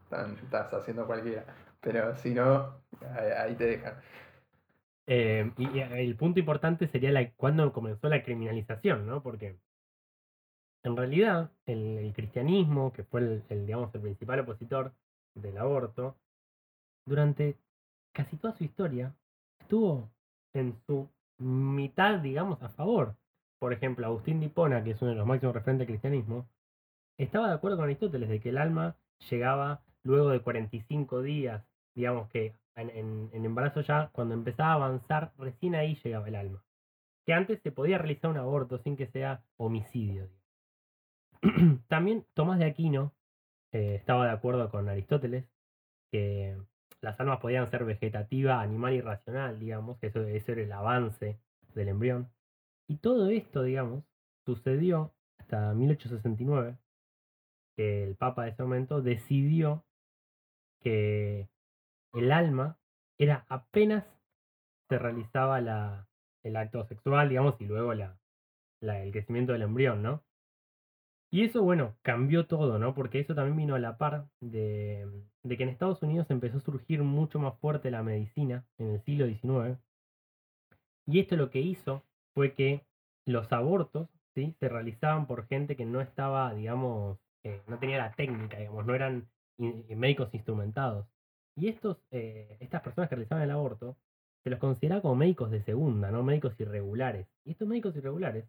están- 0.04 0.36
estás 0.42 0.74
haciendo 0.74 1.06
cualquiera. 1.06 1.44
Pero 1.80 2.14
si 2.16 2.34
no, 2.34 2.74
ahí, 3.14 3.30
ahí 3.30 3.54
te 3.54 3.64
dejan. 3.66 3.94
Eh, 5.06 5.52
y, 5.56 5.68
y 5.68 5.80
el 5.80 6.16
punto 6.16 6.40
importante 6.40 6.88
sería 6.88 7.12
la, 7.12 7.30
cuando 7.32 7.72
comenzó 7.72 8.08
la 8.08 8.22
criminalización, 8.22 9.06
¿no? 9.06 9.22
Porque 9.22 9.56
en 10.82 10.96
realidad 10.96 11.50
el, 11.66 12.12
cristianismo, 12.14 12.92
que 12.92 13.04
fue 13.04 13.20
el, 13.20 13.42
el, 13.48 13.66
digamos, 13.66 13.94
el 13.94 14.00
principal 14.00 14.40
opositor 14.40 14.92
del 15.34 15.58
aborto, 15.58 16.16
durante 17.04 17.56
casi 18.12 18.36
toda 18.36 18.56
su 18.56 18.64
historia 18.64 19.14
estuvo 19.60 20.10
en 20.54 20.76
su 20.86 21.08
mitad, 21.38 22.20
digamos, 22.20 22.62
a 22.62 22.68
favor. 22.68 23.16
Por 23.58 23.72
ejemplo, 23.72 24.06
Agustín 24.06 24.40
de 24.40 24.46
Hipona, 24.46 24.82
que 24.84 24.92
es 24.92 25.02
uno 25.02 25.12
de 25.12 25.16
los 25.16 25.26
máximos 25.26 25.54
referentes 25.54 25.86
del 25.86 25.94
cristianismo, 25.94 26.48
estaba 27.18 27.48
de 27.48 27.54
acuerdo 27.54 27.76
con 27.76 27.84
Aristóteles 27.84 28.28
de 28.28 28.40
que 28.40 28.50
el 28.50 28.58
alma 28.58 28.96
llegaba 29.30 29.82
luego 30.02 30.30
de 30.30 30.40
45 30.40 31.22
días, 31.22 31.64
digamos 31.94 32.28
que 32.28 32.54
en, 32.76 32.90
en- 33.32 33.44
embarazo 33.44 33.80
ya, 33.80 34.10
cuando 34.12 34.34
empezaba 34.34 34.70
a 34.72 34.74
avanzar, 34.74 35.32
recién 35.38 35.74
ahí 35.74 35.96
llegaba 36.02 36.28
el 36.28 36.36
alma. 36.36 36.64
Que 37.24 37.34
antes 37.34 37.60
se 37.62 37.72
podía 37.72 37.98
realizar 37.98 38.30
un 38.30 38.38
aborto 38.38 38.78
sin 38.78 38.96
que 38.96 39.06
sea 39.08 39.44
homicidio. 39.56 40.30
También 41.88 42.26
Tomás 42.34 42.58
de 42.58 42.66
Aquino 42.66 43.12
eh, 43.72 43.96
estaba 43.96 44.26
de 44.26 44.32
acuerdo 44.32 44.70
con 44.70 44.88
Aristóteles 44.88 45.46
que 46.12 46.56
las 47.00 47.18
almas 47.20 47.40
podían 47.40 47.70
ser 47.70 47.84
vegetativa, 47.84 48.60
animal 48.60 48.94
y 48.94 49.00
racional, 49.00 49.58
digamos, 49.58 49.98
que 49.98 50.08
eso, 50.08 50.22
eso 50.22 50.52
era 50.52 50.62
el 50.62 50.72
avance 50.72 51.40
del 51.74 51.88
embrión. 51.88 52.30
Y 52.88 52.96
todo 52.98 53.28
esto, 53.28 53.62
digamos, 53.62 54.04
sucedió 54.44 55.14
hasta 55.38 55.74
1869, 55.74 56.78
que 57.76 58.04
el 58.04 58.16
Papa 58.16 58.44
de 58.44 58.50
ese 58.50 58.62
momento 58.62 59.02
decidió 59.02 59.84
que 60.80 61.48
el 62.12 62.32
alma 62.32 62.78
era 63.18 63.46
apenas 63.48 64.04
se 64.88 64.98
realizaba 64.98 65.60
la, 65.60 66.08
el 66.44 66.56
acto 66.56 66.84
sexual, 66.84 67.28
digamos, 67.28 67.60
y 67.60 67.66
luego 67.66 67.94
la, 67.94 68.18
el 68.80 69.12
crecimiento 69.12 69.52
del 69.52 69.62
embrión, 69.62 70.02
¿no? 70.02 70.24
Y 71.30 71.44
eso, 71.44 71.62
bueno, 71.62 71.98
cambió 72.02 72.46
todo, 72.46 72.78
¿no? 72.78 72.94
Porque 72.94 73.20
eso 73.20 73.34
también 73.34 73.56
vino 73.56 73.74
a 73.74 73.78
la 73.78 73.98
par 73.98 74.28
de, 74.40 75.24
de 75.42 75.56
que 75.56 75.62
en 75.64 75.68
Estados 75.68 76.02
Unidos 76.02 76.30
empezó 76.30 76.58
a 76.58 76.60
surgir 76.60 77.02
mucho 77.02 77.38
más 77.38 77.58
fuerte 77.58 77.90
la 77.90 78.02
medicina 78.02 78.66
en 78.78 78.90
el 78.90 79.00
siglo 79.04 79.26
XIX. 79.26 79.78
Y 81.06 81.20
esto 81.20 81.36
lo 81.36 81.50
que 81.50 81.60
hizo 81.60 82.04
fue 82.34 82.54
que 82.54 82.86
los 83.26 83.52
abortos, 83.52 84.08
¿sí? 84.34 84.56
Se 84.60 84.68
realizaban 84.68 85.26
por 85.26 85.46
gente 85.48 85.76
que 85.76 85.86
no 85.86 86.00
estaba, 86.00 86.54
digamos, 86.54 87.18
eh, 87.44 87.62
no 87.66 87.78
tenía 87.78 87.98
la 87.98 88.12
técnica, 88.12 88.58
digamos, 88.58 88.86
no 88.86 88.94
eran 88.94 89.30
in- 89.58 89.86
médicos 89.98 90.34
instrumentados. 90.34 91.06
Y 91.56 91.68
estos, 91.68 91.98
eh, 92.10 92.56
estas 92.60 92.82
personas 92.82 93.08
que 93.08 93.16
realizaban 93.16 93.44
el 93.44 93.50
aborto 93.50 93.96
se 94.44 94.50
los 94.50 94.60
consideraba 94.60 95.02
como 95.02 95.16
médicos 95.16 95.50
de 95.50 95.62
segunda, 95.62 96.10
¿no? 96.10 96.22
Médicos 96.22 96.54
irregulares. 96.60 97.26
Y 97.44 97.52
estos 97.52 97.66
médicos 97.66 97.96
irregulares 97.96 98.44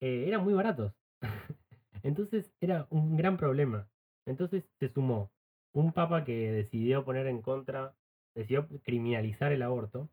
eh, 0.00 0.24
eran 0.26 0.42
muy 0.42 0.54
baratos. 0.54 0.92
Entonces 2.02 2.52
era 2.60 2.86
un 2.90 3.16
gran 3.16 3.36
problema. 3.36 3.88
Entonces 4.26 4.64
se 4.80 4.88
sumó 4.88 5.30
un 5.72 5.92
papa 5.92 6.24
que 6.24 6.50
decidió 6.50 7.04
poner 7.04 7.26
en 7.26 7.42
contra, 7.42 7.94
decidió 8.34 8.68
criminalizar 8.82 9.52
el 9.52 9.62
aborto, 9.62 10.08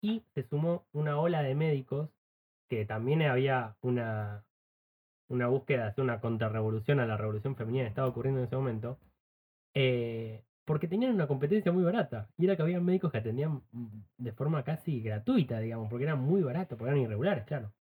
y 0.00 0.22
se 0.34 0.44
sumó 0.44 0.86
una 0.92 1.18
ola 1.18 1.42
de 1.42 1.54
médicos 1.54 2.10
que 2.68 2.84
también 2.84 3.22
había 3.22 3.76
una, 3.80 4.44
una 5.28 5.48
búsqueda 5.48 5.82
de 5.82 5.88
hacer 5.88 6.04
una 6.04 6.20
contrarrevolución 6.20 7.00
a 7.00 7.06
la 7.06 7.16
revolución 7.16 7.56
femenina 7.56 7.84
que 7.84 7.88
estaba 7.88 8.08
ocurriendo 8.08 8.40
en 8.40 8.46
ese 8.46 8.56
momento, 8.56 8.98
eh, 9.74 10.44
porque 10.66 10.88
tenían 10.88 11.14
una 11.14 11.28
competencia 11.28 11.72
muy 11.72 11.84
barata. 11.84 12.28
Y 12.36 12.44
era 12.44 12.56
que 12.56 12.62
había 12.62 12.80
médicos 12.80 13.12
que 13.12 13.18
atendían 13.18 13.62
de 14.18 14.32
forma 14.32 14.64
casi 14.64 15.00
gratuita, 15.00 15.60
digamos, 15.60 15.88
porque 15.88 16.04
eran 16.04 16.20
muy 16.20 16.42
baratos, 16.42 16.76
porque 16.76 16.90
eran 16.90 17.02
irregulares, 17.02 17.44
claro. 17.44 17.72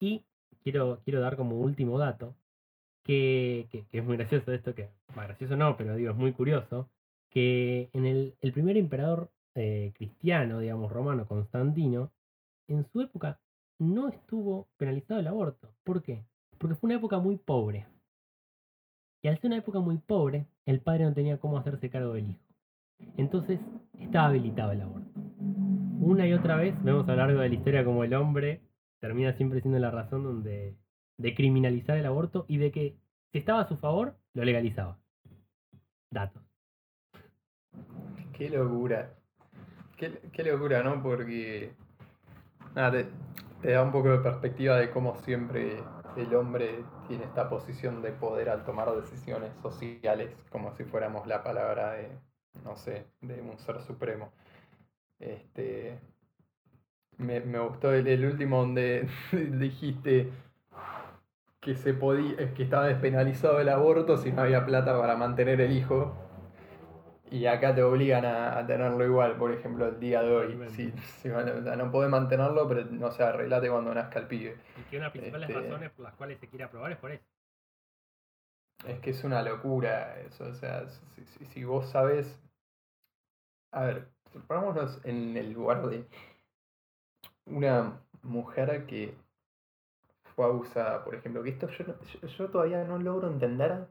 Y 0.00 0.24
quiero, 0.64 1.00
quiero 1.04 1.20
dar 1.20 1.36
como 1.36 1.60
último 1.60 1.98
dato, 1.98 2.34
que, 3.04 3.68
que, 3.70 3.86
es 3.92 4.04
muy 4.04 4.16
gracioso 4.16 4.52
esto, 4.52 4.74
que, 4.74 4.88
gracioso 5.14 5.56
no, 5.56 5.76
pero 5.76 5.94
digo, 5.96 6.10
es 6.10 6.16
muy 6.16 6.32
curioso, 6.32 6.88
que 7.28 7.90
en 7.92 8.06
el, 8.06 8.34
el 8.40 8.52
primer 8.52 8.76
emperador 8.76 9.30
eh, 9.54 9.92
cristiano, 9.94 10.60
digamos, 10.60 10.90
romano, 10.90 11.26
Constantino, 11.26 12.10
en 12.66 12.86
su 12.90 13.02
época 13.02 13.38
no 13.78 14.08
estuvo 14.08 14.68
penalizado 14.78 15.20
el 15.20 15.26
aborto. 15.26 15.68
¿Por 15.84 16.02
qué? 16.02 16.24
Porque 16.58 16.76
fue 16.76 16.88
una 16.88 16.96
época 16.96 17.18
muy 17.18 17.36
pobre. 17.36 17.86
Y 19.20 19.28
al 19.28 19.38
ser 19.38 19.48
una 19.48 19.58
época 19.58 19.80
muy 19.80 19.98
pobre, 19.98 20.46
el 20.66 20.80
padre 20.80 21.04
no 21.04 21.14
tenía 21.14 21.38
cómo 21.38 21.58
hacerse 21.58 21.90
cargo 21.90 22.14
del 22.14 22.30
hijo. 22.30 22.40
Entonces 23.16 23.60
estaba 23.98 24.28
habilitado 24.28 24.72
el 24.72 24.82
aborto. 24.82 25.20
Una 26.00 26.26
y 26.26 26.32
otra 26.32 26.56
vez 26.56 26.74
vemos 26.82 27.08
a 27.08 27.12
lo 27.12 27.18
largo 27.18 27.40
de 27.40 27.48
la 27.48 27.54
historia 27.54 27.84
como 27.84 28.04
el 28.04 28.14
hombre 28.14 28.60
termina 29.00 29.32
siempre 29.32 29.60
siendo 29.60 29.80
la 29.80 29.90
razón 29.90 30.22
donde, 30.22 30.76
de 31.18 31.34
criminalizar 31.34 31.96
el 31.96 32.06
aborto 32.06 32.44
y 32.48 32.58
de 32.58 32.70
que 32.70 32.96
si 33.32 33.38
estaba 33.38 33.62
a 33.62 33.68
su 33.68 33.76
favor, 33.76 34.16
lo 34.34 34.44
legalizaba. 34.44 34.98
Datos. 36.10 36.42
Qué 38.32 38.48
locura. 38.48 39.14
Qué, 39.96 40.42
locura, 40.44 40.82
¿no? 40.82 41.02
Porque 41.02 41.72
nada, 42.74 43.04
te, 43.60 43.70
da 43.70 43.82
un 43.82 43.92
poco 43.92 44.10
de 44.10 44.18
perspectiva 44.18 44.76
de 44.76 44.90
cómo 44.90 45.16
siempre 45.22 45.82
el 46.16 46.34
hombre 46.34 46.84
tiene 47.08 47.24
esta 47.24 47.48
posición 47.48 48.02
de 48.02 48.12
poder 48.12 48.50
al 48.50 48.64
tomar 48.64 48.94
decisiones 48.94 49.52
sociales, 49.62 50.34
como 50.50 50.74
si 50.74 50.84
fuéramos 50.84 51.26
la 51.26 51.42
palabra 51.42 51.92
de, 51.92 52.08
no 52.64 52.76
sé, 52.76 53.06
de 53.20 53.40
un 53.40 53.58
ser 53.58 53.80
supremo. 53.82 54.32
Este, 55.18 56.00
me, 57.18 57.40
gustó 57.40 57.92
el, 57.92 58.24
último 58.24 58.60
donde 58.60 59.08
dijiste 59.32 60.30
que 61.60 61.76
se 61.76 61.94
podía, 61.94 62.54
que 62.54 62.64
estaba 62.64 62.86
despenalizado 62.86 63.60
el 63.60 63.68
aborto 63.68 64.16
si 64.16 64.32
no 64.32 64.42
había 64.42 64.66
plata 64.66 64.98
para 64.98 65.16
mantener 65.16 65.60
el 65.60 65.72
hijo. 65.72 66.14
Y 67.32 67.46
acá 67.46 67.74
te 67.74 67.82
obligan 67.82 68.26
a, 68.26 68.66
tenerlo 68.66 69.06
igual, 69.06 69.38
por 69.38 69.52
ejemplo, 69.52 69.88
el 69.88 69.98
día 69.98 70.22
de 70.22 70.36
hoy. 70.36 70.68
Si, 70.68 70.92
no 71.24 71.90
podés 71.90 72.10
mantenerlo, 72.10 72.68
pero 72.68 72.84
no 72.84 73.10
se 73.10 73.22
arreglate 73.22 73.70
cuando 73.70 73.94
nazca 73.94 74.18
el 74.18 74.26
pibe. 74.26 74.58
Y 74.78 74.82
que 74.90 74.98
una 74.98 75.06
de 75.06 75.08
las 75.08 75.12
principales 75.12 75.48
este 75.48 75.62
razones 75.62 75.90
por 75.92 76.04
las 76.04 76.14
cuales 76.14 76.38
se 76.38 76.48
quiere 76.48 76.64
aprobar 76.64 76.92
es 76.92 76.98
por 76.98 77.10
eso. 77.10 77.24
Es 78.86 79.00
que 79.00 79.10
es 79.10 79.24
una 79.24 79.40
locura 79.42 80.20
eso. 80.20 80.44
O 80.44 80.52
sea, 80.52 80.86
si, 80.88 81.46
si 81.46 81.64
vos 81.64 81.88
sabes. 81.88 82.38
A 83.72 83.84
ver, 83.84 84.08
pongámonos 84.46 85.00
en 85.06 85.34
el 85.34 85.54
lugar 85.54 85.88
de 85.88 86.04
una 87.46 87.98
mujer 88.20 88.84
que 88.84 89.16
fue 90.36 90.44
abusada, 90.44 91.02
por 91.02 91.14
ejemplo. 91.14 91.42
Que 91.42 91.48
esto 91.48 91.66
yo, 91.70 92.28
yo 92.28 92.50
todavía 92.50 92.84
no 92.84 92.98
logro 92.98 93.28
entender 93.28 93.86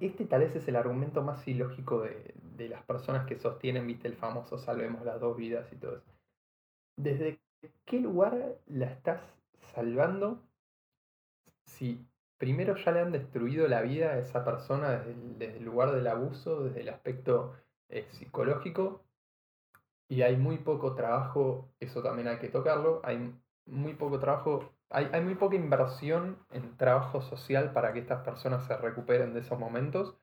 este 0.00 0.24
tal 0.24 0.40
vez 0.40 0.56
es 0.56 0.66
el 0.68 0.76
argumento 0.76 1.22
más 1.22 1.46
ilógico 1.46 2.02
de, 2.02 2.34
de 2.56 2.68
las 2.68 2.82
personas 2.84 3.26
que 3.26 3.36
sostienen, 3.36 3.86
viste, 3.86 4.08
el 4.08 4.16
famoso 4.16 4.58
salvemos 4.58 5.04
las 5.04 5.20
dos 5.20 5.36
vidas 5.36 5.70
y 5.72 5.76
todo 5.76 5.96
eso. 5.96 6.12
¿Desde 6.96 7.40
qué 7.84 8.00
lugar 8.00 8.58
la 8.66 8.86
estás 8.86 9.20
salvando 9.74 10.42
si 11.66 12.06
primero 12.38 12.76
ya 12.76 12.92
le 12.92 13.00
han 13.00 13.12
destruido 13.12 13.68
la 13.68 13.82
vida 13.82 14.12
a 14.12 14.18
esa 14.18 14.44
persona 14.44 14.90
desde 14.98 15.56
el, 15.58 15.64
lugar 15.64 15.92
del 15.92 16.06
abuso, 16.06 16.64
desde 16.64 16.80
el 16.80 16.88
aspecto 16.88 17.54
eh, 17.88 18.06
psicológico? 18.10 19.04
Y 20.08 20.22
hay 20.22 20.36
muy 20.36 20.58
poco 20.58 20.94
trabajo, 20.94 21.68
eso 21.80 22.02
también 22.02 22.28
hay 22.28 22.38
que 22.38 22.48
tocarlo, 22.48 23.00
hay 23.02 23.34
muy 23.66 23.94
poco 23.94 24.18
trabajo 24.18 24.76
hay, 24.90 25.20
muy 25.22 25.34
poca 25.34 25.56
inversión 25.56 26.38
en 26.50 26.76
trabajo 26.76 27.20
social 27.20 27.72
para 27.72 27.92
que 27.92 28.00
estas 28.00 28.22
personas 28.22 28.66
se 28.66 28.76
recuperen 28.76 29.34
de 29.34 29.40
esos 29.40 29.58
momentos. 29.58 30.16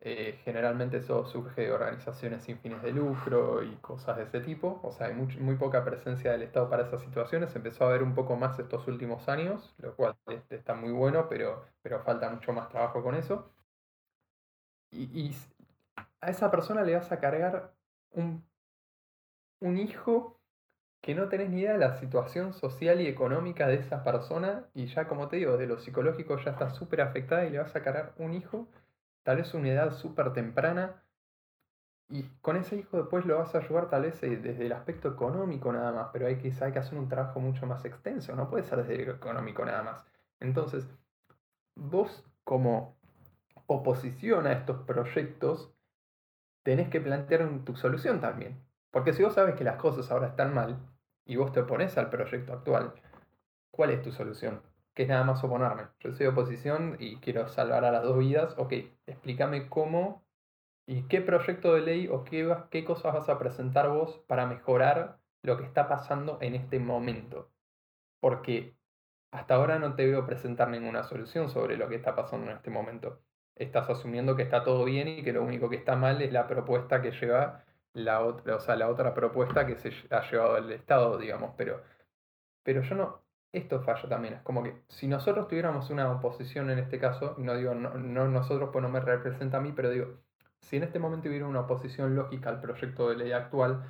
Eh, 0.00 0.40
generalmente 0.44 0.98
eso 0.98 1.24
surge 1.26 1.62
de 1.62 1.72
organizaciones 1.72 2.42
sin 2.42 2.58
fines 2.58 2.82
de 2.82 2.92
lucro 2.92 3.62
y 3.62 3.76
cosas 3.76 4.16
de 4.16 4.24
ese 4.24 4.40
tipo. 4.40 4.80
O 4.82 4.92
sea, 4.92 5.08
hay 5.08 5.14
muy, 5.14 5.56
poca 5.56 5.84
presencia 5.84 6.32
del 6.32 6.42
Estado 6.42 6.68
para 6.70 6.84
esas 6.84 7.02
situaciones. 7.02 7.54
empezó 7.56 7.84
a 7.86 7.92
ver 7.92 8.02
un 8.02 8.14
poco 8.14 8.36
más 8.36 8.58
estos 8.58 8.86
últimos 8.88 9.28
años, 9.28 9.74
lo 9.78 9.94
cual 9.96 10.16
este, 10.28 10.56
está 10.56 10.74
muy 10.74 10.90
bueno, 10.92 11.28
pero, 11.28 11.64
pero 11.82 12.02
falta 12.02 12.30
mucho 12.30 12.52
más 12.52 12.68
trabajo 12.68 13.02
con 13.02 13.14
eso. 13.14 13.52
Y, 14.90 15.04
y 15.18 15.36
a 16.20 16.30
esa 16.30 16.50
persona 16.50 16.82
le 16.82 16.94
vas 16.96 17.10
a 17.12 17.20
cargar 17.20 17.72
un, 18.10 18.44
un 19.60 19.78
hijo 19.78 20.41
que 21.02 21.14
no 21.14 21.28
tenés 21.28 21.50
ni 21.50 21.60
idea 21.60 21.72
de 21.72 21.78
la 21.78 21.96
situación 21.96 22.54
social 22.54 23.00
y 23.00 23.08
económica 23.08 23.66
de 23.66 23.74
esa 23.74 24.04
persona 24.04 24.66
y 24.72 24.86
ya 24.86 25.08
como 25.08 25.28
te 25.28 25.36
digo, 25.36 25.58
de 25.58 25.66
lo 25.66 25.78
psicológico 25.78 26.38
ya 26.38 26.52
está 26.52 26.70
súper 26.70 27.02
afectada 27.02 27.44
y 27.44 27.50
le 27.50 27.58
vas 27.58 27.76
a 27.76 27.82
cargar 27.82 28.14
un 28.18 28.32
hijo, 28.34 28.68
tal 29.24 29.38
vez 29.38 29.52
una 29.52 29.68
edad 29.68 29.92
súper 29.92 30.32
temprana, 30.32 31.02
y 32.08 32.24
con 32.42 32.56
ese 32.56 32.76
hijo 32.76 32.98
después 32.98 33.24
lo 33.24 33.38
vas 33.38 33.54
a 33.54 33.58
ayudar 33.58 33.88
tal 33.88 34.02
vez 34.02 34.22
eh, 34.22 34.36
desde 34.36 34.66
el 34.66 34.72
aspecto 34.72 35.08
económico 35.08 35.72
nada 35.72 35.92
más, 35.92 36.08
pero 36.12 36.26
hay 36.26 36.36
que, 36.36 36.52
hay 36.62 36.72
que 36.72 36.78
hacer 36.78 36.98
un 36.98 37.08
trabajo 37.08 37.40
mucho 37.40 37.66
más 37.66 37.84
extenso, 37.84 38.36
no 38.36 38.48
puede 38.50 38.64
ser 38.64 38.84
desde 38.84 39.02
el 39.02 39.10
económico 39.10 39.64
nada 39.64 39.82
más. 39.82 40.04
Entonces, 40.38 40.86
vos 41.74 42.24
como 42.44 42.98
oposición 43.66 44.46
a 44.46 44.52
estos 44.52 44.82
proyectos, 44.82 45.72
tenés 46.62 46.90
que 46.90 47.00
plantear 47.00 47.48
tu 47.64 47.76
solución 47.76 48.20
también. 48.20 48.62
Porque 48.90 49.14
si 49.14 49.22
vos 49.22 49.32
sabes 49.34 49.54
que 49.54 49.64
las 49.64 49.76
cosas 49.76 50.10
ahora 50.10 50.28
están 50.28 50.52
mal, 50.52 50.78
y 51.24 51.36
vos 51.36 51.52
te 51.52 51.60
opones 51.60 51.96
al 51.98 52.10
proyecto 52.10 52.52
actual, 52.52 52.94
¿cuál 53.70 53.90
es 53.90 54.02
tu 54.02 54.12
solución? 54.12 54.62
Que 54.94 55.04
es 55.04 55.08
nada 55.08 55.24
más 55.24 55.42
oponerme. 55.42 55.84
Yo 56.00 56.12
soy 56.12 56.26
oposición 56.26 56.96
y 56.98 57.16
quiero 57.16 57.48
salvar 57.48 57.84
a 57.84 57.92
las 57.92 58.02
dos 58.02 58.18
vidas. 58.18 58.54
Ok, 58.58 58.72
explícame 59.06 59.68
cómo 59.68 60.24
y 60.86 61.04
qué 61.04 61.20
proyecto 61.20 61.74
de 61.74 61.82
ley 61.82 62.08
o 62.08 62.24
qué, 62.24 62.54
qué 62.70 62.84
cosas 62.84 63.14
vas 63.14 63.28
a 63.28 63.38
presentar 63.38 63.88
vos 63.88 64.18
para 64.26 64.46
mejorar 64.46 65.18
lo 65.42 65.56
que 65.56 65.64
está 65.64 65.88
pasando 65.88 66.38
en 66.40 66.54
este 66.54 66.78
momento. 66.78 67.50
Porque 68.20 68.76
hasta 69.30 69.54
ahora 69.54 69.78
no 69.78 69.94
te 69.94 70.06
veo 70.06 70.26
presentar 70.26 70.68
ninguna 70.68 71.04
solución 71.04 71.48
sobre 71.48 71.76
lo 71.76 71.88
que 71.88 71.96
está 71.96 72.14
pasando 72.14 72.50
en 72.50 72.56
este 72.56 72.70
momento. 72.70 73.20
Estás 73.56 73.88
asumiendo 73.88 74.36
que 74.36 74.42
está 74.42 74.62
todo 74.62 74.84
bien 74.84 75.08
y 75.08 75.22
que 75.22 75.32
lo 75.32 75.42
único 75.42 75.68
que 75.70 75.76
está 75.76 75.96
mal 75.96 76.20
es 76.20 76.32
la 76.32 76.46
propuesta 76.46 77.00
que 77.00 77.12
lleva 77.12 77.64
la 77.94 78.24
otra, 78.24 78.56
o 78.56 78.60
sea, 78.60 78.76
la 78.76 78.88
otra 78.88 79.14
propuesta 79.14 79.66
que 79.66 79.76
se 79.76 79.92
ha 80.10 80.22
llevado 80.30 80.56
el 80.56 80.72
Estado, 80.72 81.18
digamos, 81.18 81.54
pero, 81.56 81.82
pero 82.62 82.82
yo 82.82 82.94
no, 82.94 83.22
esto 83.52 83.80
falla 83.82 84.08
también, 84.08 84.34
es 84.34 84.42
como 84.42 84.62
que 84.62 84.82
si 84.88 85.08
nosotros 85.08 85.48
tuviéramos 85.48 85.90
una 85.90 86.10
oposición 86.10 86.70
en 86.70 86.78
este 86.78 86.98
caso, 86.98 87.34
no 87.38 87.54
digo 87.56 87.74
no, 87.74 88.28
nosotros, 88.28 88.70
pues 88.72 88.82
no 88.82 88.88
me 88.88 89.00
representa 89.00 89.58
a 89.58 89.60
mí, 89.60 89.72
pero 89.72 89.90
digo, 89.90 90.06
si 90.60 90.76
en 90.76 90.84
este 90.84 90.98
momento 90.98 91.28
hubiera 91.28 91.46
una 91.46 91.60
oposición 91.60 92.14
lógica 92.14 92.50
al 92.50 92.60
proyecto 92.60 93.08
de 93.10 93.16
ley 93.16 93.32
actual, 93.32 93.84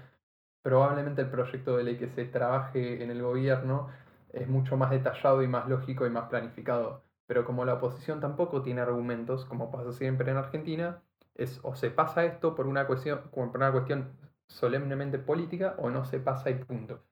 probablemente 0.62 1.22
el 1.22 1.30
proyecto 1.30 1.76
de 1.76 1.84
ley 1.84 1.96
que 1.96 2.08
se 2.08 2.24
trabaje 2.24 3.02
en 3.02 3.10
el 3.10 3.22
gobierno 3.22 3.88
es 4.32 4.48
mucho 4.48 4.76
más 4.76 4.90
detallado 4.90 5.42
y 5.42 5.48
más 5.48 5.68
lógico 5.68 6.06
y 6.06 6.10
más 6.10 6.28
planificado. 6.28 7.04
Pero 7.26 7.44
como 7.44 7.64
la 7.64 7.74
oposición 7.74 8.20
tampoco 8.20 8.62
tiene 8.62 8.80
argumentos, 8.80 9.44
como 9.44 9.70
pasa 9.70 9.92
siempre 9.92 10.30
en 10.30 10.38
Argentina, 10.38 11.02
es 11.34 11.60
o 11.62 11.74
se 11.74 11.90
pasa 11.90 12.24
esto 12.24 12.54
por 12.54 12.66
una 12.66 12.86
cuestión, 12.86 13.22
por 13.30 13.56
una 13.56 13.72
cuestión 13.72 14.12
solemnemente 14.46 15.18
política 15.18 15.74
o 15.78 15.90
no 15.90 16.04
se 16.04 16.20
pasa 16.20 16.50
y 16.50 16.54
punto. 16.54 17.02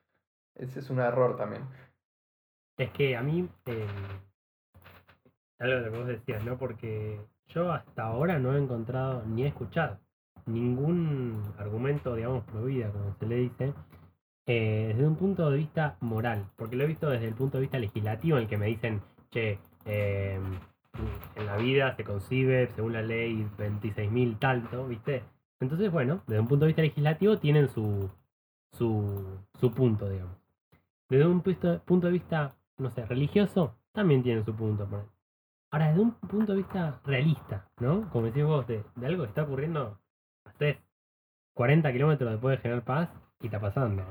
Ese 0.55 0.81
es 0.81 0.91
un 0.91 1.01
error 1.01 1.37
también. 1.37 1.63
Es 2.77 2.91
que 2.91 3.17
a 3.17 3.23
mí, 3.23 3.49
eh, 3.67 3.87
algo 5.59 5.85
que 5.85 5.99
vos 5.99 6.07
decías, 6.07 6.45
¿no? 6.45 6.59
Porque 6.59 7.21
yo 7.49 7.73
hasta 7.73 8.05
ahora 8.05 8.39
no 8.39 8.55
he 8.55 8.59
encontrado 8.59 9.23
ni 9.27 9.45
he 9.45 9.49
escuchado 9.49 9.99
ningún 10.47 11.55
argumento, 11.59 12.15
digamos, 12.15 12.45
pro 12.45 12.65
vida, 12.65 12.91
como 12.91 13.15
se 13.15 13.27
le 13.27 13.37
dice, 13.37 13.75
eh, 14.47 14.87
desde 14.89 15.07
un 15.07 15.17
punto 15.17 15.51
de 15.51 15.59
vista 15.59 15.97
moral. 16.01 16.51
Porque 16.57 16.77
lo 16.77 16.85
he 16.85 16.89
visto 16.89 17.09
desde 17.09 17.29
el 17.29 17.35
punto 17.35 17.59
de 17.59 17.63
vista 17.63 17.79
legislativo, 17.79 18.37
en 18.37 18.45
el 18.45 18.49
que 18.49 18.59
me 18.59 18.67
dicen, 18.67 19.03
che, 19.31 19.59
eh, 19.85 20.41
en 21.37 21.47
la 21.47 21.57
vida 21.57 21.95
se 21.97 22.05
concibe 22.05 22.69
según 22.75 22.93
la 22.93 23.03
ley 23.03 23.47
26.000 23.59 24.39
tanto, 24.39 24.87
¿viste? 24.87 25.25
Entonces, 25.61 25.91
bueno, 25.91 26.23
desde 26.27 26.41
un 26.41 26.49
punto 26.49 26.65
de 26.65 26.69
vista 26.69 26.83
legislativo 26.83 27.39
tienen 27.39 27.69
su, 27.69 28.11
su, 28.73 29.39
su 29.59 29.73
punto, 29.73 30.09
digamos. 30.09 30.37
Desde 31.09 31.27
un 31.27 31.43
punto 31.43 32.07
de 32.07 32.13
vista, 32.13 32.55
no 32.79 32.91
sé, 32.91 33.05
religioso, 33.05 33.77
también 33.93 34.23
tienen 34.23 34.45
su 34.45 34.55
punto. 34.55 34.89
Ahora, 35.71 35.89
desde 35.89 36.01
un 36.01 36.13
punto 36.13 36.53
de 36.53 36.59
vista 36.59 37.01
realista, 37.05 37.69
¿no? 37.81 38.09
Como 38.11 38.27
decís 38.27 38.45
vos, 38.45 38.67
de, 38.67 38.85
de 38.97 39.07
algo 39.07 39.25
que 39.25 39.29
está 39.29 39.43
ocurriendo, 39.43 39.99
haces 40.45 40.79
40 41.55 41.93
kilómetros 41.93 42.31
después 42.31 42.57
de 42.57 42.63
General 42.63 42.83
Paz 42.83 43.11
y 43.41 43.47
está 43.47 43.61
pasando. 43.61 44.05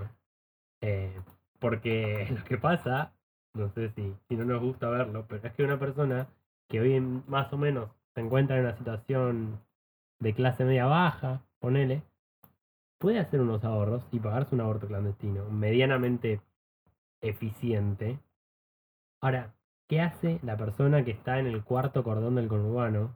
Eh, 0.82 1.20
porque 1.60 2.28
lo 2.38 2.44
que 2.44 2.58
pasa, 2.58 3.14
no 3.54 3.70
sé 3.70 3.90
si, 3.90 4.16
si 4.28 4.36
no 4.36 4.46
nos 4.46 4.62
gusta 4.62 4.90
verlo, 4.90 5.26
pero 5.28 5.48
es 5.48 5.54
que 5.54 5.64
una 5.64 5.80
persona 5.80 6.28
que 6.70 6.80
hoy 6.80 7.00
más 7.28 7.52
o 7.52 7.58
menos 7.58 7.90
se 8.14 8.22
encuentra 8.22 8.58
en 8.58 8.64
una 8.64 8.78
situación 8.78 9.60
de 10.20 10.34
clase 10.34 10.64
media 10.64 10.86
baja, 10.86 11.42
ponele, 11.60 12.04
puede 13.00 13.20
hacer 13.20 13.42
unos 13.42 13.64
ahorros 13.64 14.08
y 14.12 14.20
pagarse 14.20 14.56
un 14.56 14.62
aborto 14.62 14.88
clandestino 14.88 15.50
medianamente 15.50 16.42
eficiente. 17.22 18.20
Ahora, 19.20 19.54
¿qué 19.88 20.02
hace 20.02 20.40
la 20.44 20.58
persona 20.58 21.04
que 21.04 21.12
está 21.12 21.40
en 21.40 21.48
el 21.48 21.64
cuarto 21.64 22.04
cordón 22.04 22.36
del 22.36 22.48
conurbano, 22.48 23.16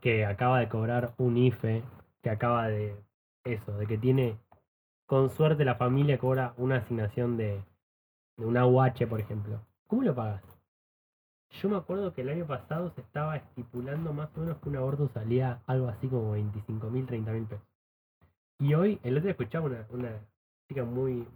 que 0.00 0.26
acaba 0.26 0.60
de 0.60 0.68
cobrar 0.68 1.14
un 1.16 1.36
IFE, 1.38 1.82
que 2.22 2.30
acaba 2.30 2.68
de 2.68 2.94
eso, 3.44 3.76
de 3.78 3.86
que 3.86 3.96
tiene, 3.96 4.38
con 5.06 5.30
suerte 5.30 5.64
la 5.64 5.76
familia 5.76 6.18
cobra 6.18 6.52
una 6.58 6.76
asignación 6.76 7.36
de, 7.36 7.62
de 8.36 8.44
una 8.44 8.64
por 9.08 9.20
ejemplo? 9.20 9.60
¿Cómo 9.86 10.02
lo 10.02 10.14
pagas? 10.14 10.55
Yo 11.50 11.68
me 11.68 11.76
acuerdo 11.76 12.12
que 12.12 12.22
el 12.22 12.28
año 12.28 12.46
pasado 12.46 12.90
se 12.90 13.00
estaba 13.00 13.36
estipulando 13.36 14.12
más 14.12 14.28
o 14.36 14.40
menos 14.40 14.58
que 14.58 14.68
un 14.68 14.76
aborto 14.76 15.08
salía 15.08 15.62
algo 15.66 15.88
así 15.88 16.08
como 16.08 16.32
25 16.32 16.90
mil, 16.90 17.06
30 17.06 17.32
mil 17.32 17.44
pesos. 17.44 17.66
Y 18.58 18.74
hoy, 18.74 19.00
el 19.02 19.14
otro 19.14 19.24
día 19.24 19.32
escuchaba 19.32 19.66
una, 19.66 19.86
una 19.90 20.20
chica 20.68 20.84
muy. 20.84 21.26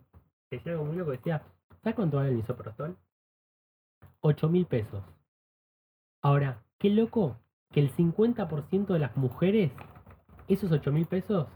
que 0.48 0.56
decía 0.56 0.72
algo 0.72 0.84
muy 0.84 0.96
loco, 0.96 1.12
decía, 1.12 1.42
¿sabes 1.82 1.94
cuánto 1.94 2.16
vale 2.16 2.30
el 2.30 2.36
misoprostol? 2.36 2.96
8 4.20 4.48
mil 4.48 4.66
pesos. 4.66 5.02
Ahora, 6.22 6.62
qué 6.78 6.90
loco 6.90 7.36
que 7.70 7.80
el 7.80 7.92
50% 7.94 8.86
de 8.92 8.98
las 8.98 9.16
mujeres, 9.16 9.72
esos 10.48 10.70
8 10.72 10.92
mil 10.92 11.06
pesos, 11.06 11.48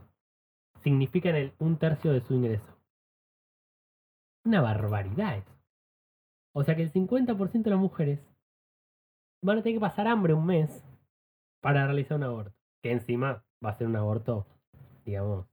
significan 0.82 1.34
el, 1.34 1.55
un 1.59 1.78
tercio 1.78 2.12
de 2.12 2.20
su 2.20 2.34
ingreso. 2.34 2.78
Una 4.44 4.61
barbaridad 4.61 5.38
eso. 5.38 5.50
O 6.52 6.62
sea 6.62 6.76
que 6.76 6.82
el 6.82 6.92
50% 6.92 7.62
de 7.62 7.70
las 7.70 7.80
mujeres 7.80 8.20
van 9.45 9.59
a 9.59 9.62
tener 9.62 9.76
que 9.76 9.80
pasar 9.80 10.07
hambre 10.09 10.32
un 10.32 10.47
mes 10.47 10.84
para 11.61 11.86
realizar 11.86 12.16
un 12.16 12.24
aborto. 12.24 12.53
Que 12.82 12.92
encima 12.92 13.45
va 13.64 13.70
a 13.70 13.78
ser 13.78 13.86
un 13.86 13.97
aborto, 13.97 14.47
digamos, 15.05 15.47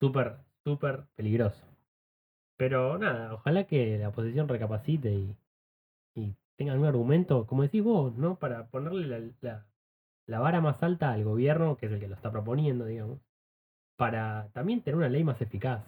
súper, 0.00 0.38
súper 0.64 1.06
peligroso. 1.14 1.66
Pero 2.56 2.98
nada, 2.98 3.34
ojalá 3.34 3.64
que 3.64 3.98
la 3.98 4.08
oposición 4.08 4.48
recapacite 4.48 5.12
y, 5.12 5.36
y 6.14 6.34
tenga 6.56 6.74
un 6.74 6.84
argumento, 6.84 7.46
como 7.46 7.62
decís 7.62 7.82
vos, 7.82 8.16
¿no? 8.16 8.38
Para 8.38 8.68
ponerle 8.68 9.06
la, 9.06 9.30
la, 9.40 9.66
la 10.26 10.40
vara 10.40 10.60
más 10.60 10.82
alta 10.82 11.12
al 11.12 11.24
gobierno, 11.24 11.76
que 11.76 11.86
es 11.86 11.92
el 11.92 12.00
que 12.00 12.08
lo 12.08 12.14
está 12.14 12.30
proponiendo, 12.30 12.86
digamos, 12.86 13.20
para 13.96 14.48
también 14.52 14.82
tener 14.82 14.96
una 14.96 15.08
ley 15.08 15.24
más 15.24 15.40
eficaz. 15.40 15.84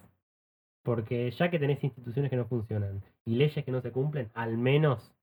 Porque 0.83 1.29
ya 1.31 1.49
que 1.49 1.59
tenés 1.59 1.83
instituciones 1.83 2.29
que 2.29 2.37
no 2.37 2.45
funcionan 2.45 3.03
y 3.25 3.35
leyes 3.35 3.65
que 3.65 3.71
no 3.71 3.81
se 3.81 3.91
cumplen, 3.91 4.31
al 4.33 4.57
menos 4.57 5.15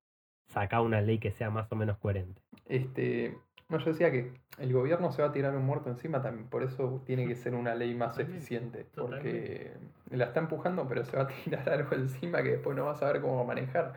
saca 0.46 0.80
una 0.80 1.00
ley 1.00 1.18
que 1.18 1.30
sea 1.30 1.50
más 1.50 1.70
o 1.72 1.76
menos 1.76 1.98
coherente. 1.98 2.40
Este, 2.66 3.36
no, 3.68 3.78
yo 3.78 3.90
decía 3.90 4.10
que 4.10 4.32
el 4.58 4.72
gobierno 4.72 5.10
se 5.12 5.22
va 5.22 5.28
a 5.28 5.32
tirar 5.32 5.54
un 5.56 5.64
muerto 5.64 5.90
encima 5.90 6.22
también, 6.22 6.48
por 6.48 6.62
eso 6.62 7.02
tiene 7.04 7.26
que 7.26 7.34
ser 7.34 7.54
una 7.54 7.74
ley 7.74 7.94
más 7.94 8.12
Totalmente, 8.16 8.36
eficiente, 8.36 8.86
porque 8.94 9.72
la 10.10 10.26
está 10.26 10.40
empujando, 10.40 10.86
pero 10.88 11.04
se 11.04 11.16
va 11.16 11.24
a 11.24 11.28
tirar 11.44 11.68
algo 11.68 11.94
encima 11.94 12.42
que 12.42 12.52
después 12.52 12.76
no 12.76 12.86
va 12.86 12.92
a 12.92 12.96
saber 12.96 13.20
cómo 13.20 13.44
manejar. 13.44 13.94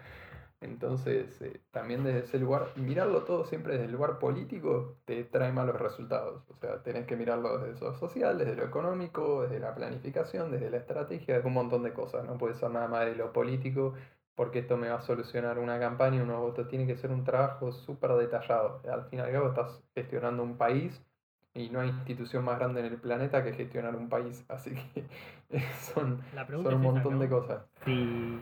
Entonces, 0.62 1.42
eh, 1.42 1.62
también 1.72 2.04
desde 2.04 2.20
ese 2.20 2.38
lugar, 2.38 2.68
mirarlo 2.76 3.24
todo 3.24 3.46
siempre 3.46 3.74
desde 3.74 3.86
el 3.86 3.94
lugar 3.94 4.20
político 4.20 4.98
te 5.06 5.24
trae 5.24 5.54
malos 5.54 5.80
resultados. 5.80 6.44
O 6.50 6.56
sea, 6.56 6.84
tenés 6.84 7.06
que 7.06 7.16
mirarlo 7.16 7.60
desde 7.60 7.80
lo 7.80 7.94
social, 7.94 8.38
desde 8.38 8.56
lo 8.56 8.66
económico, 8.66 9.44
desde 9.44 9.60
la 9.60 9.74
planificación, 9.74 10.52
desde 10.52 10.70
la 10.70 10.78
estrategia, 10.78 11.36
desde 11.36 11.48
un 11.48 11.54
montón 11.54 11.84
de 11.84 11.94
cosas. 11.94 12.26
No 12.26 12.38
puede 12.38 12.56
ser 12.56 12.72
nada 12.72 12.90
más 12.90 13.06
de 13.06 13.16
lo 13.16 13.32
político, 13.32 13.94
porque 14.40 14.60
esto 14.60 14.78
me 14.78 14.88
va 14.88 15.00
a 15.00 15.02
solucionar 15.02 15.60
una 15.60 15.78
campaña, 15.82 16.24
unos 16.24 16.40
votos. 16.40 16.70
Tiene 16.70 16.88
que 16.88 16.96
ser 16.96 17.12
un 17.12 17.26
trabajo 17.26 17.74
súper 17.74 18.12
detallado. 18.14 18.82
Al 18.90 19.04
fin 19.10 19.20
y 19.20 19.22
al 19.22 19.34
cabo 19.34 19.50
estás 19.50 19.84
gestionando 19.94 20.44
un 20.44 20.56
país 20.56 21.06
y 21.54 21.68
no 21.68 21.82
hay 21.82 21.90
institución 21.90 22.46
más 22.46 22.58
grande 22.58 22.80
en 22.80 22.86
el 22.86 23.02
planeta 23.02 23.44
que 23.44 23.52
gestionar 23.52 23.98
un 23.98 24.08
país. 24.08 24.46
Así 24.48 24.74
que 24.94 25.04
son, 25.82 26.22
son 26.48 26.58
un 26.58 26.68
esa, 26.68 26.78
montón 26.78 27.14
¿no? 27.16 27.20
de 27.20 27.28
cosas. 27.28 27.66
si, 27.84 28.40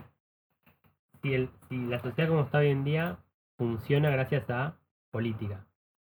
si, 1.24 1.34
el, 1.34 1.50
si 1.68 1.88
la 1.88 2.00
sociedad 2.00 2.30
como 2.30 2.42
está 2.42 2.60
hoy 2.60 2.70
en 2.70 2.84
día 2.84 3.18
funciona 3.58 4.12
gracias 4.12 4.48
a 4.52 4.76
política, 5.10 5.66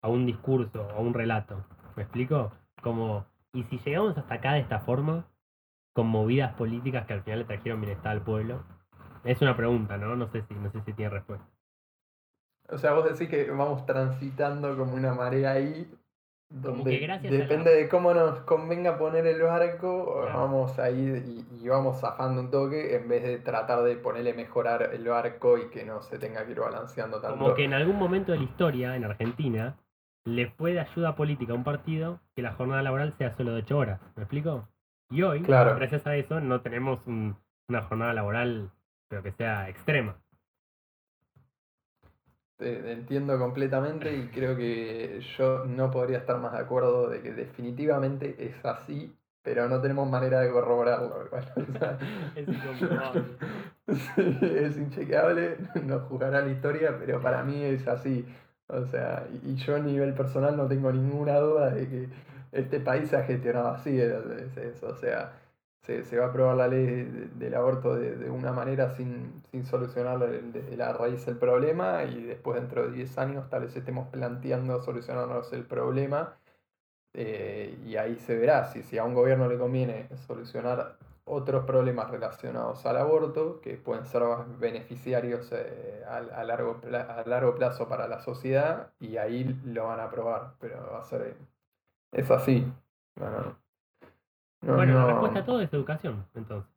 a 0.03 0.09
un 0.09 0.27
discurso, 0.27 0.91
a 0.91 0.99
un 0.99 1.15
relato. 1.15 1.65
¿Me 1.95 2.03
explico? 2.03 2.51
Como, 2.83 3.27
y 3.53 3.63
si 3.63 3.79
llegamos 3.79 4.19
hasta 4.19 4.35
acá 4.35 4.55
de 4.55 4.61
esta 4.61 4.81
forma, 4.81 5.29
con 5.93 6.09
movidas 6.09 6.53
políticas 6.55 7.07
que 7.07 7.13
al 7.13 7.23
final 7.23 7.39
le 7.39 7.45
trajeron 7.45 7.81
bienestar 7.81 8.11
al 8.11 8.23
pueblo, 8.23 8.65
es 9.25 9.41
una 9.43 9.57
pregunta, 9.57 9.97
¿no? 9.97 10.17
No 10.17 10.29
sé 10.31 10.43
si, 10.49 10.55
no 10.55 10.71
sé 10.71 10.81
si 10.85 10.93
tiene 10.93 11.11
respuesta. 11.11 11.47
O 12.71 12.77
sea, 12.79 12.93
vos 12.93 13.05
decís 13.05 13.29
que 13.29 13.51
vamos 13.51 13.87
transitando 13.87 14.77
como 14.77 14.95
una 14.95 15.15
marea 15.15 15.53
ahí, 15.53 15.91
donde 16.51 17.07
la- 17.07 17.19
depende 17.19 17.75
de 17.75 17.89
cómo 17.89 18.13
nos 18.15 18.41
convenga 18.41 18.99
poner 18.99 19.27
el 19.27 19.41
barco, 19.43 20.21
Claro. 20.23 20.39
vamos 20.39 20.79
ahí 20.79 21.47
y, 21.51 21.65
y 21.65 21.69
vamos 21.69 22.01
zafando 22.01 22.41
un 22.43 22.51
toque 22.51 22.95
en 22.97 23.09
vez 23.09 23.23
de 23.23 23.39
tratar 23.39 23.83
de 23.85 23.97
ponerle 23.97 24.35
mejorar 24.35 24.91
el 24.93 25.07
barco 25.09 25.57
y 25.59 25.69
que 25.71 25.85
no 25.85 26.03
se 26.03 26.19
tenga 26.19 26.45
que 26.45 26.53
ir 26.53 26.61
balanceando 26.61 27.21
tanto. 27.21 27.39
Como 27.39 27.55
que 27.55 27.65
en 27.65 27.75
algún 27.75 27.97
momento 27.97 28.33
de 28.33 28.39
la 28.39 28.45
historia, 28.45 28.97
en 28.97 29.05
Argentina, 29.05 29.77
le 30.25 30.51
fue 30.51 30.73
de 30.75 30.81
ayuda 30.81 31.17
política 31.17 31.53
a 31.53 31.57
un 31.57 31.65
partido 31.65 32.21
que 32.35 32.43
la 32.43 32.53
jornada 32.53 32.83
laboral 32.83 33.15
sea 33.17 33.35
solo 33.37 33.53
de 33.53 33.63
8 33.63 33.79
horas. 33.79 34.01
¿Me 34.17 34.25
explico? 34.25 34.69
Y 35.11 35.23
hoy, 35.23 35.41
Claro. 35.43 35.75
gracias 35.77 36.07
a 36.07 36.17
eso, 36.17 36.41
no 36.41 36.61
tenemos 36.61 37.01
un- 37.07 37.35
una 37.69 37.83
jornada 37.83 38.13
laboral, 38.13 38.71
pero 39.09 39.23
que 39.23 39.33
sea 39.33 39.69
extrema. 39.69 40.17
Te 42.57 42.91
entiendo 42.93 43.39
completamente 43.39 44.13
y 44.17 44.27
creo 44.29 44.57
que 44.57 45.21
yo 45.39 45.65
no 45.65 45.91
podría 45.93 46.19
estar 46.19 46.39
más 46.39 46.53
de 46.53 46.59
acuerdo 46.59 47.09
de 47.09 47.21
que 47.23 47.33
definitivamente 47.33 48.35
es 48.39 48.65
así, 48.65 49.17
pero 49.43 49.69
no 49.69 49.81
tenemos 49.81 50.11
manera 50.11 50.41
de 50.41 50.51
corroborarlo. 50.51 51.25
igual, 51.27 51.53
o 51.57 51.79
sea, 51.79 51.99
Es 52.35 52.49
incomprobable. 52.49 53.25
es 54.67 54.77
inchequeable, 54.77 55.57
nos 55.85 56.03
juzgará 56.09 56.41
la 56.41 56.51
historia, 56.51 56.97
pero 56.99 57.21
para 57.23 57.45
mí 57.45 57.63
es 57.63 57.87
así. 57.87 58.27
O 58.67 58.85
sea, 58.87 59.27
y 59.45 59.55
yo 59.55 59.77
a 59.77 59.79
nivel 59.79 60.13
personal 60.15 60.57
no 60.57 60.67
tengo 60.67 60.91
ninguna 60.93 61.39
duda 61.39 61.71
de 61.71 61.89
que 61.89 62.09
este 62.53 62.81
país 62.81 63.09
se 63.09 63.17
ha 63.17 63.23
gestionado 63.23 63.69
así. 63.69 63.99
es- 64.01 64.13
es 64.27 64.57
eso, 64.57 64.89
o 64.89 64.97
sea, 64.97 65.33
se, 65.83 66.05
se 66.05 66.19
va 66.19 66.27
a 66.27 66.29
aprobar 66.29 66.57
la 66.57 66.69
ley 66.69 66.87
de- 66.87 67.29
del 67.29 67.55
aborto 67.55 67.95
de, 67.95 68.17
de 68.17 68.31
una 68.31 68.53
manera 68.53 68.91
sin, 68.97 69.43
sin 69.51 69.65
solucionar 69.67 70.19
la 70.77 70.93
raíz 70.93 71.27
el 71.29 71.37
problema 71.39 72.05
y 72.05 72.23
después 72.25 72.61
dentro 72.61 72.83
de 72.89 72.93
10 72.93 73.17
años 73.19 73.49
tal 73.51 73.63
vez 73.63 73.77
estemos 73.77 74.09
planteando 74.09 74.83
solucionarnos 74.83 75.53
el 75.53 75.65
problema 75.65 76.37
eh, 77.15 77.79
y 77.85 77.97
ahí 77.97 78.17
se 78.19 78.37
verá 78.37 78.65
si, 78.67 78.83
si 78.83 78.99
a 78.99 79.05
un 79.05 79.15
gobierno 79.15 79.49
le 79.49 79.59
conviene 79.59 80.09
solucionar 80.27 80.99
otros 81.25 81.65
problemas 81.65 82.11
relacionados 82.11 82.85
al 82.87 82.97
aborto 82.97 83.61
que 83.61 83.77
pueden 83.77 84.07
ser 84.07 84.23
beneficiarios 84.59 85.51
eh, 85.53 86.03
a, 86.09 86.17
a 86.19 86.45
largo, 86.45 86.81
pla- 86.81 87.03
a 87.03 87.27
largo 87.29 87.55
plazo 87.55 87.89
para 87.89 88.09
la 88.09 88.21
sociedad 88.21 88.93
y 89.01 89.17
ahí 89.19 89.45
lo 89.65 89.87
van 89.89 90.01
a 90.01 90.05
aprobar, 90.05 90.55
pero 90.61 90.91
va 90.93 91.01
a 91.01 91.05
ser... 91.05 91.37
Es 92.13 92.31
así. 92.31 92.67
No, 94.61 94.69
no. 94.69 94.73
No, 94.73 94.77
bueno, 94.77 94.95
la 94.95 95.07
respuesta 95.07 95.39
a 95.41 95.45
todo 95.45 95.61
es 95.61 95.73
educación, 95.73 96.27
entonces. 96.35 96.71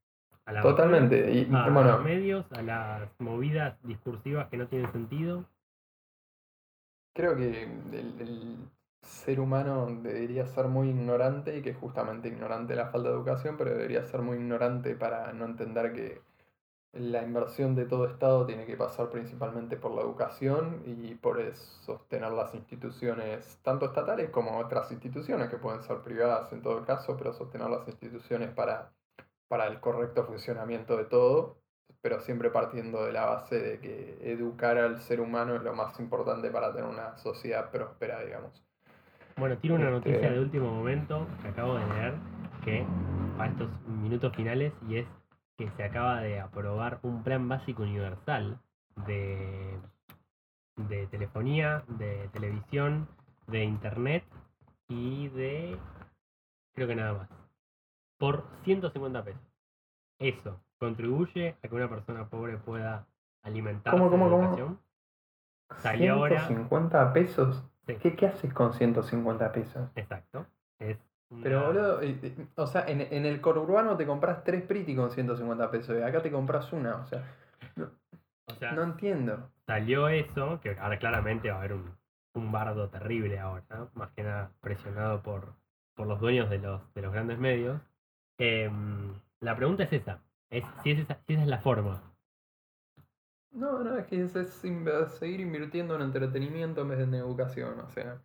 A 0.45 0.53
la 0.53 0.61
Totalmente. 0.61 1.31
Y, 1.31 1.53
a 1.53 1.69
bueno, 1.69 1.83
los 1.83 2.03
medios, 2.03 2.51
a 2.51 2.61
las 2.61 3.09
movidas 3.19 3.77
discursivas 3.83 4.47
que 4.49 4.57
no 4.57 4.67
tienen 4.67 4.91
sentido. 4.91 5.45
Creo 7.13 7.35
que 7.35 7.63
el, 7.63 8.21
el 8.21 8.57
ser 9.01 9.39
humano 9.39 9.87
debería 10.01 10.45
ser 10.45 10.67
muy 10.67 10.89
ignorante 10.89 11.57
y 11.57 11.61
que 11.61 11.73
justamente 11.73 12.27
ignorante 12.27 12.75
la 12.75 12.87
falta 12.87 13.09
de 13.09 13.15
educación, 13.15 13.55
pero 13.57 13.71
debería 13.71 14.03
ser 14.03 14.21
muy 14.21 14.37
ignorante 14.37 14.95
para 14.95 15.33
no 15.33 15.45
entender 15.45 15.93
que 15.93 16.21
la 16.93 17.23
inversión 17.23 17.75
de 17.75 17.85
todo 17.85 18.05
Estado 18.05 18.45
tiene 18.45 18.65
que 18.65 18.75
pasar 18.75 19.09
principalmente 19.09 19.77
por 19.77 19.91
la 19.91 20.01
educación 20.01 20.83
y 20.85 21.15
por 21.15 21.41
sostener 21.55 22.31
las 22.31 22.53
instituciones, 22.53 23.59
tanto 23.63 23.85
estatales 23.85 24.29
como 24.29 24.59
otras 24.59 24.91
instituciones 24.91 25.49
que 25.49 25.57
pueden 25.57 25.81
ser 25.83 25.99
privadas 25.99 26.51
en 26.51 26.61
todo 26.61 26.83
caso, 26.85 27.15
pero 27.17 27.33
sostener 27.33 27.69
las 27.69 27.87
instituciones 27.87 28.49
para, 28.49 28.91
para 29.47 29.67
el 29.67 29.79
correcto 29.79 30.25
funcionamiento 30.25 30.97
de 30.97 31.05
todo 31.05 31.61
pero 32.01 32.19
siempre 32.19 32.49
partiendo 32.49 33.05
de 33.05 33.11
la 33.11 33.25
base 33.27 33.59
de 33.59 33.79
que 33.79 34.17
educar 34.23 34.77
al 34.77 34.99
ser 35.01 35.21
humano 35.21 35.55
es 35.55 35.61
lo 35.61 35.73
más 35.75 35.99
importante 35.99 36.49
para 36.49 36.73
tener 36.73 36.89
una 36.89 37.15
sociedad 37.17 37.69
próspera, 37.69 38.21
digamos. 38.23 38.63
Bueno, 39.37 39.55
tiro 39.57 39.75
una 39.75 39.95
Este- 39.95 40.09
noticia 40.11 40.31
de 40.31 40.39
último 40.39 40.71
momento 40.71 41.27
que 41.43 41.49
acabo 41.49 41.75
de 41.75 41.85
leer, 41.85 42.13
que 42.63 42.85
para 43.37 43.51
estos 43.51 43.69
minutos 43.87 44.35
finales, 44.35 44.73
y 44.89 44.97
es 44.97 45.07
que 45.61 45.69
se 45.77 45.83
acaba 45.83 46.21
de 46.21 46.39
aprobar 46.39 46.99
un 47.03 47.21
plan 47.21 47.47
básico 47.47 47.83
universal 47.83 48.59
de 49.05 49.77
de 50.75 51.05
telefonía, 51.07 51.83
de 51.87 52.27
televisión, 52.29 53.07
de 53.45 53.63
internet 53.63 54.23
y 54.87 55.27
de... 55.29 55.77
creo 56.73 56.87
que 56.87 56.95
nada 56.95 57.13
más. 57.13 57.29
Por 58.17 58.45
150 58.63 59.23
pesos. 59.23 59.41
Eso 60.17 60.59
contribuye 60.79 61.55
a 61.63 61.67
que 61.67 61.75
una 61.75 61.89
persona 61.89 62.27
pobre 62.27 62.57
pueda 62.57 63.05
alimentarse 63.43 63.95
¿Cómo, 63.95 64.09
cómo, 64.09 64.29
cómo? 64.29 64.41
educación. 64.43 64.79
Salió 65.77 66.13
ahora- 66.15 66.47
150 66.47 67.13
pesos. 67.13 67.63
Sí. 67.85 67.95
¿Qué, 68.01 68.15
¿Qué 68.15 68.25
haces 68.27 68.51
con 68.53 68.73
150 68.73 69.51
pesos? 69.51 69.89
Exacto. 69.95 70.47
Es 70.79 70.97
Pero 71.39 71.65
boludo, 71.67 72.01
eh, 72.01 72.19
eh, 72.21 72.47
o 72.55 72.67
sea, 72.67 72.85
en, 72.87 73.01
en 73.01 73.25
el 73.25 73.41
conurbano 73.41 73.97
te 73.97 74.05
compras 74.05 74.43
tres 74.43 74.63
Pretty 74.63 74.95
con 74.95 75.11
150 75.11 75.71
pesos 75.71 75.97
y 75.97 76.01
acá 76.03 76.21
te 76.21 76.31
compras 76.31 76.71
una, 76.73 76.97
o 76.97 77.07
sea, 77.07 77.23
o 78.47 78.53
sea, 78.55 78.73
no 78.75 78.83
entiendo. 78.83 79.51
salió 79.65 80.07
eso, 80.09 80.59
que 80.61 80.77
ahora 80.79 80.99
claramente 80.99 81.49
va 81.49 81.55
a 81.55 81.59
haber 81.59 81.73
un, 81.73 81.97
un 82.35 82.51
bardo 82.51 82.89
terrible 82.89 83.39
ahora, 83.39 83.65
¿no? 83.69 83.89
más 83.95 84.11
que 84.11 84.23
nada 84.23 84.51
presionado 84.61 85.21
por, 85.23 85.55
por 85.95 86.07
los 86.07 86.19
dueños 86.19 86.49
de 86.49 86.59
los, 86.59 86.93
de 86.93 87.01
los 87.01 87.13
grandes 87.13 87.39
medios. 87.39 87.81
Em, 88.37 89.13
la 89.39 89.55
pregunta 89.55 89.83
es 89.83 89.93
esa, 89.93 90.21
es 90.49 90.63
si, 90.83 90.91
es 90.91 90.99
esa, 90.99 91.19
si 91.27 91.33
esa 91.33 91.43
es 91.43 91.47
la 91.49 91.59
forma. 91.59 92.01
No, 93.51 93.81
no, 93.81 93.97
es 93.97 94.07
que 94.07 94.21
es, 94.23 94.35
es 94.35 94.65
in- 94.65 94.85
seguir 95.07 95.39
invirtiendo 95.39 95.95
en 95.95 96.01
entretenimiento 96.01 96.81
en 96.81 96.89
vez 96.89 96.97
de 96.97 97.03
en 97.05 97.13
educación, 97.13 97.79
o 97.79 97.89
sea. 97.89 98.21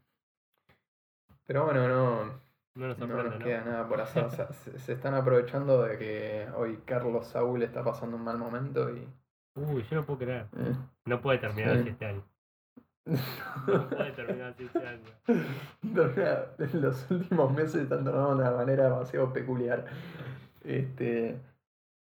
Pero 1.47 1.65
bueno, 1.65 1.89
no, 1.89 2.41
No 2.77 2.89
nos 2.89 2.99
no 2.99 3.07
nos 3.07 3.39
¿no? 3.39 3.45
queda 3.45 3.65
nada 3.65 3.89
por 3.89 4.01
hacer. 4.01 4.25
O 4.25 4.31
sea, 4.31 4.47
se, 4.53 4.79
se 4.79 4.93
están 4.93 5.15
aprovechando 5.15 5.83
de 5.83 5.99
que 5.99 6.47
hoy 6.57 6.79
Carlos 6.85 7.27
Saúl 7.27 7.63
está 7.63 7.83
pasando 7.83 8.17
un 8.17 8.23
mal 8.25 8.39
momento 8.39 8.89
y. 8.91 9.09
Uy, 9.57 9.83
yo 9.91 9.97
no 9.97 10.05
puedo 10.05 10.19
creer. 10.21 10.47
eh. 10.59 10.75
No 11.07 11.21
puede 11.21 11.39
terminar 11.39 11.75
Sí. 11.75 11.81
así 11.81 11.89
este 11.91 12.07
año. 12.07 12.23
No 13.67 13.89
puede 13.89 14.13
terminar 14.13 14.51
así 14.53 14.65
este 14.65 14.87
año. 14.87 15.03
Los 16.75 17.11
últimos 17.11 17.53
meses 17.53 17.77
están 17.83 18.05
tornando 18.05 18.37
de 18.37 18.43
una 18.43 18.51
manera 18.51 18.85
demasiado 18.85 19.33
peculiar. 19.33 19.87
Este, 20.65 21.39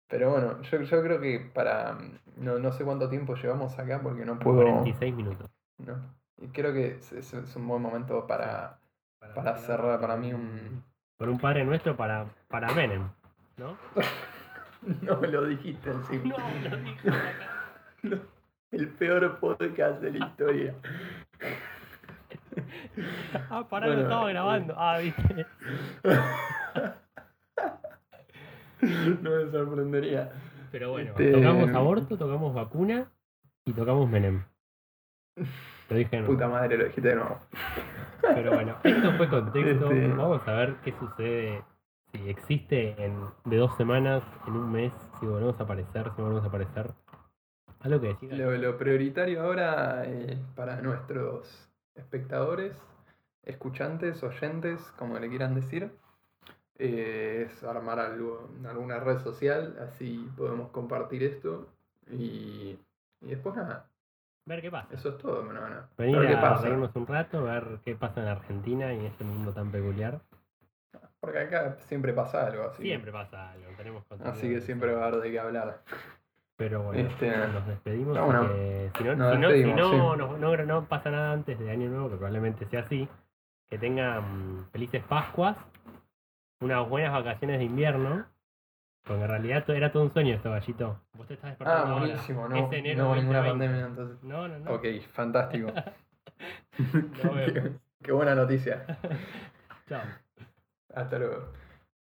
pero 0.08 0.32
bueno, 0.32 0.62
yo, 0.64 0.82
yo 0.82 1.02
creo 1.02 1.20
que 1.22 1.40
para. 1.54 1.98
No, 2.38 2.60
no 2.60 2.72
sé 2.72 2.84
cuánto 2.84 3.08
tiempo 3.10 3.36
llevamos 3.36 3.78
acá 3.80 4.02
porque 4.02 4.26
no 4.26 4.38
puedo. 4.40 4.62
46 4.64 5.16
minutos. 5.16 5.50
No. 5.78 5.94
Y 6.38 6.48
creo 6.50 6.74
que 6.74 6.88
es, 6.96 7.14
es- 7.14 7.34
es 7.34 7.56
un 7.56 7.68
buen 7.68 7.82
momento 7.82 8.28
para, 8.28 8.80
para 9.34 9.56
cerrar 9.58 10.00
para 10.00 10.16
mí 10.18 10.34
un. 10.34 10.84
Por 11.18 11.30
un 11.30 11.40
padre 11.40 11.64
nuestro 11.64 11.96
para, 11.96 12.26
para 12.50 12.74
Menem, 12.74 13.10
¿no? 13.58 13.78
No 15.02 15.16
me 15.20 15.28
lo 15.30 15.46
dijiste 15.46 15.90
encima. 15.90 16.36
No, 16.38 16.70
lo 16.70 16.78
dije 16.78 17.10
acá. 17.10 18.20
El 18.72 18.90
peor 18.90 19.40
podcast 19.40 20.00
de 20.02 20.12
la 20.12 20.28
historia. 20.28 20.76
Ah, 23.50 23.66
pará, 23.68 23.88
Bueno, 23.88 24.02
lo 24.02 24.02
estaba 24.04 24.30
eh, 24.30 24.34
grabando. 24.34 24.76
Ah, 24.78 24.98
viste. 25.00 25.46
No 29.22 29.32
me 29.32 29.50
sorprendería. 29.52 30.32
Pero 30.72 30.92
bueno, 30.92 31.12
Este- 31.12 31.32
tocamos 31.32 31.70
aborto, 31.70 32.18
tocamos 32.18 32.54
vacuna 32.54 33.10
y 33.66 33.74
tocamos 33.74 34.08
Menem. 34.10 34.44
Lo 35.90 35.96
dije 35.98 36.10
de 36.16 36.18
nuevo. 36.22 36.34
Puta 36.34 36.48
madre, 36.48 36.78
lo 36.78 36.86
dijiste 36.86 37.10
de 37.10 37.16
nuevo. 37.16 37.40
Pero 38.22 38.52
bueno, 38.54 38.76
esto 38.84 39.12
fue 39.18 39.30
contexto. 39.30 39.92
Este- 39.92 40.08
Vamos 40.08 40.48
a 40.48 40.54
ver 40.54 40.76
qué 40.84 40.92
sucede. 40.94 41.64
Si 42.12 42.30
existe 42.30 42.96
en, 43.04 43.20
de 43.46 43.58
dos 43.58 43.76
semanas, 43.78 44.24
en 44.48 44.54
un 44.56 44.72
mes, 44.72 44.94
si 45.20 45.26
volvemos 45.26 45.60
a 45.60 45.64
aparecer, 45.64 46.10
si 46.16 46.22
volvemos 46.22 46.44
a 46.44 46.48
aparecer. 46.48 46.92
Algo 47.82 48.02
que 48.02 48.08
decir. 48.08 48.34
Lo, 48.34 48.52
lo 48.58 48.78
prioritario 48.78 49.44
ahora 49.44 50.04
eh, 50.06 50.38
para 50.56 50.82
nuestros 50.82 51.70
espectadores, 51.94 52.76
escuchantes, 53.44 54.24
oyentes, 54.24 54.80
como 54.98 55.20
le 55.20 55.30
quieran 55.30 55.54
decir, 55.56 55.92
eh, 56.80 57.48
es 57.48 57.64
armar 57.64 58.00
algo, 58.00 58.50
alguna 58.68 59.00
red 59.00 59.20
social, 59.20 59.78
así 59.88 60.28
podemos 60.36 60.70
compartir 60.72 61.22
esto. 61.24 61.68
Y, 62.10 62.78
y 63.22 63.28
después 63.28 63.56
nada, 63.56 63.88
Ver 64.46 64.62
qué 64.62 64.70
pasa. 64.70 64.94
eso 64.94 65.10
es 65.10 65.18
todo, 65.18 65.44
no, 65.44 65.54
no. 65.54 65.76
Venir 65.98 66.20
Ver 66.20 66.28
qué 66.28 66.34
a 66.36 66.42
pasa. 66.42 66.70
un 66.70 67.08
rato, 67.08 67.44
ver 67.44 67.80
qué 67.84 67.96
pasa 67.96 68.22
en 68.22 68.28
Argentina 68.28 68.94
y 68.94 69.00
en 69.00 69.06
este 69.08 69.24
mundo 69.24 69.52
tan 69.54 69.72
peculiar. 69.72 70.20
Porque 71.20 71.40
acá 71.40 71.78
siempre 71.80 72.14
pasa 72.14 72.46
algo 72.46 72.66
así. 72.66 72.84
Siempre 72.84 73.12
pasa 73.12 73.52
algo, 73.52 73.66
tenemos 73.76 74.04
Así 74.24 74.48
que 74.50 74.62
siempre 74.62 74.94
va 74.94 75.06
a 75.06 75.08
haber 75.08 75.22
de 75.22 75.32
qué 75.32 75.40
hablar. 75.40 75.82
Pero 76.58 76.84
bueno, 76.84 77.10
Este, 77.10 77.36
nos 77.48 77.68
despedimos. 77.68 78.16
no, 78.16 78.48
si 78.96 79.04
no, 79.04 79.16
nos 79.16 79.34
si 79.34 79.38
no, 79.40 79.50
si 79.50 79.54
despedimos, 79.56 79.76
no, 79.78 79.90
sí. 79.90 79.98
no, 79.98 80.38
no- 80.38 80.64
no 80.66 80.86
pasa 80.86 81.10
nada 81.10 81.32
antes 81.34 81.58
de 81.60 81.72
Año 81.72 81.90
Nuevo, 81.90 82.10
que 82.12 82.16
probablemente 82.16 82.66
sea 82.68 82.82
así, 82.82 83.10
que 83.68 83.78
tengan 83.80 84.68
felices 84.72 85.04
Pascuas, 85.10 85.58
unas 86.62 86.88
buenas 86.88 87.12
vacaciones 87.12 87.58
de 87.58 87.66
invierno, 87.66 88.26
porque 89.06 89.22
en 89.24 89.28
realidad 89.30 89.70
era 89.70 89.92
todo 89.92 90.04
un 90.04 90.12
sueño 90.14 90.34
esto, 90.36 90.52
gallito. 90.52 91.00
Vos 91.14 91.28
te 91.28 91.36
estás 91.36 91.52
despertando 91.52 91.82
Ah, 91.86 91.90
ahora. 91.94 92.06
buenísimo, 92.06 92.48
no, 92.50 92.56
Es 92.58 92.74
enero 92.74 93.04
no 93.04 93.08
hubo 93.10 93.16
ninguna 93.16 93.40
2020. 93.40 93.50
pandemia 93.50 93.86
entonces. 93.88 94.24
No, 94.24 94.48
no, 94.48 94.60
no. 94.60 94.72
Ok, 94.74 94.86
fantástico. 95.12 95.72
Qué 98.04 98.12
buena 98.12 98.36
noticia. 98.36 98.86
Chao. 99.90 100.02
Hasta 100.94 101.20
luego. 101.20 101.52